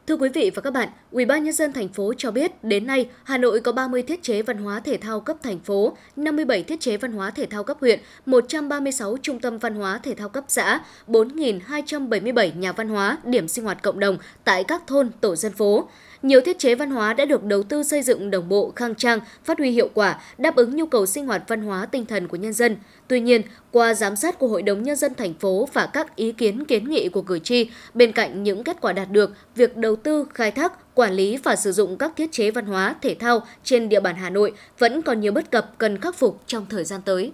Thưa 0.08 0.16
quý 0.16 0.30
vị 0.30 0.52
và 0.56 0.62
các 0.62 0.72
bạn, 0.72 0.90
Ủy 1.12 1.26
ban 1.26 1.44
nhân 1.44 1.54
dân 1.54 1.74
thành 1.74 1.88
phố 1.88 2.14
cho 2.18 2.32
biết 2.32 2.64
đến 2.64 2.88
nay 2.88 3.10
Hà 3.24 3.38
Nội 3.38 3.60
có 3.60 3.72
30 3.72 4.04
thiết 4.04 4.24
chế 4.24 4.42
văn 4.42 4.58
hóa 4.58 4.80
thể 4.80 4.98
thao 4.98 5.20
cấp 5.20 5.38
thành 5.44 5.60
phố, 5.60 5.98
57 6.16 6.64
thiết 6.64 6.80
chế 6.80 6.98
văn 6.98 7.12
hóa 7.12 7.32
thể 7.32 7.46
thao 7.46 7.64
cấp 7.64 7.78
huyện, 7.82 8.00
136 8.26 9.18
trung 9.22 9.40
tâm 9.40 9.58
văn 9.58 9.76
hóa 9.76 10.00
thể 10.04 10.14
thao 10.14 10.30
cấp 10.30 10.44
xã, 10.48 10.80
4.277 11.08 12.60
nhà 12.60 12.72
văn 12.72 12.90
hóa, 12.90 13.18
điểm 13.24 13.48
sinh 13.48 13.66
hoạt 13.66 13.82
cộng 13.82 14.00
đồng 14.00 14.18
tại 14.44 14.64
các 14.64 14.88
thôn, 14.88 15.12
tổ 15.22 15.36
dân 15.36 15.54
phố. 15.54 15.90
Nhiều 16.26 16.42
thiết 16.42 16.60
chế 16.60 16.76
văn 16.76 16.92
hóa 16.92 17.14
đã 17.14 17.26
được 17.26 17.44
đầu 17.44 17.64
tư 17.64 17.84
xây 17.84 18.02
dựng 18.02 18.32
đồng 18.32 18.50
bộ, 18.50 18.74
khang 18.76 18.96
trang, 18.96 19.20
phát 19.44 19.58
huy 19.58 19.72
hiệu 19.72 19.90
quả, 19.94 20.20
đáp 20.38 20.56
ứng 20.56 20.76
nhu 20.76 20.86
cầu 20.86 21.06
sinh 21.06 21.26
hoạt 21.26 21.44
văn 21.48 21.62
hóa 21.62 21.86
tinh 21.86 22.06
thần 22.06 22.28
của 22.28 22.38
nhân 22.38 22.54
dân. 22.54 22.78
Tuy 23.08 23.20
nhiên, 23.20 23.42
qua 23.72 23.94
giám 23.94 24.16
sát 24.16 24.40
của 24.40 24.48
Hội 24.48 24.62
đồng 24.62 24.84
Nhân 24.84 24.96
dân 24.96 25.14
thành 25.14 25.34
phố 25.34 25.70
và 25.74 25.86
các 25.86 26.16
ý 26.16 26.32
kiến 26.32 26.66
kiến 26.66 26.90
nghị 26.90 27.10
của 27.10 27.22
cử 27.22 27.40
tri, 27.40 27.70
bên 27.94 28.12
cạnh 28.12 28.44
những 28.44 28.64
kết 28.64 28.78
quả 28.82 28.94
đạt 28.94 29.12
được, 29.12 29.34
việc 29.56 29.78
đầu 29.78 29.96
tư, 29.96 30.28
khai 30.34 30.52
thác, 30.52 30.96
quản 30.96 31.14
lý 31.14 31.38
và 31.38 31.56
sử 31.56 31.72
dụng 31.72 31.98
các 31.98 32.12
thiết 32.16 32.32
chế 32.32 32.52
văn 32.52 32.66
hóa, 32.66 32.96
thể 33.02 33.16
thao 33.20 33.44
trên 33.64 33.90
địa 33.90 34.00
bàn 34.00 34.16
Hà 34.16 34.30
Nội 34.30 34.54
vẫn 34.80 35.02
còn 35.02 35.20
nhiều 35.20 35.32
bất 35.32 35.52
cập 35.52 35.78
cần 35.78 35.98
khắc 36.02 36.16
phục 36.16 36.42
trong 36.48 36.66
thời 36.70 36.84
gian 36.84 37.02
tới. 37.06 37.32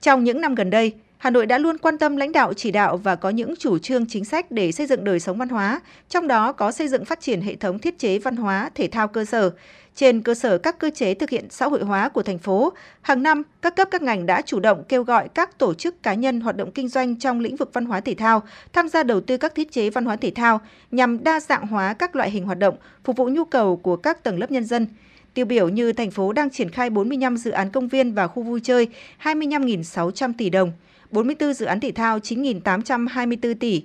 Trong 0.00 0.24
những 0.24 0.40
năm 0.40 0.54
gần 0.54 0.70
đây, 0.70 0.92
Hà 1.24 1.30
Nội 1.30 1.46
đã 1.46 1.58
luôn 1.58 1.78
quan 1.78 1.98
tâm 1.98 2.16
lãnh 2.16 2.32
đạo 2.32 2.52
chỉ 2.52 2.70
đạo 2.70 2.96
và 2.96 3.16
có 3.16 3.30
những 3.30 3.54
chủ 3.58 3.78
trương 3.78 4.06
chính 4.06 4.24
sách 4.24 4.50
để 4.50 4.72
xây 4.72 4.86
dựng 4.86 5.04
đời 5.04 5.20
sống 5.20 5.38
văn 5.38 5.48
hóa, 5.48 5.80
trong 6.08 6.28
đó 6.28 6.52
có 6.52 6.72
xây 6.72 6.88
dựng 6.88 7.04
phát 7.04 7.20
triển 7.20 7.40
hệ 7.40 7.54
thống 7.56 7.78
thiết 7.78 7.98
chế 7.98 8.18
văn 8.18 8.36
hóa, 8.36 8.70
thể 8.74 8.88
thao 8.88 9.08
cơ 9.08 9.24
sở. 9.24 9.50
Trên 9.94 10.20
cơ 10.22 10.34
sở 10.34 10.58
các 10.58 10.78
cơ 10.78 10.90
chế 10.94 11.14
thực 11.14 11.30
hiện 11.30 11.46
xã 11.50 11.66
hội 11.66 11.84
hóa 11.84 12.08
của 12.08 12.22
thành 12.22 12.38
phố, 12.38 12.72
hàng 13.02 13.22
năm 13.22 13.42
các 13.62 13.76
cấp 13.76 13.88
các 13.90 14.02
ngành 14.02 14.26
đã 14.26 14.42
chủ 14.42 14.60
động 14.60 14.84
kêu 14.88 15.02
gọi 15.02 15.28
các 15.28 15.58
tổ 15.58 15.74
chức 15.74 16.02
cá 16.02 16.14
nhân 16.14 16.40
hoạt 16.40 16.56
động 16.56 16.70
kinh 16.72 16.88
doanh 16.88 17.18
trong 17.18 17.40
lĩnh 17.40 17.56
vực 17.56 17.70
văn 17.72 17.84
hóa 17.84 18.00
thể 18.00 18.14
thao 18.14 18.42
tham 18.72 18.88
gia 18.88 19.02
đầu 19.02 19.20
tư 19.20 19.36
các 19.36 19.54
thiết 19.54 19.72
chế 19.72 19.90
văn 19.90 20.04
hóa 20.04 20.16
thể 20.16 20.30
thao 20.30 20.60
nhằm 20.90 21.24
đa 21.24 21.40
dạng 21.40 21.66
hóa 21.66 21.94
các 21.94 22.16
loại 22.16 22.30
hình 22.30 22.44
hoạt 22.44 22.58
động, 22.58 22.76
phục 23.04 23.16
vụ 23.16 23.28
nhu 23.28 23.44
cầu 23.44 23.76
của 23.76 23.96
các 23.96 24.22
tầng 24.22 24.38
lớp 24.38 24.50
nhân 24.50 24.64
dân. 24.64 24.86
Tiêu 25.34 25.46
biểu 25.46 25.68
như 25.68 25.92
thành 25.92 26.10
phố 26.10 26.32
đang 26.32 26.50
triển 26.50 26.70
khai 26.70 26.90
45 26.90 27.36
dự 27.36 27.50
án 27.50 27.70
công 27.70 27.88
viên 27.88 28.14
và 28.14 28.26
khu 28.26 28.42
vui 28.42 28.60
chơi 28.62 28.88
25.600 29.22 30.32
tỷ 30.38 30.50
đồng, 30.50 30.72
44 31.14 31.54
dự 31.54 31.66
án 31.66 31.80
thể 31.80 31.92
thao 31.92 32.18
9.824 32.18 33.54
tỷ. 33.54 33.82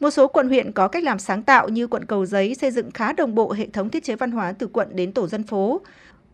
Một 0.00 0.10
số 0.10 0.26
quận 0.26 0.48
huyện 0.48 0.72
có 0.72 0.88
cách 0.88 1.04
làm 1.04 1.18
sáng 1.18 1.42
tạo 1.42 1.68
như 1.68 1.86
quận 1.86 2.04
Cầu 2.04 2.26
Giấy 2.26 2.54
xây 2.54 2.70
dựng 2.70 2.90
khá 2.90 3.12
đồng 3.12 3.34
bộ 3.34 3.52
hệ 3.52 3.66
thống 3.66 3.90
thiết 3.90 4.04
chế 4.04 4.16
văn 4.16 4.30
hóa 4.30 4.52
từ 4.52 4.66
quận 4.66 4.88
đến 4.92 5.12
tổ 5.12 5.26
dân 5.26 5.42
phố. 5.42 5.80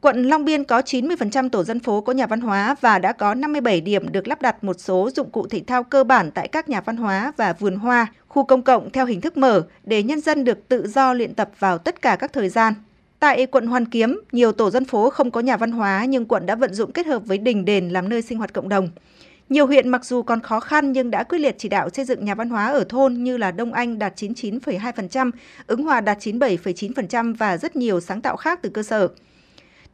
Quận 0.00 0.22
Long 0.22 0.44
Biên 0.44 0.64
có 0.64 0.80
90% 0.80 1.48
tổ 1.48 1.64
dân 1.64 1.80
phố 1.80 2.00
có 2.00 2.12
nhà 2.12 2.26
văn 2.26 2.40
hóa 2.40 2.74
và 2.80 2.98
đã 2.98 3.12
có 3.12 3.34
57 3.34 3.80
điểm 3.80 4.12
được 4.12 4.28
lắp 4.28 4.42
đặt 4.42 4.64
một 4.64 4.80
số 4.80 5.10
dụng 5.10 5.30
cụ 5.30 5.46
thể 5.46 5.62
thao 5.66 5.84
cơ 5.84 6.04
bản 6.04 6.30
tại 6.30 6.48
các 6.48 6.68
nhà 6.68 6.80
văn 6.80 6.96
hóa 6.96 7.32
và 7.36 7.52
vườn 7.52 7.76
hoa, 7.76 8.06
khu 8.28 8.44
công 8.44 8.62
cộng 8.62 8.90
theo 8.90 9.06
hình 9.06 9.20
thức 9.20 9.36
mở 9.36 9.62
để 9.84 10.02
nhân 10.02 10.20
dân 10.20 10.44
được 10.44 10.68
tự 10.68 10.88
do 10.88 11.12
luyện 11.12 11.34
tập 11.34 11.50
vào 11.58 11.78
tất 11.78 12.02
cả 12.02 12.16
các 12.16 12.32
thời 12.32 12.48
gian. 12.48 12.74
Tại 13.18 13.46
quận 13.46 13.66
Hoàn 13.66 13.86
Kiếm, 13.86 14.20
nhiều 14.32 14.52
tổ 14.52 14.70
dân 14.70 14.84
phố 14.84 15.10
không 15.10 15.30
có 15.30 15.40
nhà 15.40 15.56
văn 15.56 15.72
hóa 15.72 16.04
nhưng 16.04 16.24
quận 16.24 16.46
đã 16.46 16.54
vận 16.54 16.74
dụng 16.74 16.92
kết 16.92 17.06
hợp 17.06 17.22
với 17.26 17.38
đình 17.38 17.64
đền 17.64 17.88
làm 17.88 18.08
nơi 18.08 18.22
sinh 18.22 18.38
hoạt 18.38 18.52
cộng 18.52 18.68
đồng. 18.68 18.88
Nhiều 19.50 19.66
huyện 19.66 19.88
mặc 19.88 20.04
dù 20.04 20.22
còn 20.22 20.40
khó 20.40 20.60
khăn 20.60 20.92
nhưng 20.92 21.10
đã 21.10 21.22
quyết 21.22 21.38
liệt 21.38 21.54
chỉ 21.58 21.68
đạo 21.68 21.90
xây 21.90 22.04
dựng 22.04 22.24
nhà 22.24 22.34
văn 22.34 22.50
hóa 22.50 22.66
ở 22.66 22.84
thôn 22.88 23.14
như 23.14 23.36
là 23.36 23.50
Đông 23.50 23.72
Anh 23.72 23.98
đạt 23.98 24.22
99,2%, 24.22 25.30
Ứng 25.66 25.82
Hòa 25.82 26.00
đạt 26.00 26.18
97,9% 26.18 27.34
và 27.34 27.56
rất 27.56 27.76
nhiều 27.76 28.00
sáng 28.00 28.20
tạo 28.20 28.36
khác 28.36 28.58
từ 28.62 28.70
cơ 28.70 28.82
sở. 28.82 29.08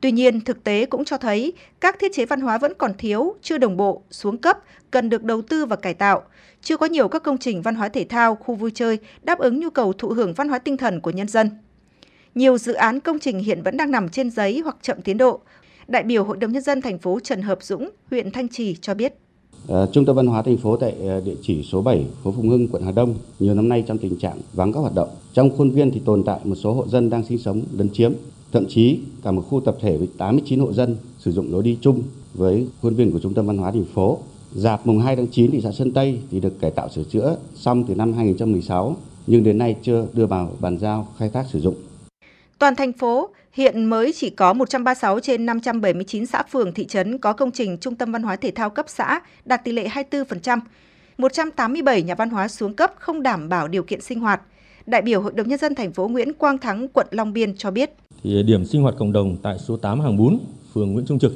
Tuy 0.00 0.12
nhiên, 0.12 0.40
thực 0.40 0.64
tế 0.64 0.86
cũng 0.86 1.04
cho 1.04 1.18
thấy 1.18 1.52
các 1.80 1.98
thiết 1.98 2.12
chế 2.12 2.26
văn 2.26 2.40
hóa 2.40 2.58
vẫn 2.58 2.72
còn 2.78 2.94
thiếu, 2.98 3.34
chưa 3.42 3.58
đồng 3.58 3.76
bộ, 3.76 4.02
xuống 4.10 4.38
cấp, 4.38 4.58
cần 4.90 5.08
được 5.08 5.24
đầu 5.24 5.42
tư 5.42 5.66
và 5.66 5.76
cải 5.76 5.94
tạo. 5.94 6.22
Chưa 6.62 6.76
có 6.76 6.86
nhiều 6.86 7.08
các 7.08 7.22
công 7.22 7.38
trình 7.38 7.62
văn 7.62 7.74
hóa 7.74 7.88
thể 7.88 8.04
thao, 8.08 8.34
khu 8.34 8.54
vui 8.54 8.70
chơi 8.74 8.98
đáp 9.22 9.38
ứng 9.38 9.60
nhu 9.60 9.70
cầu 9.70 9.92
thụ 9.92 10.08
hưởng 10.08 10.34
văn 10.34 10.48
hóa 10.48 10.58
tinh 10.58 10.76
thần 10.76 11.00
của 11.00 11.10
nhân 11.10 11.28
dân. 11.28 11.50
Nhiều 12.34 12.58
dự 12.58 12.72
án 12.72 13.00
công 13.00 13.18
trình 13.18 13.38
hiện 13.38 13.62
vẫn 13.62 13.76
đang 13.76 13.90
nằm 13.90 14.08
trên 14.08 14.30
giấy 14.30 14.60
hoặc 14.64 14.76
chậm 14.82 15.02
tiến 15.02 15.18
độ. 15.18 15.40
Đại 15.88 16.02
biểu 16.02 16.24
Hội 16.24 16.36
đồng 16.36 16.52
nhân 16.52 16.62
dân 16.62 16.82
thành 16.82 16.98
phố 16.98 17.20
Trần 17.20 17.42
Hợp 17.42 17.62
Dũng, 17.62 17.90
huyện 18.10 18.30
Thanh 18.30 18.48
Trì 18.48 18.76
cho 18.80 18.94
biết. 18.94 19.14
Ờ, 19.68 19.88
Trung 19.92 20.04
tâm 20.04 20.16
văn 20.16 20.26
hóa 20.26 20.42
thành 20.42 20.56
phố 20.56 20.76
tại 20.76 20.94
ờ, 21.00 21.20
địa 21.20 21.34
chỉ 21.42 21.62
số 21.62 21.82
7, 21.82 22.06
phố 22.22 22.32
Phùng 22.32 22.48
Hưng, 22.48 22.68
quận 22.68 22.82
Hà 22.82 22.92
Đông 22.92 23.14
nhiều 23.40 23.54
năm 23.54 23.68
nay 23.68 23.84
trong 23.86 23.98
tình 23.98 24.18
trạng 24.18 24.38
vắng 24.52 24.72
các 24.72 24.80
hoạt 24.80 24.94
động. 24.94 25.08
Trong 25.34 25.50
khuôn 25.56 25.70
viên 25.70 25.90
thì 25.90 26.00
tồn 26.04 26.22
tại 26.22 26.40
một 26.44 26.54
số 26.54 26.72
hộ 26.72 26.88
dân 26.88 27.10
đang 27.10 27.24
sinh 27.24 27.38
sống 27.38 27.62
lấn 27.72 27.88
chiếm, 27.92 28.12
thậm 28.52 28.66
chí 28.68 28.98
cả 29.22 29.30
một 29.30 29.42
khu 29.48 29.60
tập 29.60 29.76
thể 29.80 29.96
với 29.96 30.08
89 30.18 30.60
hộ 30.60 30.72
dân 30.72 30.96
sử 31.18 31.32
dụng 31.32 31.52
lối 31.52 31.62
đi 31.62 31.78
chung 31.80 32.02
với 32.34 32.66
khuôn 32.82 32.94
viên 32.94 33.12
của 33.12 33.18
Trung 33.18 33.34
tâm 33.34 33.46
văn 33.46 33.58
hóa 33.58 33.70
thành 33.70 33.84
phố. 33.94 34.18
Dạp 34.54 34.86
mùng 34.86 34.98
2 34.98 35.16
tháng 35.16 35.26
9 35.26 35.50
thị 35.50 35.60
xã 35.60 35.72
Sơn 35.72 35.92
Tây 35.92 36.18
thì 36.30 36.40
được 36.40 36.60
cải 36.60 36.70
tạo 36.70 36.88
sửa 36.88 37.04
chữa 37.04 37.36
xong 37.54 37.84
từ 37.84 37.94
năm 37.94 38.12
2016 38.12 38.96
nhưng 39.26 39.44
đến 39.44 39.58
nay 39.58 39.76
chưa 39.82 40.06
đưa 40.12 40.26
vào 40.26 40.50
bàn 40.60 40.78
giao 40.78 41.08
khai 41.18 41.28
thác 41.28 41.46
sử 41.52 41.60
dụng. 41.60 41.74
Toàn 42.58 42.76
thành 42.76 42.92
phố 42.92 43.28
hiện 43.56 43.84
mới 43.84 44.12
chỉ 44.16 44.30
có 44.30 44.52
136 44.52 45.20
trên 45.20 45.46
579 45.46 46.26
xã 46.26 46.42
phường 46.42 46.72
thị 46.72 46.86
trấn 46.86 47.18
có 47.18 47.32
công 47.32 47.50
trình 47.50 47.78
trung 47.78 47.94
tâm 47.94 48.12
văn 48.12 48.22
hóa 48.22 48.36
thể 48.36 48.50
thao 48.50 48.70
cấp 48.70 48.86
xã 48.88 49.20
đạt 49.44 49.64
tỷ 49.64 49.72
lệ 49.72 49.88
24%. 49.88 50.60
187 51.18 52.02
nhà 52.02 52.14
văn 52.14 52.30
hóa 52.30 52.48
xuống 52.48 52.74
cấp 52.74 52.92
không 52.98 53.22
đảm 53.22 53.48
bảo 53.48 53.68
điều 53.68 53.82
kiện 53.82 54.00
sinh 54.00 54.20
hoạt. 54.20 54.40
Đại 54.86 55.02
biểu 55.02 55.20
Hội 55.20 55.32
đồng 55.32 55.48
nhân 55.48 55.58
dân 55.58 55.74
thành 55.74 55.92
phố 55.92 56.08
Nguyễn 56.08 56.32
Quang 56.32 56.58
Thắng, 56.58 56.88
quận 56.88 57.06
Long 57.10 57.32
Biên 57.32 57.56
cho 57.56 57.70
biết. 57.70 57.90
Thì 58.22 58.42
điểm 58.42 58.64
sinh 58.64 58.82
hoạt 58.82 58.94
cộng 58.98 59.12
đồng 59.12 59.36
tại 59.42 59.58
số 59.58 59.76
8 59.76 60.00
hàng 60.00 60.16
bún, 60.16 60.38
phường 60.74 60.92
Nguyễn 60.92 61.06
Trung 61.06 61.18
Trực 61.18 61.32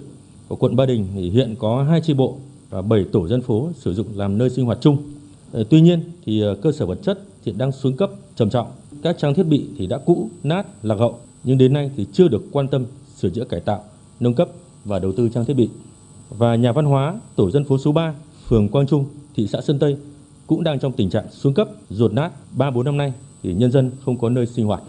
của 0.48 0.56
quận 0.56 0.76
Ba 0.76 0.86
Đình 0.86 1.06
thì 1.14 1.30
hiện 1.30 1.54
có 1.58 1.82
2 1.82 2.00
chi 2.00 2.14
bộ 2.14 2.38
và 2.70 2.82
7 2.82 3.04
tổ 3.12 3.28
dân 3.28 3.42
phố 3.42 3.70
sử 3.74 3.94
dụng 3.94 4.06
làm 4.14 4.38
nơi 4.38 4.50
sinh 4.50 4.64
hoạt 4.64 4.78
chung. 4.80 5.12
Ờ, 5.52 5.64
tuy 5.70 5.80
nhiên 5.80 6.02
thì 6.24 6.40
ờ, 6.40 6.56
cơ 6.62 6.72
sở 6.72 6.86
vật 6.86 6.98
chất 7.02 7.18
hiện 7.44 7.58
đang 7.58 7.72
xuống 7.72 7.96
cấp 7.96 8.10
trầm 8.36 8.50
trọng. 8.50 8.72
Các 9.02 9.16
trang 9.18 9.34
thiết 9.34 9.46
bị 9.46 9.66
thì 9.78 9.86
đã 9.86 9.98
cũ, 10.06 10.30
nát, 10.42 10.66
lạc 10.82 10.96
hậu 10.98 11.18
nhưng 11.44 11.58
đến 11.58 11.72
nay 11.72 11.90
thì 11.96 12.06
chưa 12.12 12.28
được 12.28 12.42
quan 12.52 12.68
tâm 12.68 12.86
sửa 13.16 13.30
chữa 13.30 13.44
cải 13.44 13.60
tạo, 13.60 13.84
nâng 14.20 14.34
cấp 14.34 14.48
và 14.84 14.98
đầu 14.98 15.12
tư 15.12 15.28
trang 15.34 15.44
thiết 15.44 15.54
bị. 15.54 15.70
Và 16.30 16.54
nhà 16.54 16.72
văn 16.72 16.84
hóa 16.84 17.14
tổ 17.36 17.50
dân 17.50 17.64
phố 17.64 17.78
số 17.78 17.92
3, 17.92 18.14
phường 18.48 18.68
Quang 18.68 18.86
Trung, 18.86 19.06
thị 19.34 19.46
xã 19.52 19.60
Sơn 19.60 19.78
Tây 19.78 19.96
cũng 20.46 20.64
đang 20.64 20.78
trong 20.78 20.92
tình 20.92 21.10
trạng 21.10 21.24
xuống 21.30 21.54
cấp, 21.54 21.68
ruột 21.88 22.12
nát 22.12 22.30
3-4 22.56 22.82
năm 22.82 22.96
nay 22.96 23.12
thì 23.42 23.54
nhân 23.54 23.72
dân 23.72 23.90
không 24.04 24.18
có 24.18 24.28
nơi 24.28 24.46
sinh 24.46 24.66
hoạt. 24.66 24.82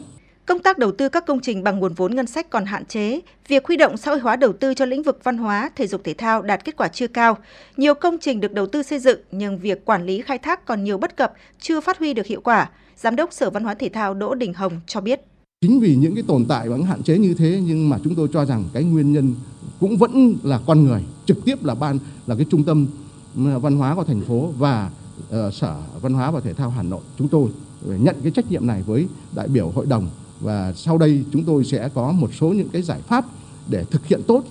Công 0.45 0.59
tác 0.59 0.77
đầu 0.77 0.91
tư 0.91 1.09
các 1.09 1.25
công 1.25 1.39
trình 1.39 1.63
bằng 1.63 1.79
nguồn 1.79 1.93
vốn 1.93 2.15
ngân 2.15 2.27
sách 2.27 2.49
còn 2.49 2.65
hạn 2.65 2.85
chế, 2.85 3.19
việc 3.47 3.67
huy 3.67 3.77
động 3.77 3.97
xã 3.97 4.11
hội 4.11 4.19
hóa 4.19 4.35
đầu 4.35 4.53
tư 4.53 4.73
cho 4.73 4.85
lĩnh 4.85 5.03
vực 5.03 5.19
văn 5.23 5.37
hóa, 5.37 5.71
thể 5.75 5.87
dục 5.87 6.01
thể 6.03 6.13
thao 6.13 6.41
đạt 6.41 6.65
kết 6.65 6.77
quả 6.77 6.87
chưa 6.87 7.07
cao. 7.07 7.37
Nhiều 7.77 7.93
công 7.93 8.17
trình 8.21 8.39
được 8.39 8.53
đầu 8.53 8.67
tư 8.67 8.83
xây 8.83 8.99
dựng 8.99 9.19
nhưng 9.31 9.57
việc 9.57 9.85
quản 9.85 10.05
lý 10.05 10.21
khai 10.21 10.37
thác 10.37 10.65
còn 10.65 10.83
nhiều 10.83 10.97
bất 10.97 11.17
cập, 11.17 11.33
chưa 11.59 11.81
phát 11.81 11.99
huy 11.99 12.13
được 12.13 12.25
hiệu 12.25 12.41
quả. 12.41 12.69
Giám 12.95 13.15
đốc 13.15 13.33
Sở 13.33 13.49
Văn 13.49 13.63
hóa 13.63 13.73
Thể 13.73 13.89
thao 13.89 14.13
Đỗ 14.13 14.35
Đình 14.35 14.53
Hồng 14.53 14.81
cho 14.87 15.01
biết. 15.01 15.21
Chính 15.65 15.79
vì 15.79 15.95
những 15.95 16.15
cái 16.15 16.23
tồn 16.27 16.45
tại 16.45 16.69
và 16.69 16.77
những 16.77 16.85
hạn 16.85 17.03
chế 17.03 17.17
như 17.17 17.33
thế 17.33 17.61
nhưng 17.65 17.89
mà 17.89 17.97
chúng 18.03 18.15
tôi 18.15 18.27
cho 18.33 18.45
rằng 18.45 18.63
cái 18.73 18.83
nguyên 18.83 19.13
nhân 19.13 19.35
cũng 19.79 19.97
vẫn 19.97 20.35
là 20.43 20.59
con 20.65 20.83
người, 20.83 21.03
trực 21.25 21.45
tiếp 21.45 21.63
là 21.63 21.75
ban 21.75 21.99
là 22.27 22.35
cái 22.35 22.45
trung 22.51 22.63
tâm 22.63 22.87
ừ, 23.35 23.59
văn 23.59 23.77
hóa 23.77 23.95
của 23.95 24.03
thành 24.03 24.21
phố 24.21 24.53
và 24.57 24.91
uh, 25.29 25.53
sở 25.53 25.81
văn 26.01 26.13
hóa 26.13 26.31
và 26.31 26.39
thể 26.39 26.53
thao 26.53 26.69
Hà 26.69 26.83
Nội 26.83 27.01
chúng 27.17 27.27
tôi 27.27 27.49
nhận 27.85 28.15
cái 28.23 28.31
trách 28.31 28.51
nhiệm 28.51 28.67
này 28.67 28.83
với 28.83 29.07
đại 29.35 29.47
biểu 29.47 29.69
hội 29.69 29.85
đồng 29.85 30.09
và 30.39 30.73
sau 30.75 30.97
đây 30.97 31.23
chúng 31.33 31.43
tôi 31.43 31.65
sẽ 31.65 31.89
có 31.93 32.11
một 32.11 32.33
số 32.33 32.49
những 32.49 32.69
cái 32.69 32.81
giải 32.81 33.01
pháp 33.01 33.25
để 33.69 33.83
thực 33.91 34.05
hiện 34.05 34.21
tốt. 34.27 34.43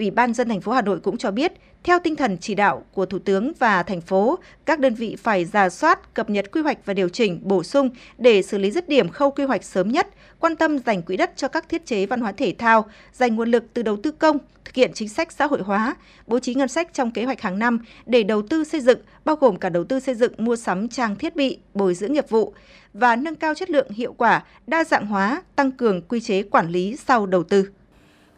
Ủy 0.00 0.10
ban 0.10 0.34
dân 0.34 0.48
thành 0.48 0.60
phố 0.60 0.72
Hà 0.72 0.82
Nội 0.82 1.00
cũng 1.00 1.16
cho 1.16 1.30
biết, 1.30 1.52
theo 1.84 1.98
tinh 2.04 2.16
thần 2.16 2.36
chỉ 2.38 2.54
đạo 2.54 2.84
của 2.92 3.06
Thủ 3.06 3.18
tướng 3.18 3.52
và 3.58 3.82
thành 3.82 4.00
phố, 4.00 4.38
các 4.64 4.80
đơn 4.80 4.94
vị 4.94 5.16
phải 5.16 5.44
ra 5.44 5.68
soát, 5.68 6.14
cập 6.14 6.30
nhật 6.30 6.50
quy 6.52 6.60
hoạch 6.60 6.78
và 6.86 6.94
điều 6.94 7.08
chỉnh, 7.08 7.40
bổ 7.42 7.62
sung 7.62 7.90
để 8.18 8.42
xử 8.42 8.58
lý 8.58 8.70
dứt 8.70 8.88
điểm 8.88 9.08
khâu 9.08 9.30
quy 9.30 9.44
hoạch 9.44 9.64
sớm 9.64 9.88
nhất, 9.88 10.08
quan 10.38 10.56
tâm 10.56 10.78
dành 10.78 11.02
quỹ 11.02 11.16
đất 11.16 11.32
cho 11.36 11.48
các 11.48 11.68
thiết 11.68 11.86
chế 11.86 12.06
văn 12.06 12.20
hóa 12.20 12.32
thể 12.32 12.54
thao, 12.58 12.86
dành 13.12 13.36
nguồn 13.36 13.50
lực 13.50 13.64
từ 13.74 13.82
đầu 13.82 13.96
tư 13.96 14.10
công, 14.10 14.38
thực 14.64 14.74
hiện 14.74 14.90
chính 14.94 15.08
sách 15.08 15.32
xã 15.32 15.46
hội 15.46 15.62
hóa, 15.62 15.96
bố 16.26 16.38
trí 16.38 16.54
ngân 16.54 16.68
sách 16.68 16.94
trong 16.94 17.10
kế 17.10 17.24
hoạch 17.24 17.40
hàng 17.40 17.58
năm 17.58 17.78
để 18.06 18.22
đầu 18.22 18.42
tư 18.42 18.64
xây 18.64 18.80
dựng, 18.80 18.98
bao 19.24 19.36
gồm 19.36 19.56
cả 19.56 19.68
đầu 19.68 19.84
tư 19.84 20.00
xây 20.00 20.14
dựng 20.14 20.32
mua 20.38 20.56
sắm 20.56 20.88
trang 20.88 21.16
thiết 21.16 21.36
bị, 21.36 21.58
bồi 21.74 21.94
dưỡng 21.94 22.12
nghiệp 22.12 22.28
vụ 22.28 22.54
và 22.94 23.16
nâng 23.16 23.34
cao 23.34 23.54
chất 23.54 23.70
lượng 23.70 23.90
hiệu 23.90 24.12
quả, 24.12 24.44
đa 24.66 24.84
dạng 24.84 25.06
hóa, 25.06 25.42
tăng 25.56 25.72
cường 25.72 26.02
quy 26.02 26.20
chế 26.20 26.42
quản 26.42 26.68
lý 26.70 26.96
sau 26.96 27.26
đầu 27.26 27.42
tư. 27.42 27.70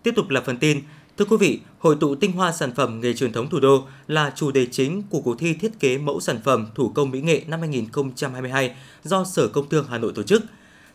Tiếp 0.03 0.13
tục 0.17 0.31
là 0.31 0.41
phần 0.47 0.59
tin, 0.59 0.81
Thưa 1.19 1.25
quý 1.25 1.37
vị, 1.37 1.61
Hội 1.79 1.97
tụ 2.01 2.15
tinh 2.15 2.33
hoa 2.33 2.53
sản 2.53 2.73
phẩm 2.75 3.01
nghề 3.01 3.15
truyền 3.15 3.33
thống 3.33 3.51
thủ 3.51 3.61
đô 3.61 3.87
là 4.09 4.33
chủ 4.37 4.51
đề 4.51 4.67
chính 4.67 5.03
của 5.11 5.21
cuộc 5.21 5.39
thi 5.39 5.55
thiết 5.55 5.81
kế 5.81 5.99
mẫu 5.99 6.21
sản 6.21 6.41
phẩm 6.45 6.67
thủ 6.75 6.89
công 6.89 7.11
mỹ 7.11 7.21
nghệ 7.21 7.43
năm 7.47 7.61
2022 7.61 8.77
do 9.05 9.25
Sở 9.25 9.49
Công 9.49 9.69
Thương 9.69 9.87
Hà 9.91 9.99
Nội 9.99 10.13
tổ 10.15 10.23
chức. 10.23 10.43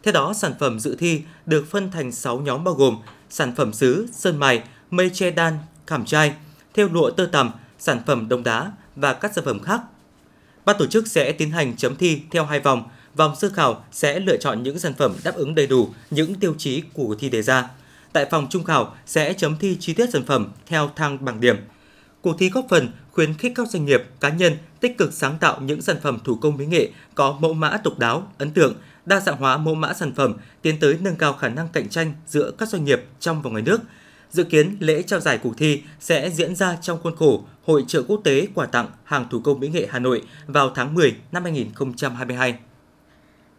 Theo 0.04 0.12
đó, 0.12 0.34
sản 0.34 0.54
phẩm 0.60 0.80
dự 0.80 0.96
thi 0.96 1.22
được 1.46 1.66
phân 1.70 1.92
thành 1.92 2.12
6 2.12 2.40
nhóm 2.40 2.64
bao 2.64 2.74
gồm 2.74 2.98
sản 3.30 3.56
phẩm 3.56 3.74
sứ, 3.74 4.08
sơn 4.12 4.40
mài, 4.40 4.64
mây 4.92 5.10
che 5.14 5.32
đan, 5.32 5.58
khảm 5.88 6.06
trai, 6.06 6.34
theo 6.74 6.88
lụa 6.88 7.12
tơ 7.12 7.26
tằm, 7.26 7.52
sản 7.80 8.02
phẩm 8.06 8.30
đông 8.30 8.44
đá 8.44 8.72
và 8.96 9.14
các 9.14 9.32
sản 9.36 9.46
phẩm 9.46 9.60
khác. 9.60 9.82
Ban 10.66 10.76
tổ 10.80 10.86
chức 10.86 11.08
sẽ 11.08 11.32
tiến 11.32 11.52
hành 11.52 11.78
chấm 11.78 11.96
thi 11.96 12.22
theo 12.32 12.46
hai 12.46 12.60
vòng. 12.60 12.84
Vòng 13.16 13.36
sơ 13.36 13.50
khảo 13.50 13.84
sẽ 13.92 14.20
lựa 14.20 14.38
chọn 14.38 14.64
những 14.64 14.80
sản 14.80 14.94
phẩm 14.94 15.16
đáp 15.24 15.36
ứng 15.36 15.56
đầy 15.56 15.68
đủ 15.68 15.90
những 16.12 16.36
tiêu 16.36 16.56
chí 16.58 16.82
của 16.94 17.04
cuộc 17.04 17.16
thi 17.20 17.30
đề 17.30 17.42
ra 17.42 17.70
tại 18.18 18.26
phòng 18.32 18.48
trung 18.50 18.64
khảo 18.64 18.96
sẽ 19.06 19.34
chấm 19.34 19.56
thi 19.60 19.78
chi 19.80 19.94
tiết 19.94 20.10
sản 20.14 20.24
phẩm 20.26 20.52
theo 20.66 20.90
thang 20.96 21.26
bảng 21.26 21.42
điểm. 21.42 21.56
Cuộc 22.22 22.36
thi 22.40 22.50
góp 22.50 22.66
phần 22.70 22.92
khuyến 23.12 23.34
khích 23.34 23.52
các 23.56 23.68
doanh 23.68 23.86
nghiệp, 23.86 24.04
cá 24.20 24.30
nhân 24.30 24.58
tích 24.80 24.98
cực 24.98 25.14
sáng 25.14 25.38
tạo 25.40 25.62
những 25.62 25.82
sản 25.82 25.98
phẩm 26.02 26.20
thủ 26.24 26.36
công 26.36 26.58
mỹ 26.58 26.66
nghệ 26.66 26.90
có 27.16 27.38
mẫu 27.40 27.54
mã 27.54 27.78
độc 27.84 28.00
đáo, 28.00 28.32
ấn 28.38 28.52
tượng, 28.52 28.76
đa 29.06 29.20
dạng 29.20 29.38
hóa 29.38 29.58
mẫu 29.58 29.76
mã 29.76 29.94
sản 29.94 30.14
phẩm, 30.14 30.34
tiến 30.62 30.80
tới 30.80 30.98
nâng 31.02 31.16
cao 31.16 31.34
khả 31.34 31.50
năng 31.50 31.70
cạnh 31.70 31.90
tranh 31.90 32.14
giữa 32.28 32.52
các 32.58 32.70
doanh 32.70 32.86
nghiệp 32.86 33.06
trong 33.20 33.42
và 33.42 33.50
ngoài 33.50 33.64
nước. 33.64 33.82
Dự 34.32 34.44
kiến 34.44 34.78
lễ 34.80 35.02
trao 35.02 35.20
giải 35.20 35.38
cuộc 35.44 35.58
thi 35.58 35.82
sẽ 36.00 36.30
diễn 36.30 36.56
ra 36.56 36.78
trong 36.82 37.02
khuôn 37.02 37.16
khổ 37.16 37.44
Hội 37.66 37.86
trợ 37.88 38.04
quốc 38.08 38.22
tế 38.24 38.48
quà 38.54 38.66
tặng 38.66 38.88
hàng 39.04 39.28
thủ 39.30 39.40
công 39.40 39.60
mỹ 39.60 39.68
nghệ 39.68 39.88
Hà 39.92 40.00
Nội 40.00 40.22
vào 40.48 40.72
tháng 40.76 40.94
10 40.94 41.16
năm 41.32 41.44
2022. 41.44 42.56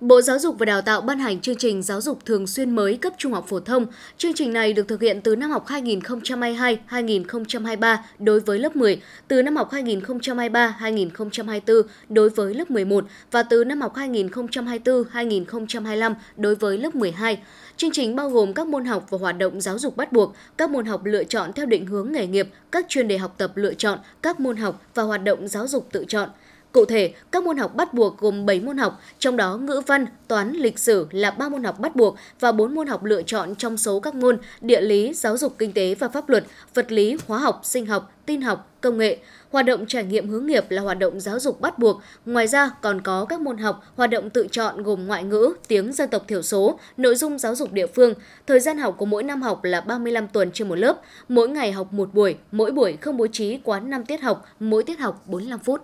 Bộ 0.00 0.20
Giáo 0.20 0.38
dục 0.38 0.56
và 0.58 0.66
Đào 0.66 0.82
tạo 0.82 1.00
ban 1.00 1.18
hành 1.18 1.40
chương 1.40 1.56
trình 1.56 1.82
giáo 1.82 2.00
dục 2.00 2.24
thường 2.24 2.46
xuyên 2.46 2.70
mới 2.70 2.96
cấp 2.96 3.12
trung 3.18 3.32
học 3.32 3.44
phổ 3.48 3.60
thông. 3.60 3.86
Chương 4.18 4.34
trình 4.34 4.52
này 4.52 4.72
được 4.72 4.88
thực 4.88 5.00
hiện 5.00 5.20
từ 5.20 5.36
năm 5.36 5.50
học 5.50 5.66
2022-2023 5.66 7.96
đối 8.18 8.40
với 8.40 8.58
lớp 8.58 8.76
10, 8.76 9.00
từ 9.28 9.42
năm 9.42 9.56
học 9.56 9.72
2023-2024 9.72 11.82
đối 12.08 12.28
với 12.28 12.54
lớp 12.54 12.70
11 12.70 13.04
và 13.30 13.42
từ 13.42 13.64
năm 13.64 13.80
học 13.80 13.96
2024-2025 13.96 16.14
đối 16.36 16.54
với 16.54 16.78
lớp 16.78 16.94
12. 16.94 17.38
Chương 17.76 17.92
trình 17.92 18.16
bao 18.16 18.30
gồm 18.30 18.52
các 18.52 18.66
môn 18.66 18.84
học 18.84 19.06
và 19.10 19.18
hoạt 19.18 19.38
động 19.38 19.60
giáo 19.60 19.78
dục 19.78 19.96
bắt 19.96 20.12
buộc, 20.12 20.34
các 20.56 20.70
môn 20.70 20.86
học 20.86 21.04
lựa 21.04 21.24
chọn 21.24 21.52
theo 21.52 21.66
định 21.66 21.86
hướng 21.86 22.12
nghề 22.12 22.26
nghiệp, 22.26 22.48
các 22.72 22.86
chuyên 22.88 23.08
đề 23.08 23.18
học 23.18 23.34
tập 23.38 23.52
lựa 23.54 23.74
chọn, 23.74 23.98
các 24.22 24.40
môn 24.40 24.56
học 24.56 24.82
và 24.94 25.02
hoạt 25.02 25.24
động 25.24 25.48
giáo 25.48 25.66
dục 25.66 25.88
tự 25.92 26.04
chọn. 26.08 26.28
Cụ 26.72 26.84
thể, 26.84 27.12
các 27.30 27.42
môn 27.42 27.56
học 27.56 27.74
bắt 27.74 27.94
buộc 27.94 28.18
gồm 28.18 28.46
7 28.46 28.60
môn 28.60 28.78
học, 28.78 29.00
trong 29.18 29.36
đó 29.36 29.56
ngữ 29.56 29.82
văn, 29.86 30.06
toán, 30.28 30.52
lịch 30.52 30.78
sử 30.78 31.06
là 31.10 31.30
3 31.30 31.48
môn 31.48 31.64
học 31.64 31.80
bắt 31.80 31.96
buộc 31.96 32.16
và 32.40 32.52
4 32.52 32.74
môn 32.74 32.86
học 32.86 33.04
lựa 33.04 33.22
chọn 33.22 33.54
trong 33.54 33.76
số 33.76 34.00
các 34.00 34.14
môn 34.14 34.38
địa 34.60 34.80
lý, 34.80 35.14
giáo 35.14 35.36
dục 35.36 35.54
kinh 35.58 35.72
tế 35.72 35.94
và 35.94 36.08
pháp 36.08 36.28
luật, 36.28 36.44
vật 36.74 36.92
lý, 36.92 37.16
hóa 37.26 37.38
học, 37.38 37.60
sinh 37.64 37.86
học, 37.86 38.12
tin 38.26 38.42
học, 38.42 38.70
công 38.80 38.98
nghệ. 38.98 39.18
Hoạt 39.50 39.66
động 39.66 39.86
trải 39.86 40.04
nghiệm 40.04 40.28
hướng 40.28 40.46
nghiệp 40.46 40.64
là 40.68 40.82
hoạt 40.82 40.98
động 40.98 41.20
giáo 41.20 41.38
dục 41.38 41.60
bắt 41.60 41.78
buộc. 41.78 42.00
Ngoài 42.26 42.46
ra 42.46 42.70
còn 42.82 43.00
có 43.00 43.24
các 43.24 43.40
môn 43.40 43.58
học, 43.58 43.84
hoạt 43.96 44.10
động 44.10 44.30
tự 44.30 44.46
chọn 44.50 44.82
gồm 44.82 45.06
ngoại 45.06 45.24
ngữ, 45.24 45.54
tiếng 45.68 45.92
dân 45.92 46.10
tộc 46.10 46.24
thiểu 46.28 46.42
số, 46.42 46.78
nội 46.96 47.14
dung 47.14 47.38
giáo 47.38 47.54
dục 47.54 47.72
địa 47.72 47.86
phương. 47.86 48.14
Thời 48.46 48.60
gian 48.60 48.78
học 48.78 48.94
của 48.98 49.06
mỗi 49.06 49.22
năm 49.22 49.42
học 49.42 49.64
là 49.64 49.80
35 49.80 50.28
tuần 50.28 50.50
trên 50.52 50.68
một 50.68 50.76
lớp, 50.76 51.00
mỗi 51.28 51.48
ngày 51.48 51.72
học 51.72 51.92
một 51.92 52.14
buổi, 52.14 52.36
mỗi 52.52 52.70
buổi 52.70 52.96
không 53.00 53.16
bố 53.16 53.26
trí 53.26 53.58
quá 53.64 53.80
5 53.80 54.04
tiết 54.04 54.20
học, 54.20 54.46
mỗi 54.60 54.82
tiết 54.82 54.98
học 54.98 55.22
45 55.26 55.58
phút. 55.58 55.82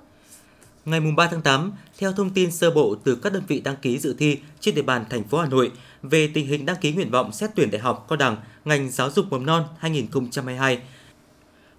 Ngày 0.84 1.00
3 1.00 1.26
tháng 1.26 1.42
8, 1.42 1.72
theo 1.98 2.12
thông 2.12 2.30
tin 2.30 2.50
sơ 2.50 2.70
bộ 2.70 2.96
từ 3.04 3.14
các 3.14 3.32
đơn 3.32 3.42
vị 3.48 3.60
đăng 3.60 3.76
ký 3.76 3.98
dự 3.98 4.14
thi 4.18 4.38
trên 4.60 4.74
địa 4.74 4.82
bàn 4.82 5.04
thành 5.10 5.24
phố 5.24 5.38
Hà 5.38 5.48
Nội 5.48 5.70
về 6.02 6.30
tình 6.34 6.46
hình 6.46 6.66
đăng 6.66 6.76
ký 6.76 6.92
nguyện 6.92 7.10
vọng 7.10 7.32
xét 7.32 7.50
tuyển 7.54 7.70
đại 7.70 7.80
học 7.80 8.06
cao 8.08 8.16
đẳng 8.16 8.36
ngành 8.64 8.90
giáo 8.90 9.10
dục 9.10 9.26
mầm 9.30 9.46
non 9.46 9.64
2022. 9.78 10.78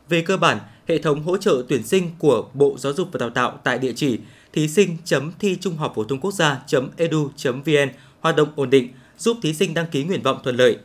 Về 0.09 0.21
cơ 0.21 0.37
bản, 0.37 0.59
hệ 0.87 0.97
thống 0.97 1.23
hỗ 1.23 1.37
trợ 1.37 1.63
tuyển 1.69 1.83
sinh 1.83 2.11
của 2.19 2.49
Bộ 2.53 2.75
Giáo 2.79 2.93
dục 2.93 3.07
và 3.11 3.17
Đào 3.17 3.29
tạo 3.29 3.59
tại 3.63 3.79
địa 3.79 3.93
chỉ 3.95 4.19
thí 4.53 4.67
sinh 4.67 4.97
thi 5.39 5.57
trung 5.61 5.77
học 5.77 5.93
phổ 5.95 6.03
thông 6.03 6.19
quốc 6.19 6.33
gia.edu.vn 6.33 7.89
hoạt 8.19 8.35
động 8.35 8.49
ổn 8.55 8.69
định, 8.69 8.89
giúp 9.17 9.37
thí 9.41 9.53
sinh 9.53 9.73
đăng 9.73 9.87
ký 9.91 10.03
nguyện 10.03 10.21
vọng 10.21 10.39
thuận 10.43 10.55
lợi. 10.55 10.77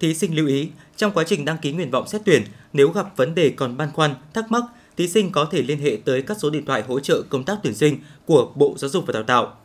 Thí 0.00 0.14
sinh 0.14 0.36
lưu 0.36 0.46
ý, 0.46 0.68
trong 0.96 1.12
quá 1.12 1.24
trình 1.26 1.44
đăng 1.44 1.58
ký 1.58 1.72
nguyện 1.72 1.90
vọng 1.90 2.08
xét 2.08 2.22
tuyển, 2.24 2.42
nếu 2.72 2.90
gặp 2.90 3.16
vấn 3.16 3.34
đề 3.34 3.50
còn 3.50 3.76
băn 3.76 3.92
khoăn, 3.92 4.14
thắc 4.34 4.50
mắc 4.50 4.62
thí 4.96 5.08
sinh 5.08 5.32
có 5.32 5.44
thể 5.44 5.62
liên 5.62 5.78
hệ 5.78 5.98
tới 6.04 6.22
các 6.22 6.36
số 6.40 6.50
điện 6.50 6.64
thoại 6.64 6.82
hỗ 6.88 7.00
trợ 7.00 7.22
công 7.28 7.44
tác 7.44 7.58
tuyển 7.62 7.74
sinh 7.74 7.98
của 8.26 8.52
Bộ 8.54 8.74
Giáo 8.78 8.90
dục 8.90 9.04
và 9.06 9.12
Đào 9.12 9.22
tạo 9.22 9.56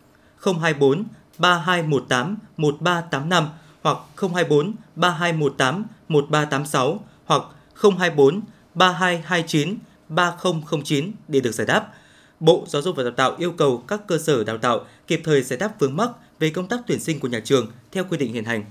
024 0.62 1.04
3218 1.38 2.38
1385 2.58 3.50
hoặc 3.82 3.98
024 4.18 4.74
3218 4.96 5.86
1386 6.08 7.00
hoặc 7.26 7.42
024 7.76 8.42
3229 8.74 9.78
3009 10.10 11.12
để 11.28 11.40
được 11.40 11.52
giải 11.52 11.68
đáp. 11.68 11.94
Bộ 12.40 12.66
Giáo 12.68 12.82
dục 12.82 12.96
và 12.96 13.04
Đào 13.04 13.12
tạo 13.12 13.36
yêu 13.38 13.52
cầu 13.52 13.84
các 13.88 14.08
cơ 14.08 14.18
sở 14.18 14.44
đào 14.44 14.58
tạo 14.58 14.86
kịp 15.08 15.22
thời 15.24 15.42
giải 15.42 15.60
đáp 15.60 15.80
vướng 15.80 15.98
mắc 15.98 16.10
về 16.40 16.50
công 16.50 16.68
tác 16.68 16.80
tuyển 16.88 17.00
sinh 17.00 17.20
của 17.20 17.28
nhà 17.28 17.40
trường 17.40 17.72
theo 17.92 18.04
quy 18.10 18.18
định 18.18 18.34
hiện 18.34 18.46
hành. 18.46 18.64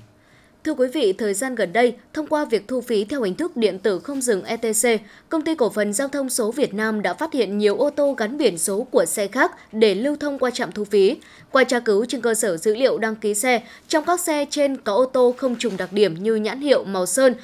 Thưa 0.64 0.74
quý 0.74 0.86
vị, 0.92 1.12
thời 1.12 1.34
gian 1.34 1.54
gần 1.54 1.72
đây, 1.72 1.94
thông 2.12 2.26
qua 2.26 2.44
việc 2.44 2.68
thu 2.68 2.80
phí 2.80 3.04
theo 3.04 3.22
hình 3.22 3.34
thức 3.34 3.56
điện 3.56 3.78
tử 3.78 3.98
không 3.98 4.20
dừng 4.20 4.44
ETC, 4.44 5.00
Công 5.28 5.42
ty 5.42 5.54
Cổ 5.54 5.70
phần 5.70 5.92
Giao 5.92 6.08
thông 6.08 6.30
số 6.30 6.52
Việt 6.52 6.74
Nam 6.74 7.02
đã 7.02 7.14
phát 7.14 7.32
hiện 7.32 7.58
nhiều 7.58 7.76
ô 7.76 7.90
tô 7.90 8.12
gắn 8.12 8.38
biển 8.38 8.58
số 8.58 8.86
của 8.90 9.04
xe 9.04 9.26
khác 9.26 9.52
để 9.72 9.94
lưu 9.94 10.16
thông 10.16 10.38
qua 10.38 10.50
trạm 10.50 10.72
thu 10.72 10.84
phí. 10.84 11.16
Qua 11.52 11.64
tra 11.64 11.80
cứu 11.80 12.04
trên 12.04 12.20
cơ 12.20 12.34
sở 12.34 12.56
dữ 12.56 12.74
liệu 12.74 12.98
đăng 12.98 13.16
ký 13.16 13.34
xe, 13.34 13.62
trong 13.88 14.04
các 14.04 14.20
xe 14.20 14.46
trên 14.50 14.76
có 14.76 14.94
ô 14.94 15.04
tô 15.04 15.34
không 15.36 15.56
trùng 15.56 15.76
đặc 15.76 15.92
điểm 15.92 16.14
như 16.14 16.34
nhãn 16.34 16.60
hiệu, 16.60 16.84
màu 16.84 17.06
sơn, 17.06 17.34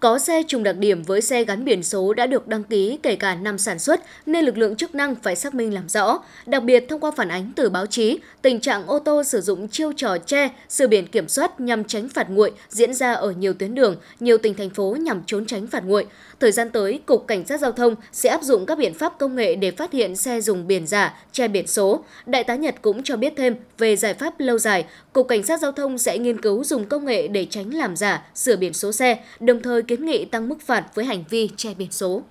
có 0.00 0.18
xe 0.18 0.42
trùng 0.42 0.62
đặc 0.62 0.76
điểm 0.76 1.02
với 1.02 1.20
xe 1.20 1.44
gắn 1.44 1.64
biển 1.64 1.82
số 1.82 2.14
đã 2.14 2.26
được 2.26 2.48
đăng 2.48 2.64
ký 2.64 2.98
kể 3.02 3.16
cả 3.16 3.34
năm 3.34 3.58
sản 3.58 3.78
xuất 3.78 4.00
nên 4.26 4.44
lực 4.44 4.58
lượng 4.58 4.76
chức 4.76 4.94
năng 4.94 5.14
phải 5.14 5.36
xác 5.36 5.54
minh 5.54 5.74
làm 5.74 5.88
rõ. 5.88 6.18
Đặc 6.46 6.62
biệt 6.62 6.84
thông 6.88 7.00
qua 7.00 7.10
phản 7.10 7.28
ánh 7.28 7.52
từ 7.56 7.70
báo 7.70 7.86
chí, 7.86 8.18
tình 8.42 8.60
trạng 8.60 8.86
ô 8.86 8.98
tô 8.98 9.24
sử 9.24 9.40
dụng 9.40 9.68
chiêu 9.68 9.92
trò 9.96 10.18
che, 10.18 10.48
sửa 10.68 10.86
biển 10.86 11.06
kiểm 11.06 11.28
soát 11.28 11.60
nhằm 11.60 11.84
tránh 11.84 12.08
phạt 12.08 12.30
nguội 12.30 12.52
diễn 12.68 12.94
ra 12.94 13.12
ở 13.12 13.30
nhiều 13.30 13.52
tuyến 13.52 13.74
đường, 13.74 13.96
nhiều 14.20 14.38
tỉnh 14.38 14.54
thành 14.54 14.70
phố 14.70 14.96
nhằm 15.00 15.22
trốn 15.26 15.46
tránh 15.46 15.66
phạt 15.66 15.84
nguội. 15.84 16.06
Thời 16.40 16.52
gian 16.52 16.70
tới, 16.70 17.00
Cục 17.06 17.26
Cảnh 17.26 17.46
sát 17.46 17.60
Giao 17.60 17.72
thông 17.72 17.94
sẽ 18.12 18.30
áp 18.30 18.42
dụng 18.42 18.66
các 18.66 18.78
biện 18.78 18.94
pháp 18.94 19.18
công 19.18 19.36
nghệ 19.36 19.54
để 19.54 19.70
phát 19.70 19.92
hiện 19.92 20.16
xe 20.16 20.40
dùng 20.40 20.66
biển 20.66 20.86
giả, 20.86 21.14
che 21.32 21.48
biển 21.48 21.66
số. 21.66 22.04
Đại 22.26 22.44
tá 22.44 22.56
Nhật 22.56 22.74
cũng 22.82 23.02
cho 23.02 23.16
biết 23.16 23.32
thêm 23.36 23.56
về 23.78 23.96
giải 23.96 24.14
pháp 24.14 24.40
lâu 24.40 24.58
dài, 24.58 24.84
Cục 25.12 25.28
Cảnh 25.28 25.42
sát 25.42 25.60
Giao 25.60 25.72
thông 25.72 25.98
sẽ 25.98 26.18
nghiên 26.18 26.40
cứu 26.40 26.64
dùng 26.64 26.84
công 26.84 27.04
nghệ 27.04 27.28
để 27.28 27.46
tránh 27.50 27.74
làm 27.74 27.96
giả, 27.96 28.22
sửa 28.34 28.56
biển 28.56 28.72
số 28.72 28.92
xe, 28.92 29.18
đồng 29.40 29.62
thời 29.62 29.82
kiến 29.88 30.06
nghị 30.06 30.24
tăng 30.24 30.48
mức 30.48 30.56
phạt 30.66 30.86
với 30.94 31.04
hành 31.04 31.24
vi 31.30 31.50
che 31.56 31.74
biển 31.74 31.92
số. 31.92 32.22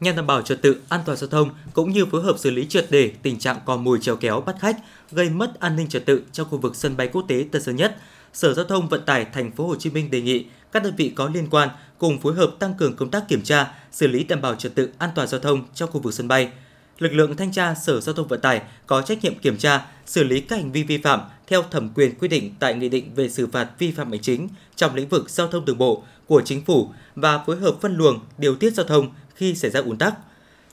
Nhằm 0.00 0.16
đảm 0.16 0.26
bảo 0.26 0.42
trật 0.42 0.62
tự 0.62 0.80
an 0.88 1.00
toàn 1.06 1.18
giao 1.18 1.28
thông 1.28 1.50
cũng 1.72 1.92
như 1.92 2.06
phối 2.06 2.22
hợp 2.22 2.38
xử 2.38 2.50
lý 2.50 2.66
triệt 2.66 2.86
để 2.90 3.12
tình 3.22 3.38
trạng 3.38 3.60
cò 3.64 3.76
mồi 3.76 3.98
trèo 4.02 4.16
kéo 4.16 4.40
bắt 4.40 4.56
khách 4.60 4.76
gây 5.10 5.30
mất 5.30 5.60
an 5.60 5.76
ninh 5.76 5.88
trật 5.88 6.06
tự 6.06 6.22
trong 6.32 6.46
khu 6.50 6.58
vực 6.58 6.76
sân 6.76 6.96
bay 6.96 7.08
quốc 7.08 7.24
tế 7.28 7.44
Tân 7.52 7.62
Sơn 7.62 7.76
Nhất, 7.76 7.96
Sở 8.32 8.54
Giao 8.54 8.64
thông 8.64 8.88
Vận 8.88 9.04
tải 9.04 9.24
Thành 9.24 9.52
phố 9.52 9.66
Hồ 9.66 9.76
Chí 9.76 9.90
Minh 9.90 10.10
đề 10.10 10.20
nghị 10.20 10.46
các 10.72 10.82
đơn 10.82 10.94
vị 10.96 11.12
có 11.16 11.30
liên 11.34 11.46
quan 11.50 11.68
cùng 11.98 12.18
phối 12.18 12.34
hợp 12.34 12.50
tăng 12.58 12.74
cường 12.74 12.96
công 12.96 13.10
tác 13.10 13.28
kiểm 13.28 13.42
tra, 13.42 13.74
xử 13.92 14.06
lý 14.06 14.24
đảm 14.24 14.40
bảo 14.40 14.54
trật 14.54 14.74
tự 14.74 14.88
an 14.98 15.10
toàn 15.14 15.28
giao 15.28 15.40
thông 15.40 15.64
trong 15.74 15.90
khu 15.90 16.00
vực 16.00 16.14
sân 16.14 16.28
bay. 16.28 16.50
Lực 16.98 17.12
lượng 17.12 17.36
thanh 17.36 17.52
tra 17.52 17.74
Sở 17.74 18.00
Giao 18.00 18.14
thông 18.14 18.28
Vận 18.28 18.40
tải 18.40 18.62
có 18.86 19.02
trách 19.02 19.24
nhiệm 19.24 19.34
kiểm 19.34 19.56
tra, 19.56 19.86
xử 20.06 20.24
lý 20.24 20.40
các 20.40 20.56
hành 20.56 20.72
vi 20.72 20.82
vi 20.82 20.98
phạm 20.98 21.20
theo 21.46 21.62
thẩm 21.62 21.88
quyền 21.94 22.18
quy 22.18 22.28
định 22.28 22.54
tại 22.58 22.74
Nghị 22.74 22.88
định 22.88 23.14
về 23.14 23.28
xử 23.28 23.46
phạt 23.46 23.68
vi 23.78 23.90
phạm 23.90 24.10
hành 24.10 24.20
chính 24.20 24.48
trong 24.76 24.94
lĩnh 24.94 25.08
vực 25.08 25.30
giao 25.30 25.48
thông 25.48 25.64
đường 25.64 25.78
bộ 25.78 26.02
của 26.26 26.42
Chính 26.44 26.64
phủ 26.64 26.92
và 27.14 27.44
phối 27.46 27.56
hợp 27.56 27.76
phân 27.80 27.96
luồng, 27.96 28.20
điều 28.38 28.54
tiết 28.56 28.74
giao 28.74 28.86
thông 28.86 29.08
khi 29.34 29.54
xảy 29.54 29.70
ra 29.70 29.80
ùn 29.80 29.98
tắc. 29.98 30.14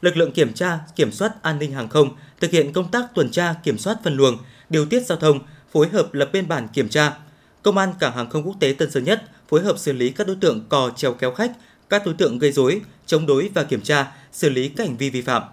Lực 0.02 0.18
lượng 0.18 0.32
kiểm 0.32 0.54
tra, 0.54 0.80
kiểm 0.96 1.12
soát 1.12 1.44
an 1.44 1.60
ninh 1.60 1.72
hàng 1.72 1.90
không 1.90 2.10
thực 2.40 2.52
hiện 2.52 2.74
công 2.74 2.92
tác 2.92 3.16
tuần 3.16 3.32
tra, 3.32 3.54
kiểm 3.64 3.78
soát 3.78 3.98
phân 4.04 4.16
luồng, 4.16 4.38
điều 4.70 4.86
tiết 4.86 5.06
giao 5.06 5.18
thông, 5.18 5.40
phối 5.72 5.90
hợp 5.90 6.14
lập 6.14 6.30
biên 6.34 6.48
bản 6.48 6.68
kiểm 6.74 6.90
tra. 6.90 7.18
Công 7.64 7.78
an 7.78 7.94
Cảng 8.00 8.16
hàng 8.16 8.30
không 8.30 8.44
quốc 8.44 8.56
tế 8.60 8.76
Tân 8.78 8.92
Sơn 8.92 9.04
Nhất 9.04 9.24
phối 9.50 9.62
hợp 9.62 9.80
xử 9.80 9.94
lý 9.94 10.10
các 10.10 10.28
đối 10.28 10.36
tượng 10.36 10.66
cò 10.70 10.92
treo 10.96 11.14
kéo 11.14 11.34
khách, 11.34 11.52
các 11.90 12.06
đối 12.06 12.14
tượng 12.14 12.40
gây 12.40 12.52
rối, 12.52 12.82
chống 13.06 13.26
đối 13.26 13.50
và 13.54 13.64
kiểm 13.64 13.82
tra, 13.82 14.12
xử 14.32 14.50
lý 14.50 14.70
các 14.70 14.88
hành 14.88 14.98
vi 14.98 15.10
vi 15.10 15.22
phạm. 15.22 15.44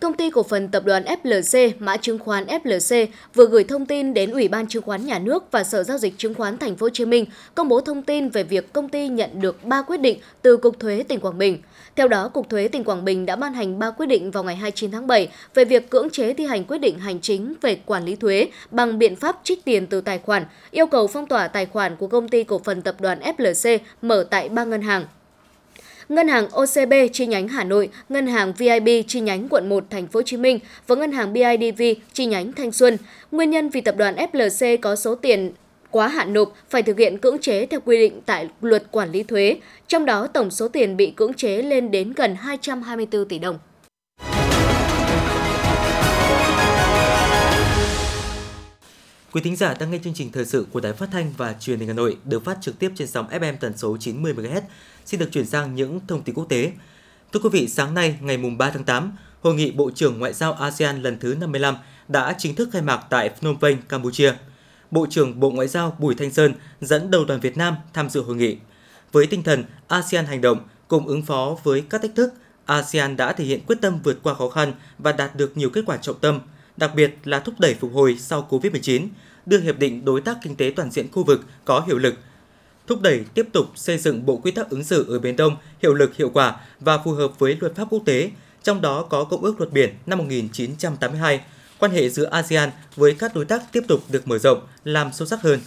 Công 0.00 0.14
ty 0.14 0.30
cổ 0.30 0.42
phần 0.42 0.68
tập 0.68 0.82
đoàn 0.86 1.04
FLC, 1.22 1.72
mã 1.78 1.96
chứng 1.96 2.18
khoán 2.18 2.46
FLC 2.46 3.06
vừa 3.34 3.46
gửi 3.46 3.64
thông 3.64 3.86
tin 3.86 4.14
đến 4.14 4.30
Ủy 4.30 4.48
ban 4.48 4.66
chứng 4.66 4.82
khoán 4.82 5.06
Nhà 5.06 5.18
nước 5.18 5.44
và 5.50 5.64
Sở 5.64 5.82
giao 5.82 5.98
dịch 5.98 6.14
chứng 6.18 6.34
khoán 6.34 6.58
Thành 6.58 6.76
phố 6.76 6.84
Hồ 6.84 6.90
Chí 6.90 7.04
Minh 7.04 7.26
công 7.54 7.68
bố 7.68 7.80
thông 7.80 8.02
tin 8.02 8.28
về 8.28 8.42
việc 8.42 8.72
công 8.72 8.88
ty 8.88 9.08
nhận 9.08 9.30
được 9.40 9.64
3 9.64 9.82
quyết 9.82 9.96
định 9.96 10.18
từ 10.42 10.56
Cục 10.56 10.80
Thuế 10.80 11.02
tỉnh 11.02 11.20
Quảng 11.20 11.38
Bình. 11.38 11.58
Theo 11.96 12.08
đó, 12.08 12.28
Cục 12.28 12.50
Thuế 12.50 12.68
tỉnh 12.68 12.84
Quảng 12.84 13.04
Bình 13.04 13.26
đã 13.26 13.36
ban 13.36 13.54
hành 13.54 13.78
3 13.78 13.90
quyết 13.90 14.06
định 14.06 14.30
vào 14.30 14.44
ngày 14.44 14.56
29 14.56 14.90
tháng 14.90 15.06
7 15.06 15.28
về 15.54 15.64
việc 15.64 15.90
cưỡng 15.90 16.10
chế 16.10 16.34
thi 16.34 16.46
hành 16.46 16.64
quyết 16.64 16.78
định 16.78 16.98
hành 16.98 17.20
chính 17.20 17.54
về 17.60 17.78
quản 17.86 18.04
lý 18.04 18.16
thuế 18.16 18.48
bằng 18.70 18.98
biện 18.98 19.16
pháp 19.16 19.40
trích 19.44 19.64
tiền 19.64 19.86
từ 19.86 20.00
tài 20.00 20.18
khoản, 20.18 20.44
yêu 20.70 20.86
cầu 20.86 21.06
phong 21.06 21.26
tỏa 21.26 21.48
tài 21.48 21.66
khoản 21.66 21.96
của 21.96 22.06
công 22.06 22.28
ty 22.28 22.44
cổ 22.44 22.60
phần 22.64 22.82
tập 22.82 23.00
đoàn 23.00 23.20
FLC 23.20 23.78
mở 24.02 24.26
tại 24.30 24.48
ba 24.48 24.64
ngân 24.64 24.82
hàng 24.82 25.04
Ngân 26.08 26.28
hàng 26.28 26.48
OCB 26.50 26.92
chi 27.12 27.26
nhánh 27.26 27.48
Hà 27.48 27.64
Nội, 27.64 27.88
Ngân 28.08 28.26
hàng 28.26 28.52
VIB 28.58 28.88
chi 29.06 29.20
nhánh 29.20 29.48
quận 29.48 29.68
1 29.68 29.84
thành 29.90 30.06
phố 30.06 30.18
Hồ 30.18 30.22
Chí 30.22 30.36
Minh 30.36 30.58
và 30.86 30.94
Ngân 30.96 31.12
hàng 31.12 31.32
BIDV 31.32 31.82
chi 32.12 32.26
nhánh 32.26 32.52
Thanh 32.52 32.72
Xuân. 32.72 32.96
Nguyên 33.32 33.50
nhân 33.50 33.68
vì 33.68 33.80
tập 33.80 33.94
đoàn 33.98 34.16
FLC 34.32 34.78
có 34.82 34.96
số 34.96 35.14
tiền 35.14 35.52
quá 35.90 36.08
hạn 36.08 36.32
nộp 36.32 36.54
phải 36.70 36.82
thực 36.82 36.98
hiện 36.98 37.18
cưỡng 37.18 37.38
chế 37.38 37.66
theo 37.66 37.80
quy 37.84 37.98
định 37.98 38.20
tại 38.26 38.48
luật 38.60 38.90
quản 38.90 39.12
lý 39.12 39.22
thuế, 39.22 39.56
trong 39.88 40.04
đó 40.04 40.26
tổng 40.26 40.50
số 40.50 40.68
tiền 40.68 40.96
bị 40.96 41.10
cưỡng 41.10 41.34
chế 41.34 41.62
lên 41.62 41.90
đến 41.90 42.12
gần 42.16 42.34
224 42.34 43.28
tỷ 43.28 43.38
đồng. 43.38 43.58
Quý 49.34 49.40
thính 49.40 49.56
giả 49.56 49.74
đang 49.80 49.90
nghe 49.90 49.98
chương 50.04 50.14
trình 50.14 50.32
thời 50.32 50.44
sự 50.44 50.66
của 50.72 50.80
Đài 50.80 50.92
Phát 50.92 51.08
thanh 51.12 51.32
và 51.36 51.52
Truyền 51.60 51.78
hình 51.78 51.88
Hà 51.88 51.94
Nội 51.94 52.16
được 52.24 52.44
phát 52.44 52.58
trực 52.60 52.78
tiếp 52.78 52.92
trên 52.96 53.08
sóng 53.08 53.28
FM 53.28 53.56
tần 53.60 53.72
số 53.76 53.96
90 54.00 54.34
MHz. 54.34 54.60
Xin 55.06 55.20
được 55.20 55.28
chuyển 55.32 55.46
sang 55.46 55.74
những 55.74 56.00
thông 56.08 56.22
tin 56.22 56.34
quốc 56.34 56.48
tế. 56.48 56.72
Thưa 57.32 57.40
quý 57.40 57.48
vị, 57.52 57.68
sáng 57.68 57.94
nay 57.94 58.18
ngày 58.20 58.36
mùng 58.36 58.58
3 58.58 58.70
tháng 58.70 58.84
8, 58.84 59.12
Hội 59.42 59.54
nghị 59.54 59.70
Bộ 59.70 59.90
trưởng 59.94 60.18
Ngoại 60.18 60.32
giao 60.32 60.52
ASEAN 60.52 61.02
lần 61.02 61.18
thứ 61.18 61.34
55 61.40 61.76
đã 62.08 62.34
chính 62.38 62.54
thức 62.54 62.68
khai 62.72 62.82
mạc 62.82 63.00
tại 63.10 63.30
Phnom 63.40 63.60
Penh, 63.60 63.82
Campuchia. 63.82 64.34
Bộ 64.90 65.06
trưởng 65.10 65.40
Bộ 65.40 65.50
Ngoại 65.50 65.68
giao 65.68 65.96
Bùi 65.98 66.14
Thanh 66.14 66.30
Sơn 66.30 66.54
dẫn 66.80 67.10
đầu 67.10 67.24
đoàn 67.24 67.40
Việt 67.40 67.56
Nam 67.56 67.76
tham 67.92 68.10
dự 68.10 68.22
hội 68.22 68.36
nghị. 68.36 68.56
Với 69.12 69.26
tinh 69.26 69.42
thần 69.42 69.64
ASEAN 69.88 70.26
hành 70.26 70.40
động 70.40 70.58
cùng 70.88 71.06
ứng 71.06 71.22
phó 71.22 71.56
với 71.62 71.84
các 71.90 72.02
thách 72.02 72.14
thức, 72.14 72.34
ASEAN 72.64 73.16
đã 73.16 73.32
thể 73.32 73.44
hiện 73.44 73.66
quyết 73.66 73.78
tâm 73.80 73.98
vượt 74.04 74.18
qua 74.22 74.34
khó 74.34 74.48
khăn 74.48 74.72
và 74.98 75.12
đạt 75.12 75.36
được 75.36 75.56
nhiều 75.56 75.70
kết 75.70 75.82
quả 75.86 75.96
trọng 75.96 76.18
tâm, 76.20 76.40
đặc 76.76 76.94
biệt 76.94 77.14
là 77.24 77.40
thúc 77.40 77.54
đẩy 77.58 77.74
phục 77.74 77.92
hồi 77.94 78.16
sau 78.18 78.46
Covid-19, 78.50 79.08
đưa 79.46 79.60
hiệp 79.60 79.78
định 79.78 80.04
đối 80.04 80.20
tác 80.20 80.36
kinh 80.42 80.56
tế 80.56 80.72
toàn 80.76 80.90
diện 80.90 81.12
khu 81.12 81.24
vực 81.24 81.40
có 81.64 81.84
hiệu 81.86 81.98
lực, 81.98 82.14
thúc 82.86 83.00
đẩy 83.00 83.24
tiếp 83.34 83.46
tục 83.52 83.66
xây 83.74 83.98
dựng 83.98 84.26
bộ 84.26 84.36
quy 84.36 84.50
tắc 84.50 84.70
ứng 84.70 84.84
xử 84.84 85.12
ở 85.12 85.18
Biển 85.18 85.36
Đông 85.36 85.56
hiệu 85.82 85.94
lực 85.94 86.16
hiệu 86.16 86.30
quả 86.34 86.56
và 86.80 86.98
phù 86.98 87.12
hợp 87.12 87.38
với 87.38 87.56
luật 87.60 87.74
pháp 87.74 87.84
quốc 87.90 88.02
tế, 88.06 88.30
trong 88.62 88.80
đó 88.80 89.02
có 89.02 89.24
Công 89.24 89.44
ước 89.44 89.60
Luật 89.60 89.72
Biển 89.72 89.94
năm 90.06 90.18
1982. 90.18 91.40
Quan 91.78 91.92
hệ 91.92 92.08
giữa 92.08 92.24
ASEAN 92.24 92.70
với 92.96 93.16
các 93.18 93.34
đối 93.34 93.44
tác 93.44 93.72
tiếp 93.72 93.82
tục 93.88 94.00
được 94.08 94.28
mở 94.28 94.38
rộng, 94.38 94.60
làm 94.84 95.12
sâu 95.12 95.26
sắc 95.26 95.42
hơn. 95.42 95.60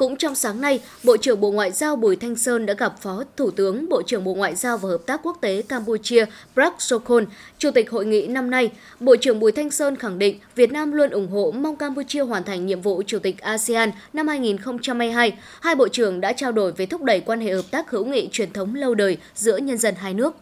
Cũng 0.00 0.16
trong 0.16 0.34
sáng 0.34 0.60
nay, 0.60 0.80
Bộ 1.04 1.16
trưởng 1.16 1.40
Bộ 1.40 1.50
Ngoại 1.50 1.72
giao 1.72 1.96
Bùi 1.96 2.16
Thanh 2.16 2.36
Sơn 2.36 2.66
đã 2.66 2.74
gặp 2.74 2.94
Phó 3.00 3.24
Thủ 3.36 3.50
tướng 3.50 3.88
Bộ 3.88 4.02
trưởng 4.02 4.24
Bộ 4.24 4.34
Ngoại 4.34 4.56
giao 4.56 4.78
và 4.78 4.88
Hợp 4.88 5.00
tác 5.06 5.20
Quốc 5.22 5.38
tế 5.40 5.62
Campuchia 5.62 6.26
Prak 6.54 6.74
Sokhon. 6.78 7.24
Chủ 7.58 7.70
tịch 7.70 7.90
hội 7.90 8.06
nghị 8.06 8.26
năm 8.26 8.50
nay, 8.50 8.70
Bộ 9.00 9.16
trưởng 9.16 9.40
Bùi 9.40 9.52
Thanh 9.52 9.70
Sơn 9.70 9.96
khẳng 9.96 10.18
định 10.18 10.38
Việt 10.54 10.72
Nam 10.72 10.92
luôn 10.92 11.10
ủng 11.10 11.28
hộ 11.28 11.50
mong 11.50 11.76
Campuchia 11.76 12.20
hoàn 12.20 12.44
thành 12.44 12.66
nhiệm 12.66 12.80
vụ 12.80 13.02
Chủ 13.06 13.18
tịch 13.18 13.38
ASEAN 13.38 13.90
năm 14.12 14.28
2022. 14.28 15.32
Hai 15.60 15.74
bộ 15.74 15.88
trưởng 15.88 16.20
đã 16.20 16.32
trao 16.32 16.52
đổi 16.52 16.72
về 16.72 16.86
thúc 16.86 17.02
đẩy 17.02 17.20
quan 17.20 17.40
hệ 17.40 17.52
hợp 17.52 17.70
tác 17.70 17.90
hữu 17.90 18.04
nghị 18.04 18.28
truyền 18.32 18.52
thống 18.52 18.74
lâu 18.74 18.94
đời 18.94 19.16
giữa 19.34 19.56
nhân 19.56 19.78
dân 19.78 19.94
hai 19.94 20.14
nước. 20.14 20.36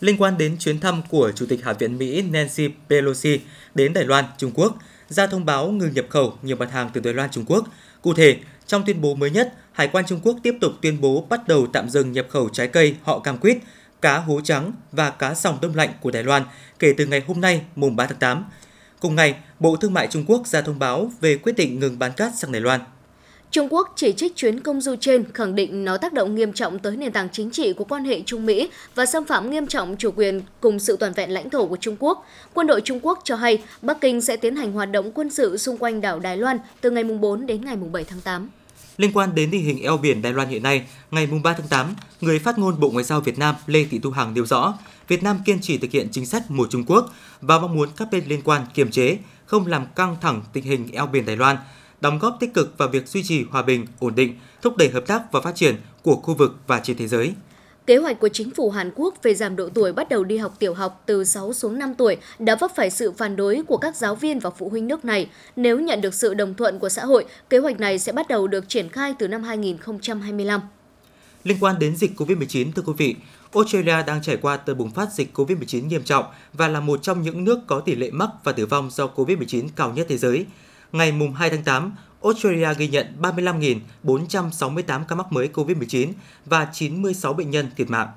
Liên 0.00 0.16
quan 0.16 0.38
đến 0.38 0.56
chuyến 0.58 0.80
thăm 0.80 1.02
của 1.10 1.32
Chủ 1.34 1.46
tịch 1.48 1.64
Hạ 1.64 1.72
viện 1.72 1.98
Mỹ 1.98 2.22
Nancy 2.22 2.68
Pelosi 2.88 3.40
đến 3.74 3.92
Đài 3.92 4.04
Loan, 4.04 4.24
Trung 4.38 4.50
Quốc, 4.54 4.76
ra 5.08 5.26
thông 5.26 5.44
báo 5.44 5.70
ngừng 5.70 5.94
nhập 5.94 6.06
khẩu 6.08 6.38
nhiều 6.42 6.56
mặt 6.56 6.72
hàng 6.72 6.90
từ 6.94 7.00
Đài 7.00 7.14
Loan, 7.14 7.30
Trung 7.30 7.44
Quốc. 7.46 7.64
Cụ 8.02 8.14
thể, 8.14 8.36
trong 8.66 8.82
tuyên 8.86 9.00
bố 9.00 9.14
mới 9.14 9.30
nhất, 9.30 9.54
Hải 9.72 9.88
quan 9.88 10.06
Trung 10.06 10.20
Quốc 10.22 10.36
tiếp 10.42 10.54
tục 10.60 10.72
tuyên 10.82 11.00
bố 11.00 11.26
bắt 11.28 11.48
đầu 11.48 11.66
tạm 11.72 11.88
dừng 11.88 12.12
nhập 12.12 12.26
khẩu 12.30 12.48
trái 12.48 12.68
cây 12.68 12.96
họ 13.02 13.18
cam 13.18 13.38
quýt, 13.38 13.58
cá 14.02 14.18
hú 14.18 14.40
trắng 14.40 14.72
và 14.92 15.10
cá 15.10 15.34
sòng 15.34 15.58
đông 15.62 15.74
lạnh 15.74 15.90
của 16.00 16.10
Đài 16.10 16.22
Loan 16.22 16.42
kể 16.78 16.94
từ 16.96 17.06
ngày 17.06 17.22
hôm 17.26 17.40
nay, 17.40 17.62
mùng 17.76 17.96
3 17.96 18.06
tháng 18.06 18.18
8. 18.18 18.44
Cùng 19.00 19.14
ngày, 19.14 19.34
Bộ 19.60 19.76
Thương 19.76 19.94
mại 19.94 20.06
Trung 20.06 20.24
Quốc 20.26 20.46
ra 20.46 20.60
thông 20.60 20.78
báo 20.78 21.10
về 21.20 21.36
quyết 21.36 21.56
định 21.56 21.80
ngừng 21.80 21.98
bán 21.98 22.12
cát 22.12 22.32
sang 22.38 22.52
Đài 22.52 22.60
Loan. 22.60 22.80
Trung 23.54 23.68
Quốc 23.70 23.92
chỉ 23.96 24.12
trích 24.12 24.36
chuyến 24.36 24.60
công 24.60 24.80
du 24.80 24.96
trên, 25.00 25.24
khẳng 25.34 25.54
định 25.54 25.84
nó 25.84 25.96
tác 25.96 26.12
động 26.12 26.34
nghiêm 26.34 26.52
trọng 26.52 26.78
tới 26.78 26.96
nền 26.96 27.12
tảng 27.12 27.28
chính 27.32 27.50
trị 27.50 27.72
của 27.72 27.84
quan 27.84 28.04
hệ 28.04 28.22
Trung 28.26 28.46
Mỹ 28.46 28.68
và 28.94 29.06
xâm 29.06 29.24
phạm 29.24 29.50
nghiêm 29.50 29.66
trọng 29.66 29.96
chủ 29.98 30.10
quyền 30.16 30.42
cùng 30.60 30.78
sự 30.78 30.96
toàn 30.96 31.12
vẹn 31.12 31.30
lãnh 31.30 31.50
thổ 31.50 31.66
của 31.66 31.76
Trung 31.76 31.96
Quốc. 31.98 32.26
Quân 32.54 32.66
đội 32.66 32.80
Trung 32.80 33.00
Quốc 33.02 33.18
cho 33.24 33.36
hay 33.36 33.62
Bắc 33.82 34.00
Kinh 34.00 34.20
sẽ 34.20 34.36
tiến 34.36 34.56
hành 34.56 34.72
hoạt 34.72 34.90
động 34.90 35.12
quân 35.12 35.30
sự 35.30 35.56
xung 35.56 35.78
quanh 35.78 36.00
đảo 36.00 36.20
Đài 36.20 36.36
Loan 36.36 36.58
từ 36.80 36.90
ngày 36.90 37.04
4 37.04 37.46
đến 37.46 37.64
ngày 37.64 37.76
7 37.76 38.04
tháng 38.04 38.20
8. 38.20 38.48
Liên 38.96 39.10
quan 39.14 39.34
đến 39.34 39.48
tình 39.52 39.64
hình 39.64 39.82
eo 39.82 39.96
biển 39.96 40.22
Đài 40.22 40.32
Loan 40.32 40.48
hiện 40.48 40.62
nay, 40.62 40.84
ngày 41.10 41.26
3 41.42 41.52
tháng 41.52 41.68
8, 41.68 41.94
người 42.20 42.38
phát 42.38 42.58
ngôn 42.58 42.80
Bộ 42.80 42.90
Ngoại 42.90 43.04
giao 43.04 43.20
Việt 43.20 43.38
Nam 43.38 43.54
Lê 43.66 43.84
Thị 43.90 44.00
Thu 44.02 44.10
Hằng 44.10 44.34
nêu 44.34 44.46
rõ, 44.46 44.74
Việt 45.08 45.22
Nam 45.22 45.38
kiên 45.44 45.60
trì 45.60 45.78
thực 45.78 45.90
hiện 45.90 46.08
chính 46.12 46.26
sách 46.26 46.50
một 46.50 46.68
Trung 46.70 46.84
Quốc 46.86 47.14
và 47.40 47.58
mong 47.58 47.74
muốn 47.74 47.88
các 47.96 48.08
bên 48.12 48.24
liên 48.26 48.42
quan 48.44 48.66
kiềm 48.74 48.90
chế, 48.90 49.18
không 49.46 49.66
làm 49.66 49.86
căng 49.96 50.16
thẳng 50.20 50.42
tình 50.52 50.64
hình 50.64 50.88
eo 50.92 51.06
biển 51.06 51.26
Đài 51.26 51.36
Loan, 51.36 51.56
đóng 52.04 52.18
góp 52.18 52.36
tích 52.40 52.54
cực 52.54 52.78
vào 52.78 52.88
việc 52.88 53.08
duy 53.08 53.22
trì 53.22 53.44
hòa 53.50 53.62
bình, 53.62 53.86
ổn 54.00 54.14
định, 54.14 54.38
thúc 54.62 54.76
đẩy 54.76 54.88
hợp 54.88 55.06
tác 55.06 55.32
và 55.32 55.40
phát 55.40 55.54
triển 55.54 55.76
của 56.02 56.16
khu 56.16 56.34
vực 56.34 56.56
và 56.66 56.80
trên 56.80 56.96
thế 56.96 57.08
giới. 57.08 57.34
Kế 57.86 57.96
hoạch 57.96 58.20
của 58.20 58.28
chính 58.28 58.50
phủ 58.50 58.70
Hàn 58.70 58.90
Quốc 58.94 59.14
về 59.22 59.34
giảm 59.34 59.56
độ 59.56 59.68
tuổi 59.74 59.92
bắt 59.92 60.08
đầu 60.08 60.24
đi 60.24 60.36
học 60.36 60.56
tiểu 60.58 60.74
học 60.74 61.02
từ 61.06 61.24
6 61.24 61.52
xuống 61.52 61.78
5 61.78 61.94
tuổi 61.94 62.16
đã 62.38 62.56
vấp 62.60 62.70
phải 62.76 62.90
sự 62.90 63.12
phản 63.12 63.36
đối 63.36 63.62
của 63.66 63.76
các 63.76 63.96
giáo 63.96 64.14
viên 64.14 64.38
và 64.38 64.50
phụ 64.50 64.68
huynh 64.68 64.86
nước 64.86 65.04
này. 65.04 65.28
Nếu 65.56 65.80
nhận 65.80 66.00
được 66.00 66.14
sự 66.14 66.34
đồng 66.34 66.54
thuận 66.54 66.78
của 66.78 66.88
xã 66.88 67.04
hội, 67.04 67.24
kế 67.50 67.58
hoạch 67.58 67.80
này 67.80 67.98
sẽ 67.98 68.12
bắt 68.12 68.28
đầu 68.28 68.46
được 68.46 68.68
triển 68.68 68.88
khai 68.88 69.14
từ 69.18 69.28
năm 69.28 69.42
2025. 69.42 70.60
Liên 71.44 71.56
quan 71.60 71.78
đến 71.78 71.96
dịch 71.96 72.20
COVID-19, 72.20 72.72
thưa 72.72 72.82
quý 72.86 72.92
vị, 72.96 73.16
Australia 73.54 74.02
đang 74.06 74.22
trải 74.22 74.36
qua 74.36 74.58
đợt 74.66 74.74
bùng 74.74 74.90
phát 74.90 75.12
dịch 75.12 75.38
COVID-19 75.38 75.86
nghiêm 75.86 76.02
trọng 76.02 76.24
và 76.52 76.68
là 76.68 76.80
một 76.80 77.02
trong 77.02 77.22
những 77.22 77.44
nước 77.44 77.58
có 77.66 77.80
tỷ 77.80 77.94
lệ 77.94 78.10
mắc 78.10 78.30
và 78.44 78.52
tử 78.52 78.66
vong 78.66 78.90
do 78.90 79.08
COVID-19 79.16 79.68
cao 79.76 79.92
nhất 79.92 80.06
thế 80.08 80.18
giới. 80.18 80.46
Ngày 80.94 81.12
2 81.34 81.50
tháng 81.50 81.62
8, 81.62 81.92
Australia 82.22 82.68
ghi 82.78 82.88
nhận 82.88 83.06
35.468 83.20 85.04
ca 85.08 85.14
mắc 85.14 85.32
mới 85.32 85.48
COVID-19 85.54 86.12
và 86.44 86.68
96 86.72 87.32
bệnh 87.32 87.50
nhân 87.50 87.66
thiệt 87.76 87.90
mạng. 87.90 88.08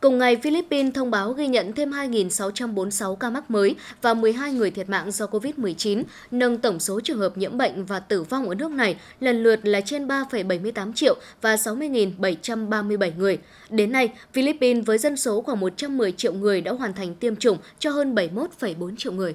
Cùng 0.00 0.18
ngày, 0.18 0.36
Philippines 0.36 0.94
thông 0.94 1.10
báo 1.10 1.32
ghi 1.32 1.46
nhận 1.46 1.72
thêm 1.72 1.90
2.646 1.90 3.14
ca 3.14 3.30
mắc 3.30 3.50
mới 3.50 3.76
và 4.02 4.14
12 4.14 4.52
người 4.52 4.70
thiệt 4.70 4.88
mạng 4.88 5.10
do 5.10 5.26
COVID-19, 5.26 6.02
nâng 6.30 6.58
tổng 6.58 6.80
số 6.80 7.00
trường 7.00 7.18
hợp 7.18 7.38
nhiễm 7.38 7.58
bệnh 7.58 7.84
và 7.84 8.00
tử 8.00 8.22
vong 8.22 8.48
ở 8.48 8.54
nước 8.54 8.70
này 8.70 8.96
lần 9.20 9.42
lượt 9.42 9.60
là 9.62 9.80
trên 9.80 10.06
3,78 10.08 10.92
triệu 10.92 11.16
và 11.42 11.56
60.737 11.56 13.16
người. 13.16 13.38
Đến 13.70 13.92
nay, 13.92 14.12
Philippines 14.32 14.86
với 14.86 14.98
dân 14.98 15.16
số 15.16 15.42
khoảng 15.42 15.60
110 15.60 16.12
triệu 16.12 16.32
người 16.32 16.60
đã 16.60 16.72
hoàn 16.72 16.94
thành 16.94 17.14
tiêm 17.14 17.36
chủng 17.36 17.58
cho 17.78 17.90
hơn 17.90 18.14
71,4 18.14 18.96
triệu 18.96 19.12
người. 19.12 19.34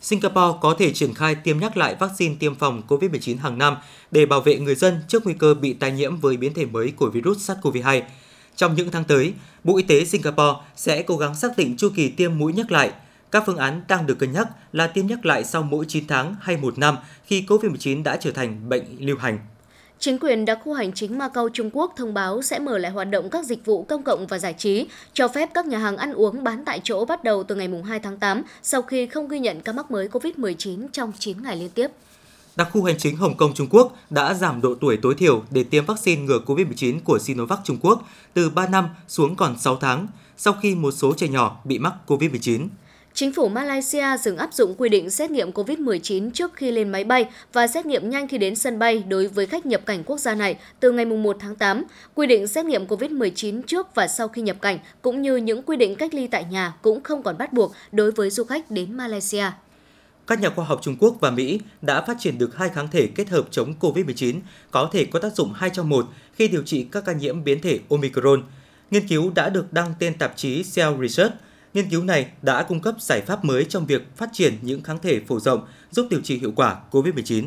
Singapore 0.00 0.58
có 0.60 0.74
thể 0.78 0.92
triển 0.92 1.14
khai 1.14 1.34
tiêm 1.34 1.58
nhắc 1.58 1.76
lại 1.76 1.96
vaccine 2.00 2.34
tiêm 2.38 2.54
phòng 2.54 2.82
COVID-19 2.88 3.38
hàng 3.38 3.58
năm 3.58 3.76
để 4.10 4.26
bảo 4.26 4.40
vệ 4.40 4.58
người 4.58 4.74
dân 4.74 5.00
trước 5.08 5.24
nguy 5.24 5.34
cơ 5.34 5.54
bị 5.54 5.72
tái 5.72 5.92
nhiễm 5.92 6.16
với 6.16 6.36
biến 6.36 6.54
thể 6.54 6.66
mới 6.66 6.92
của 6.96 7.10
virus 7.10 7.50
SARS-CoV-2. 7.50 8.02
Trong 8.56 8.74
những 8.74 8.90
tháng 8.90 9.04
tới, 9.04 9.34
Bộ 9.64 9.76
Y 9.76 9.82
tế 9.82 10.04
Singapore 10.04 10.58
sẽ 10.76 11.02
cố 11.02 11.16
gắng 11.16 11.34
xác 11.34 11.56
định 11.56 11.76
chu 11.76 11.90
kỳ 11.96 12.08
tiêm 12.08 12.38
mũi 12.38 12.52
nhắc 12.52 12.72
lại. 12.72 12.92
Các 13.30 13.42
phương 13.46 13.56
án 13.56 13.82
đang 13.88 14.06
được 14.06 14.18
cân 14.18 14.32
nhắc 14.32 14.48
là 14.72 14.86
tiêm 14.86 15.06
nhắc 15.06 15.26
lại 15.26 15.44
sau 15.44 15.62
mỗi 15.62 15.84
9 15.88 16.06
tháng 16.06 16.36
hay 16.40 16.56
1 16.56 16.78
năm 16.78 16.96
khi 17.24 17.44
COVID-19 17.48 18.02
đã 18.02 18.16
trở 18.16 18.30
thành 18.30 18.68
bệnh 18.68 18.84
lưu 18.98 19.16
hành. 19.16 19.38
Chính 19.98 20.18
quyền 20.18 20.44
đặc 20.44 20.58
khu 20.64 20.74
hành 20.74 20.92
chính 20.92 21.18
Macau 21.18 21.48
Trung 21.48 21.70
Quốc 21.72 21.92
thông 21.96 22.14
báo 22.14 22.42
sẽ 22.42 22.58
mở 22.58 22.78
lại 22.78 22.92
hoạt 22.92 23.10
động 23.10 23.30
các 23.30 23.44
dịch 23.44 23.64
vụ 23.64 23.82
công 23.82 24.02
cộng 24.02 24.26
và 24.26 24.38
giải 24.38 24.54
trí, 24.58 24.86
cho 25.12 25.28
phép 25.28 25.50
các 25.54 25.66
nhà 25.66 25.78
hàng 25.78 25.96
ăn 25.96 26.12
uống 26.12 26.44
bán 26.44 26.64
tại 26.64 26.80
chỗ 26.84 27.04
bắt 27.04 27.24
đầu 27.24 27.42
từ 27.42 27.54
ngày 27.54 27.68
2 27.84 28.00
tháng 28.00 28.18
8 28.18 28.42
sau 28.62 28.82
khi 28.82 29.06
không 29.06 29.28
ghi 29.28 29.38
nhận 29.38 29.60
ca 29.60 29.72
mắc 29.72 29.90
mới 29.90 30.08
COVID-19 30.08 30.88
trong 30.92 31.12
9 31.18 31.42
ngày 31.42 31.56
liên 31.56 31.70
tiếp. 31.70 31.90
Đặc 32.56 32.68
khu 32.72 32.84
hành 32.84 32.98
chính 32.98 33.16
Hồng 33.16 33.36
Kông 33.36 33.54
Trung 33.54 33.66
Quốc 33.70 33.96
đã 34.10 34.34
giảm 34.34 34.60
độ 34.60 34.74
tuổi 34.80 34.96
tối 35.02 35.14
thiểu 35.14 35.42
để 35.50 35.64
tiêm 35.64 35.84
vaccine 35.84 36.22
ngừa 36.22 36.40
COVID-19 36.46 37.00
của 37.04 37.18
Sinovac 37.18 37.58
Trung 37.64 37.78
Quốc 37.82 38.02
từ 38.34 38.50
3 38.50 38.68
năm 38.68 38.88
xuống 39.08 39.36
còn 39.36 39.58
6 39.58 39.76
tháng 39.76 40.06
sau 40.36 40.54
khi 40.62 40.74
một 40.74 40.90
số 40.90 41.14
trẻ 41.16 41.28
nhỏ 41.28 41.60
bị 41.64 41.78
mắc 41.78 41.92
COVID-19. 42.06 42.68
Chính 43.16 43.32
phủ 43.32 43.48
Malaysia 43.48 44.16
dừng 44.20 44.36
áp 44.36 44.54
dụng 44.54 44.74
quy 44.78 44.88
định 44.88 45.10
xét 45.10 45.30
nghiệm 45.30 45.50
COVID-19 45.50 46.30
trước 46.30 46.54
khi 46.54 46.70
lên 46.70 46.88
máy 46.88 47.04
bay 47.04 47.26
và 47.52 47.66
xét 47.66 47.86
nghiệm 47.86 48.10
nhanh 48.10 48.28
khi 48.28 48.38
đến 48.38 48.54
sân 48.54 48.78
bay 48.78 49.04
đối 49.08 49.26
với 49.26 49.46
khách 49.46 49.66
nhập 49.66 49.80
cảnh 49.86 50.04
quốc 50.04 50.20
gia 50.20 50.34
này 50.34 50.56
từ 50.80 50.92
ngày 50.92 51.04
1 51.04 51.36
tháng 51.40 51.54
8. 51.54 51.84
Quy 52.14 52.26
định 52.26 52.46
xét 52.46 52.64
nghiệm 52.64 52.86
COVID-19 52.86 53.62
trước 53.62 53.94
và 53.94 54.08
sau 54.08 54.28
khi 54.28 54.42
nhập 54.42 54.56
cảnh 54.60 54.78
cũng 55.02 55.22
như 55.22 55.36
những 55.36 55.62
quy 55.62 55.76
định 55.76 55.94
cách 55.94 56.14
ly 56.14 56.26
tại 56.26 56.44
nhà 56.50 56.74
cũng 56.82 57.02
không 57.02 57.22
còn 57.22 57.38
bắt 57.38 57.52
buộc 57.52 57.72
đối 57.92 58.10
với 58.10 58.30
du 58.30 58.44
khách 58.44 58.70
đến 58.70 58.96
Malaysia. 58.96 59.44
Các 60.26 60.40
nhà 60.40 60.50
khoa 60.50 60.64
học 60.64 60.80
Trung 60.82 60.96
Quốc 60.98 61.16
và 61.20 61.30
Mỹ 61.30 61.60
đã 61.82 62.02
phát 62.02 62.16
triển 62.20 62.38
được 62.38 62.56
hai 62.56 62.68
kháng 62.68 62.88
thể 62.90 63.06
kết 63.06 63.28
hợp 63.28 63.48
chống 63.50 63.74
COVID-19 63.80 64.40
có 64.70 64.88
thể 64.92 65.04
có 65.04 65.18
tác 65.18 65.36
dụng 65.36 65.52
2 65.54 65.70
trong 65.70 65.88
1 65.88 66.06
khi 66.32 66.48
điều 66.48 66.62
trị 66.62 66.86
các 66.92 67.04
ca 67.06 67.12
nhiễm 67.12 67.44
biến 67.44 67.60
thể 67.60 67.78
Omicron. 67.90 68.42
Nghiên 68.90 69.08
cứu 69.08 69.32
đã 69.34 69.48
được 69.48 69.72
đăng 69.72 69.94
trên 70.00 70.18
tạp 70.18 70.36
chí 70.36 70.62
Cell 70.74 71.02
Research 71.02 71.34
Nghiên 71.76 71.88
cứu 71.88 72.04
này 72.04 72.26
đã 72.42 72.62
cung 72.62 72.80
cấp 72.80 72.94
giải 73.00 73.20
pháp 73.20 73.44
mới 73.44 73.64
trong 73.64 73.86
việc 73.86 74.02
phát 74.16 74.28
triển 74.32 74.54
những 74.62 74.82
kháng 74.82 74.98
thể 75.02 75.20
phổ 75.20 75.40
rộng 75.40 75.66
giúp 75.90 76.06
điều 76.10 76.20
trị 76.20 76.38
hiệu 76.38 76.52
quả 76.56 76.76
COVID-19. 76.90 77.44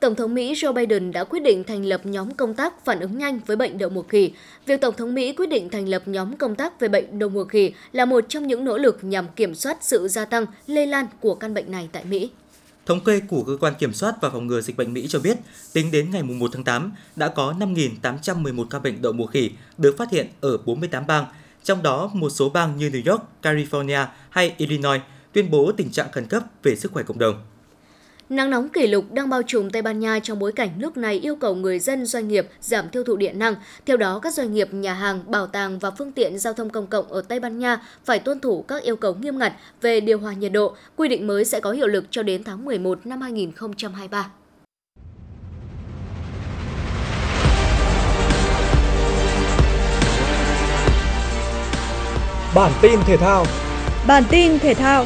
Tổng 0.00 0.14
thống 0.14 0.34
Mỹ 0.34 0.54
Joe 0.54 0.72
Biden 0.72 1.12
đã 1.12 1.24
quyết 1.24 1.40
định 1.40 1.64
thành 1.64 1.84
lập 1.84 2.06
nhóm 2.06 2.34
công 2.34 2.54
tác 2.54 2.84
phản 2.84 3.00
ứng 3.00 3.18
nhanh 3.18 3.40
với 3.46 3.56
bệnh 3.56 3.78
đậu 3.78 3.90
mùa 3.90 4.02
khỉ. 4.02 4.32
Việc 4.66 4.80
Tổng 4.80 4.94
thống 4.96 5.14
Mỹ 5.14 5.32
quyết 5.32 5.48
định 5.48 5.68
thành 5.70 5.88
lập 5.88 6.02
nhóm 6.06 6.36
công 6.36 6.54
tác 6.54 6.80
về 6.80 6.88
bệnh 6.88 7.18
đậu 7.18 7.28
mùa 7.28 7.44
khỉ 7.44 7.72
là 7.92 8.04
một 8.04 8.24
trong 8.28 8.46
những 8.46 8.64
nỗ 8.64 8.78
lực 8.78 9.04
nhằm 9.04 9.26
kiểm 9.36 9.54
soát 9.54 9.78
sự 9.80 10.08
gia 10.08 10.24
tăng, 10.24 10.46
lây 10.66 10.86
lan 10.86 11.06
của 11.20 11.34
căn 11.34 11.54
bệnh 11.54 11.70
này 11.70 11.88
tại 11.92 12.04
Mỹ. 12.04 12.30
Thống 12.86 13.00
kê 13.04 13.20
của 13.20 13.42
Cơ 13.42 13.56
quan 13.60 13.74
Kiểm 13.78 13.92
soát 13.92 14.14
và 14.20 14.30
Phòng 14.30 14.46
ngừa 14.46 14.60
Dịch 14.60 14.76
bệnh 14.76 14.92
Mỹ 14.92 15.06
cho 15.08 15.18
biết, 15.18 15.38
tính 15.72 15.90
đến 15.90 16.10
ngày 16.10 16.22
1 16.22 16.50
tháng 16.52 16.64
8, 16.64 16.92
đã 17.16 17.28
có 17.28 17.54
5.811 17.58 18.64
ca 18.64 18.78
bệnh 18.78 19.02
đậu 19.02 19.12
mùa 19.12 19.26
khỉ 19.26 19.50
được 19.78 19.96
phát 19.98 20.10
hiện 20.10 20.26
ở 20.40 20.58
48 20.66 21.06
bang, 21.06 21.24
trong 21.64 21.82
đó 21.82 22.10
một 22.12 22.30
số 22.30 22.48
bang 22.48 22.76
như 22.76 22.88
New 22.88 23.12
York, 23.12 23.22
California 23.42 24.06
hay 24.30 24.54
Illinois 24.56 25.00
tuyên 25.32 25.50
bố 25.50 25.72
tình 25.76 25.90
trạng 25.90 26.12
khẩn 26.12 26.26
cấp 26.26 26.42
về 26.62 26.76
sức 26.76 26.92
khỏe 26.92 27.02
cộng 27.02 27.18
đồng. 27.18 27.42
Nắng 28.28 28.50
nóng 28.50 28.68
kỷ 28.68 28.86
lục 28.86 29.12
đang 29.12 29.28
bao 29.28 29.42
trùm 29.42 29.70
Tây 29.70 29.82
Ban 29.82 30.00
Nha 30.00 30.18
trong 30.18 30.38
bối 30.38 30.52
cảnh 30.52 30.70
nước 30.76 30.96
này 30.96 31.18
yêu 31.18 31.36
cầu 31.36 31.54
người 31.54 31.78
dân 31.78 32.06
doanh 32.06 32.28
nghiệp 32.28 32.48
giảm 32.60 32.88
tiêu 32.88 33.04
thụ 33.04 33.16
điện 33.16 33.38
năng. 33.38 33.54
Theo 33.86 33.96
đó, 33.96 34.18
các 34.18 34.34
doanh 34.34 34.54
nghiệp, 34.54 34.74
nhà 34.74 34.94
hàng, 34.94 35.20
bảo 35.26 35.46
tàng 35.46 35.78
và 35.78 35.90
phương 35.90 36.12
tiện 36.12 36.38
giao 36.38 36.52
thông 36.52 36.70
công 36.70 36.86
cộng 36.86 37.12
ở 37.12 37.22
Tây 37.22 37.40
Ban 37.40 37.58
Nha 37.58 37.82
phải 38.04 38.18
tuân 38.18 38.40
thủ 38.40 38.62
các 38.62 38.82
yêu 38.82 38.96
cầu 38.96 39.14
nghiêm 39.14 39.38
ngặt 39.38 39.52
về 39.80 40.00
điều 40.00 40.18
hòa 40.18 40.32
nhiệt 40.32 40.52
độ. 40.52 40.76
Quy 40.96 41.08
định 41.08 41.26
mới 41.26 41.44
sẽ 41.44 41.60
có 41.60 41.72
hiệu 41.72 41.86
lực 41.86 42.04
cho 42.10 42.22
đến 42.22 42.44
tháng 42.44 42.64
11 42.64 43.06
năm 43.06 43.20
2023. 43.20 44.30
Bản 52.54 52.72
tin 52.82 53.00
thể 53.06 53.16
thao 53.16 53.44
Bản 54.06 54.24
tin 54.30 54.58
thể 54.58 54.74
thao 54.74 55.04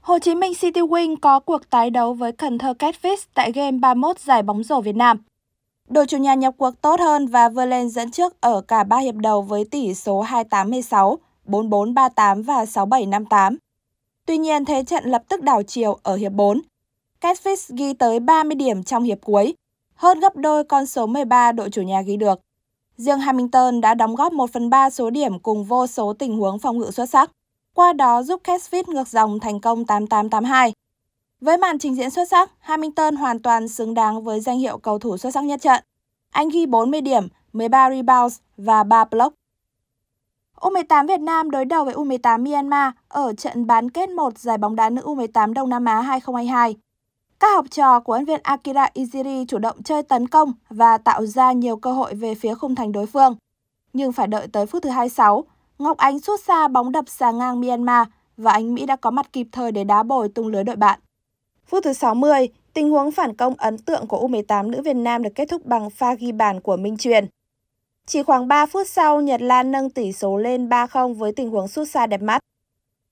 Hồ 0.00 0.18
Chí 0.18 0.34
Minh 0.34 0.52
City 0.54 0.80
Wing 0.80 1.16
có 1.22 1.40
cuộc 1.40 1.70
tái 1.70 1.90
đấu 1.90 2.14
với 2.14 2.32
Cần 2.32 2.58
Thơ 2.58 2.74
Catfish 2.78 3.16
tại 3.34 3.52
game 3.52 3.78
31 3.78 4.18
giải 4.18 4.42
bóng 4.42 4.62
rổ 4.62 4.80
Việt 4.80 4.96
Nam. 4.96 5.18
Đội 5.88 6.06
chủ 6.06 6.16
nhà 6.16 6.34
nhập 6.34 6.54
cuộc 6.58 6.80
tốt 6.80 7.00
hơn 7.00 7.26
và 7.26 7.48
vươn 7.48 7.70
lên 7.70 7.88
dẫn 7.88 8.10
trước 8.10 8.40
ở 8.40 8.60
cả 8.60 8.84
3 8.84 8.98
hiệp 8.98 9.14
đầu 9.14 9.42
với 9.42 9.64
tỷ 9.70 9.94
số 9.94 10.24
28-16, 10.24 11.16
44-38 11.46 12.42
và 12.42 12.64
67-58. 12.64 13.56
Tuy 14.26 14.38
nhiên, 14.38 14.64
thế 14.64 14.84
trận 14.84 15.04
lập 15.04 15.22
tức 15.28 15.42
đảo 15.42 15.62
chiều 15.62 15.98
ở 16.02 16.16
hiệp 16.16 16.32
4. 16.32 16.60
Catfish 17.20 17.76
ghi 17.76 17.92
tới 17.92 18.20
30 18.20 18.54
điểm 18.54 18.82
trong 18.82 19.02
hiệp 19.02 19.18
cuối, 19.24 19.54
hơn 19.94 20.20
gấp 20.20 20.36
đôi 20.36 20.64
con 20.64 20.86
số 20.86 21.06
13 21.06 21.52
đội 21.52 21.70
chủ 21.70 21.82
nhà 21.82 22.02
ghi 22.02 22.16
được. 22.16 22.40
Riêng 22.96 23.18
Hamilton 23.18 23.80
đã 23.80 23.94
đóng 23.94 24.14
góp 24.14 24.32
1 24.32 24.50
phần 24.52 24.70
3 24.70 24.90
số 24.90 25.10
điểm 25.10 25.38
cùng 25.38 25.64
vô 25.64 25.86
số 25.86 26.12
tình 26.12 26.36
huống 26.36 26.58
phòng 26.58 26.78
ngự 26.78 26.90
xuất 26.90 27.06
sắc 27.06 27.30
qua 27.74 27.92
đó 27.92 28.22
giúp 28.22 28.40
Catfish 28.44 28.92
ngược 28.92 29.08
dòng 29.08 29.40
thành 29.40 29.60
công 29.60 29.84
8882. 29.84 30.72
Với 31.40 31.58
màn 31.58 31.78
trình 31.78 31.94
diễn 31.94 32.10
xuất 32.10 32.28
sắc, 32.28 32.50
Hamilton 32.58 33.16
hoàn 33.16 33.42
toàn 33.42 33.68
xứng 33.68 33.94
đáng 33.94 34.24
với 34.24 34.40
danh 34.40 34.58
hiệu 34.58 34.78
cầu 34.78 34.98
thủ 34.98 35.16
xuất 35.16 35.30
sắc 35.30 35.44
nhất 35.44 35.60
trận. 35.62 35.84
Anh 36.30 36.48
ghi 36.48 36.66
40 36.66 37.00
điểm, 37.00 37.28
13 37.52 37.90
rebounds 37.90 38.38
và 38.56 38.84
3 38.84 39.04
block. 39.04 39.34
U18 40.60 41.06
Việt 41.08 41.20
Nam 41.20 41.50
đối 41.50 41.64
đầu 41.64 41.84
với 41.84 41.94
U18 41.94 42.44
Myanmar 42.44 42.92
ở 43.08 43.32
trận 43.32 43.66
bán 43.66 43.90
kết 43.90 44.08
1 44.08 44.38
giải 44.38 44.58
bóng 44.58 44.76
đá 44.76 44.90
nữ 44.90 45.02
U18 45.02 45.52
Đông 45.52 45.68
Nam 45.68 45.84
Á 45.84 46.00
2022. 46.00 46.76
Các 47.44 47.54
học 47.54 47.66
trò 47.70 48.00
của 48.00 48.12
huấn 48.12 48.24
viên 48.24 48.40
Akira 48.42 48.88
Iziri 48.94 49.44
chủ 49.46 49.58
động 49.58 49.82
chơi 49.82 50.02
tấn 50.02 50.28
công 50.28 50.52
và 50.70 50.98
tạo 50.98 51.26
ra 51.26 51.52
nhiều 51.52 51.76
cơ 51.76 51.92
hội 51.92 52.14
về 52.14 52.34
phía 52.34 52.54
khung 52.54 52.74
thành 52.74 52.92
đối 52.92 53.06
phương. 53.06 53.36
Nhưng 53.92 54.12
phải 54.12 54.26
đợi 54.26 54.46
tới 54.52 54.66
phút 54.66 54.82
thứ 54.82 54.90
26, 54.90 55.44
Ngọc 55.78 55.96
Ánh 55.96 56.20
sút 56.20 56.40
xa 56.40 56.68
bóng 56.68 56.92
đập 56.92 57.04
xà 57.08 57.30
ngang 57.30 57.60
Myanmar 57.60 58.08
và 58.36 58.52
Anh 58.52 58.74
Mỹ 58.74 58.86
đã 58.86 58.96
có 58.96 59.10
mặt 59.10 59.32
kịp 59.32 59.46
thời 59.52 59.72
để 59.72 59.84
đá 59.84 60.02
bồi 60.02 60.28
tung 60.28 60.46
lưới 60.46 60.64
đội 60.64 60.76
bạn. 60.76 61.00
Phút 61.66 61.84
thứ 61.84 61.92
60, 61.92 62.48
tình 62.74 62.90
huống 62.90 63.10
phản 63.10 63.36
công 63.36 63.54
ấn 63.58 63.78
tượng 63.78 64.06
của 64.06 64.28
U18 64.28 64.70
nữ 64.70 64.82
Việt 64.82 64.96
Nam 64.96 65.22
được 65.22 65.34
kết 65.34 65.48
thúc 65.48 65.66
bằng 65.66 65.90
pha 65.90 66.14
ghi 66.14 66.32
bàn 66.32 66.60
của 66.60 66.76
Minh 66.76 66.96
Truyền. 66.96 67.26
Chỉ 68.06 68.22
khoảng 68.22 68.48
3 68.48 68.66
phút 68.66 68.86
sau, 68.88 69.20
Nhật 69.20 69.42
Lan 69.42 69.72
nâng 69.72 69.90
tỷ 69.90 70.12
số 70.12 70.36
lên 70.36 70.68
3-0 70.68 71.14
với 71.14 71.32
tình 71.32 71.50
huống 71.50 71.68
sút 71.68 71.88
xa 71.88 72.06
đẹp 72.06 72.22
mắt. 72.22 72.42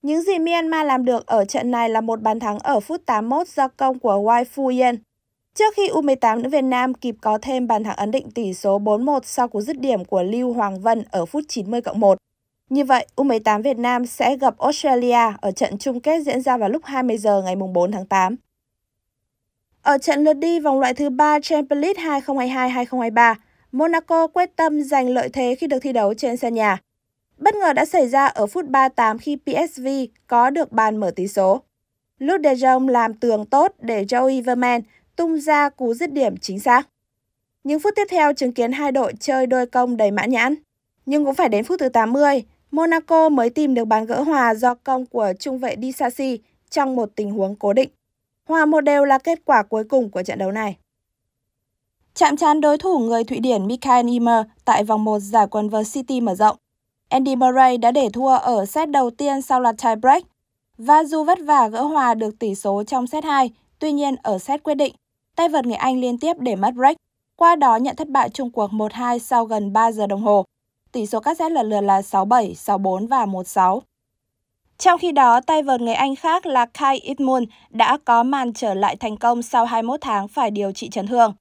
Những 0.03 0.23
gì 0.23 0.39
Myanmar 0.39 0.87
làm 0.87 1.05
được 1.05 1.27
ở 1.27 1.45
trận 1.45 1.71
này 1.71 1.89
là 1.89 2.01
một 2.01 2.23
bàn 2.23 2.41
thắng 2.41 2.59
ở 2.59 2.81
phút 2.81 3.07
81 3.07 3.49
do 3.49 3.69
công 3.69 3.99
của 3.99 4.15
Wai 4.15 4.45
Fu 4.55 4.69
Yen. 4.69 4.97
Trước 5.55 5.75
khi 5.77 5.89
U18 5.89 6.43
nữ 6.43 6.49
Việt 6.49 6.65
Nam 6.65 6.95
kịp 6.95 7.15
có 7.21 7.39
thêm 7.43 7.67
bàn 7.67 7.85
thắng 7.85 7.97
ấn 7.97 8.11
định 8.11 8.31
tỷ 8.31 8.55
số 8.55 8.79
4-1 8.79 9.21
sau 9.25 9.49
cú 9.49 9.61
dứt 9.61 9.81
điểm 9.81 10.05
của 10.05 10.23
Lưu 10.23 10.53
Hoàng 10.53 10.81
Vân 10.81 11.05
ở 11.11 11.27
phút 11.27 11.45
90 11.49 11.81
cộng 11.81 12.01
1. 12.01 12.19
Như 12.71 12.85
vậy, 12.85 13.07
U18 13.17 13.63
Việt 13.63 13.79
Nam 13.79 14.07
sẽ 14.07 14.37
gặp 14.37 14.59
Australia 14.59 15.33
ở 15.41 15.51
trận 15.51 15.79
chung 15.79 16.01
kết 16.01 16.21
diễn 16.21 16.41
ra 16.41 16.57
vào 16.57 16.69
lúc 16.69 16.85
20 16.85 17.19
giờ 17.19 17.43
ngày 17.43 17.57
4 17.57 17.93
tháng 17.93 18.07
8. 18.07 18.37
Ở 19.83 19.99
trận 19.99 20.25
lượt 20.25 20.35
đi 20.35 20.61
vòng 20.61 20.81
loại 20.81 20.95
thứ 20.95 21.11
3 21.11 21.41
Champions 21.41 21.83
League 21.83 22.21
2022-2023, 22.21 23.35
Monaco 23.73 24.27
quyết 24.27 24.57
tâm 24.57 24.83
giành 24.83 25.09
lợi 25.09 25.29
thế 25.29 25.55
khi 25.55 25.67
được 25.67 25.79
thi 25.83 25.93
đấu 25.93 26.15
trên 26.15 26.37
sân 26.37 26.55
nhà. 26.55 26.79
Bất 27.43 27.55
ngờ 27.55 27.73
đã 27.73 27.85
xảy 27.85 28.09
ra 28.09 28.27
ở 28.27 28.47
phút 28.47 28.65
38 28.69 29.19
khi 29.19 29.37
PSV 29.37 29.87
có 30.27 30.51
được 30.51 30.73
bàn 30.73 30.97
mở 30.97 31.11
tỷ 31.17 31.29
số. 31.29 31.63
Luke 32.19 32.43
de 32.43 32.55
Jong 32.55 32.89
làm 32.89 33.15
tường 33.15 33.47
tốt 33.47 33.75
để 33.79 34.05
Joey 34.05 34.43
Verman 34.43 34.81
tung 35.17 35.41
ra 35.41 35.69
cú 35.69 35.95
dứt 35.95 36.13
điểm 36.13 36.37
chính 36.37 36.61
xác. 36.61 36.89
Những 37.65 37.81
phút 37.81 37.95
tiếp 37.97 38.05
theo 38.11 38.33
chứng 38.33 38.53
kiến 38.53 38.73
hai 38.73 38.93
đội 38.93 39.13
chơi 39.21 39.47
đôi 39.47 39.67
công 39.67 39.97
đầy 39.97 40.11
mãn 40.11 40.31
nhãn. 40.31 40.55
Nhưng 41.07 41.25
cũng 41.25 41.35
phải 41.35 41.49
đến 41.49 41.65
phút 41.65 41.81
thứ 41.81 41.89
80, 41.89 42.45
Monaco 42.71 43.29
mới 43.29 43.51
tìm 43.51 43.75
được 43.75 43.85
bàn 43.85 44.07
gỡ 44.07 44.23
hòa 44.23 44.55
do 44.55 44.75
công 44.75 45.07
của 45.07 45.33
trung 45.39 45.59
vệ 45.59 45.77
Di 45.83 45.93
Sassi 45.93 46.39
trong 46.71 46.97
một 46.97 47.11
tình 47.17 47.31
huống 47.31 47.57
cố 47.57 47.73
định. 47.73 47.91
Hòa 48.49 48.67
một 48.67 48.81
đều 48.81 49.05
là 49.05 49.19
kết 49.19 49.39
quả 49.45 49.63
cuối 49.63 49.85
cùng 49.85 50.11
của 50.11 50.23
trận 50.23 50.39
đấu 50.39 50.53
này. 50.53 50.77
Chạm 52.15 52.37
trán 52.37 52.61
đối 52.61 52.79
thủ 52.79 52.99
người 52.99 53.25
Thụy 53.25 53.39
Điển 53.39 53.67
Mikael 53.67 54.07
Ymer 54.07 54.47
tại 54.65 54.85
vòng 54.85 55.05
1 55.05 55.19
giải 55.19 55.47
quần 55.51 55.69
vợt 55.69 55.87
City 55.93 56.21
mở 56.21 56.35
rộng. 56.35 56.57
Andy 57.13 57.37
Murray 57.37 57.79
đã 57.79 57.91
để 57.91 58.09
thua 58.13 58.37
ở 58.37 58.67
set 58.67 58.91
đầu 58.91 59.11
tiên 59.11 59.43
sau 59.43 59.61
loạt 59.61 59.75
tie 59.83 59.97
break 59.97 60.23
và 60.79 61.05
dù 61.05 61.25
vất 61.25 61.39
vả 61.45 61.69
gỡ 61.69 61.83
hòa 61.83 62.15
được 62.15 62.39
tỷ 62.39 62.55
số 62.55 62.85
trong 62.85 63.07
set 63.07 63.25
2, 63.25 63.51
tuy 63.79 63.93
nhiên 63.93 64.17
ở 64.23 64.39
set 64.39 64.63
quyết 64.63 64.75
định, 64.75 64.95
tay 65.37 65.49
vợt 65.49 65.67
người 65.67 65.75
Anh 65.75 66.01
liên 66.01 66.19
tiếp 66.19 66.37
để 66.39 66.57
mất 66.57 66.71
break, 66.75 66.97
qua 67.37 67.57
đó 67.57 67.77
nhận 67.77 67.97
thất 67.97 68.09
bại 68.09 68.29
chung 68.29 68.51
cuộc 68.51 68.71
1-2 68.71 69.19
sau 69.19 69.45
gần 69.45 69.73
3 69.73 69.93
giờ 69.93 70.07
đồng 70.07 70.23
hồ. 70.23 70.45
Tỷ 70.93 71.07
số 71.07 71.21
các 71.21 71.39
set 71.39 71.53
lần 71.53 71.71
lượt 71.71 71.81
là 71.81 72.01
6-7, 72.01 72.55
6-4 72.55 73.09
và 73.09 73.27
1-6. 73.27 73.81
Trong 74.79 74.99
khi 74.99 75.13
đó, 75.13 75.41
tay 75.41 75.63
vợt 75.63 75.81
người 75.81 75.95
Anh 75.95 76.17
khác 76.17 76.47
là 76.47 76.67
Kai 76.67 76.99
Itmun 76.99 77.45
đã 77.71 77.99
có 78.05 78.23
màn 78.23 78.53
trở 78.53 78.75
lại 78.75 78.97
thành 78.97 79.17
công 79.17 79.43
sau 79.43 79.65
21 79.65 80.01
tháng 80.01 80.29
phải 80.29 80.51
điều 80.51 80.73
trị 80.73 80.89
chấn 80.89 81.07
thương. 81.07 81.35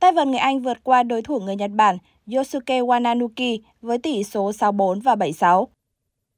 Tay 0.00 0.12
vợt 0.12 0.28
người 0.28 0.38
Anh 0.38 0.60
vượt 0.60 0.84
qua 0.84 1.02
đối 1.02 1.22
thủ 1.22 1.40
người 1.40 1.56
Nhật 1.56 1.70
Bản 1.70 1.98
Yosuke 2.26 2.80
Wananuki 2.80 3.58
với 3.82 3.98
tỷ 3.98 4.24
số 4.24 4.50
6-4 4.50 5.00
và 5.00 5.14
7-6. 5.14 5.66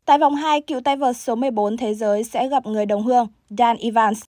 Tại 0.05 0.18
vòng 0.18 0.35
2, 0.35 0.61
cựu 0.61 0.80
tay 0.80 0.97
vợt 0.97 1.16
số 1.16 1.35
14 1.35 1.76
thế 1.76 1.95
giới 1.95 2.24
sẽ 2.24 2.49
gặp 2.49 2.66
người 2.66 2.87
đồng 2.87 3.03
hương 3.03 3.26
Dan 3.59 3.76
Evans. 3.76 4.22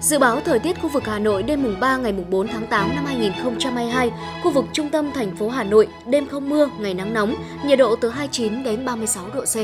Dự 0.00 0.18
báo 0.18 0.40
thời 0.40 0.58
tiết 0.58 0.80
khu 0.80 0.88
vực 0.88 1.02
Hà 1.06 1.18
Nội 1.18 1.42
đêm 1.42 1.62
mùng 1.62 1.80
3 1.80 1.96
ngày 1.96 2.12
mùng 2.12 2.30
4 2.30 2.48
tháng 2.48 2.66
8 2.66 2.94
năm 2.94 3.04
2022, 3.04 4.10
khu 4.42 4.50
vực 4.50 4.64
trung 4.72 4.88
tâm 4.88 5.10
thành 5.14 5.36
phố 5.36 5.48
Hà 5.48 5.64
Nội 5.64 5.88
đêm 6.06 6.26
không 6.26 6.48
mưa, 6.48 6.68
ngày 6.80 6.94
nắng 6.94 7.14
nóng, 7.14 7.34
nhiệt 7.66 7.78
độ 7.78 7.96
từ 7.96 8.10
29 8.10 8.62
đến 8.62 8.84
36 8.84 9.30
độ 9.34 9.44
C. 9.44 9.56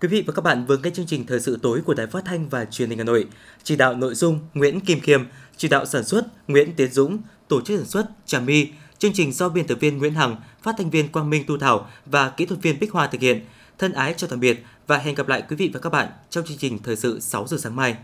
Quý 0.00 0.08
vị 0.08 0.24
và 0.26 0.32
các 0.32 0.42
bạn 0.42 0.64
vừa 0.68 0.76
nghe 0.76 0.90
chương 0.90 1.06
trình 1.06 1.26
thời 1.26 1.40
sự 1.40 1.58
tối 1.62 1.80
của 1.84 1.94
Đài 1.94 2.06
Phát 2.06 2.24
thanh 2.24 2.48
và 2.48 2.64
Truyền 2.64 2.88
hình 2.88 2.98
Hà 2.98 3.04
Nội. 3.04 3.26
Chỉ 3.62 3.76
đạo 3.76 3.94
nội 3.94 4.14
dung 4.14 4.38
Nguyễn 4.54 4.80
Kim 4.80 5.00
Khiêm, 5.00 5.20
chỉ 5.56 5.68
đạo 5.68 5.86
sản 5.86 6.04
xuất 6.04 6.24
Nguyễn 6.48 6.72
Tiến 6.76 6.92
Dũng, 6.92 7.18
tổ 7.52 7.60
chức 7.60 7.78
sản 7.78 7.88
xuất 7.88 8.06
Trà 8.26 8.40
My, 8.40 8.68
chương 8.98 9.12
trình 9.12 9.32
do 9.32 9.48
biên 9.48 9.66
tập 9.66 9.78
viên 9.80 9.98
Nguyễn 9.98 10.14
Hằng, 10.14 10.36
phát 10.62 10.74
thanh 10.78 10.90
viên 10.90 11.08
Quang 11.08 11.30
Minh 11.30 11.44
Tu 11.46 11.58
Thảo 11.58 11.88
và 12.06 12.28
kỹ 12.28 12.46
thuật 12.46 12.62
viên 12.62 12.80
Bích 12.80 12.92
Hoa 12.92 13.06
thực 13.06 13.20
hiện. 13.20 13.44
Thân 13.78 13.92
ái 13.92 14.14
chào 14.16 14.30
tạm 14.30 14.40
biệt 14.40 14.64
và 14.86 14.98
hẹn 14.98 15.14
gặp 15.14 15.28
lại 15.28 15.42
quý 15.48 15.56
vị 15.56 15.70
và 15.74 15.80
các 15.80 15.90
bạn 15.90 16.08
trong 16.30 16.44
chương 16.44 16.58
trình 16.58 16.78
thời 16.82 16.96
sự 16.96 17.20
6 17.20 17.46
giờ 17.46 17.56
sáng 17.60 17.76
mai. 17.76 17.96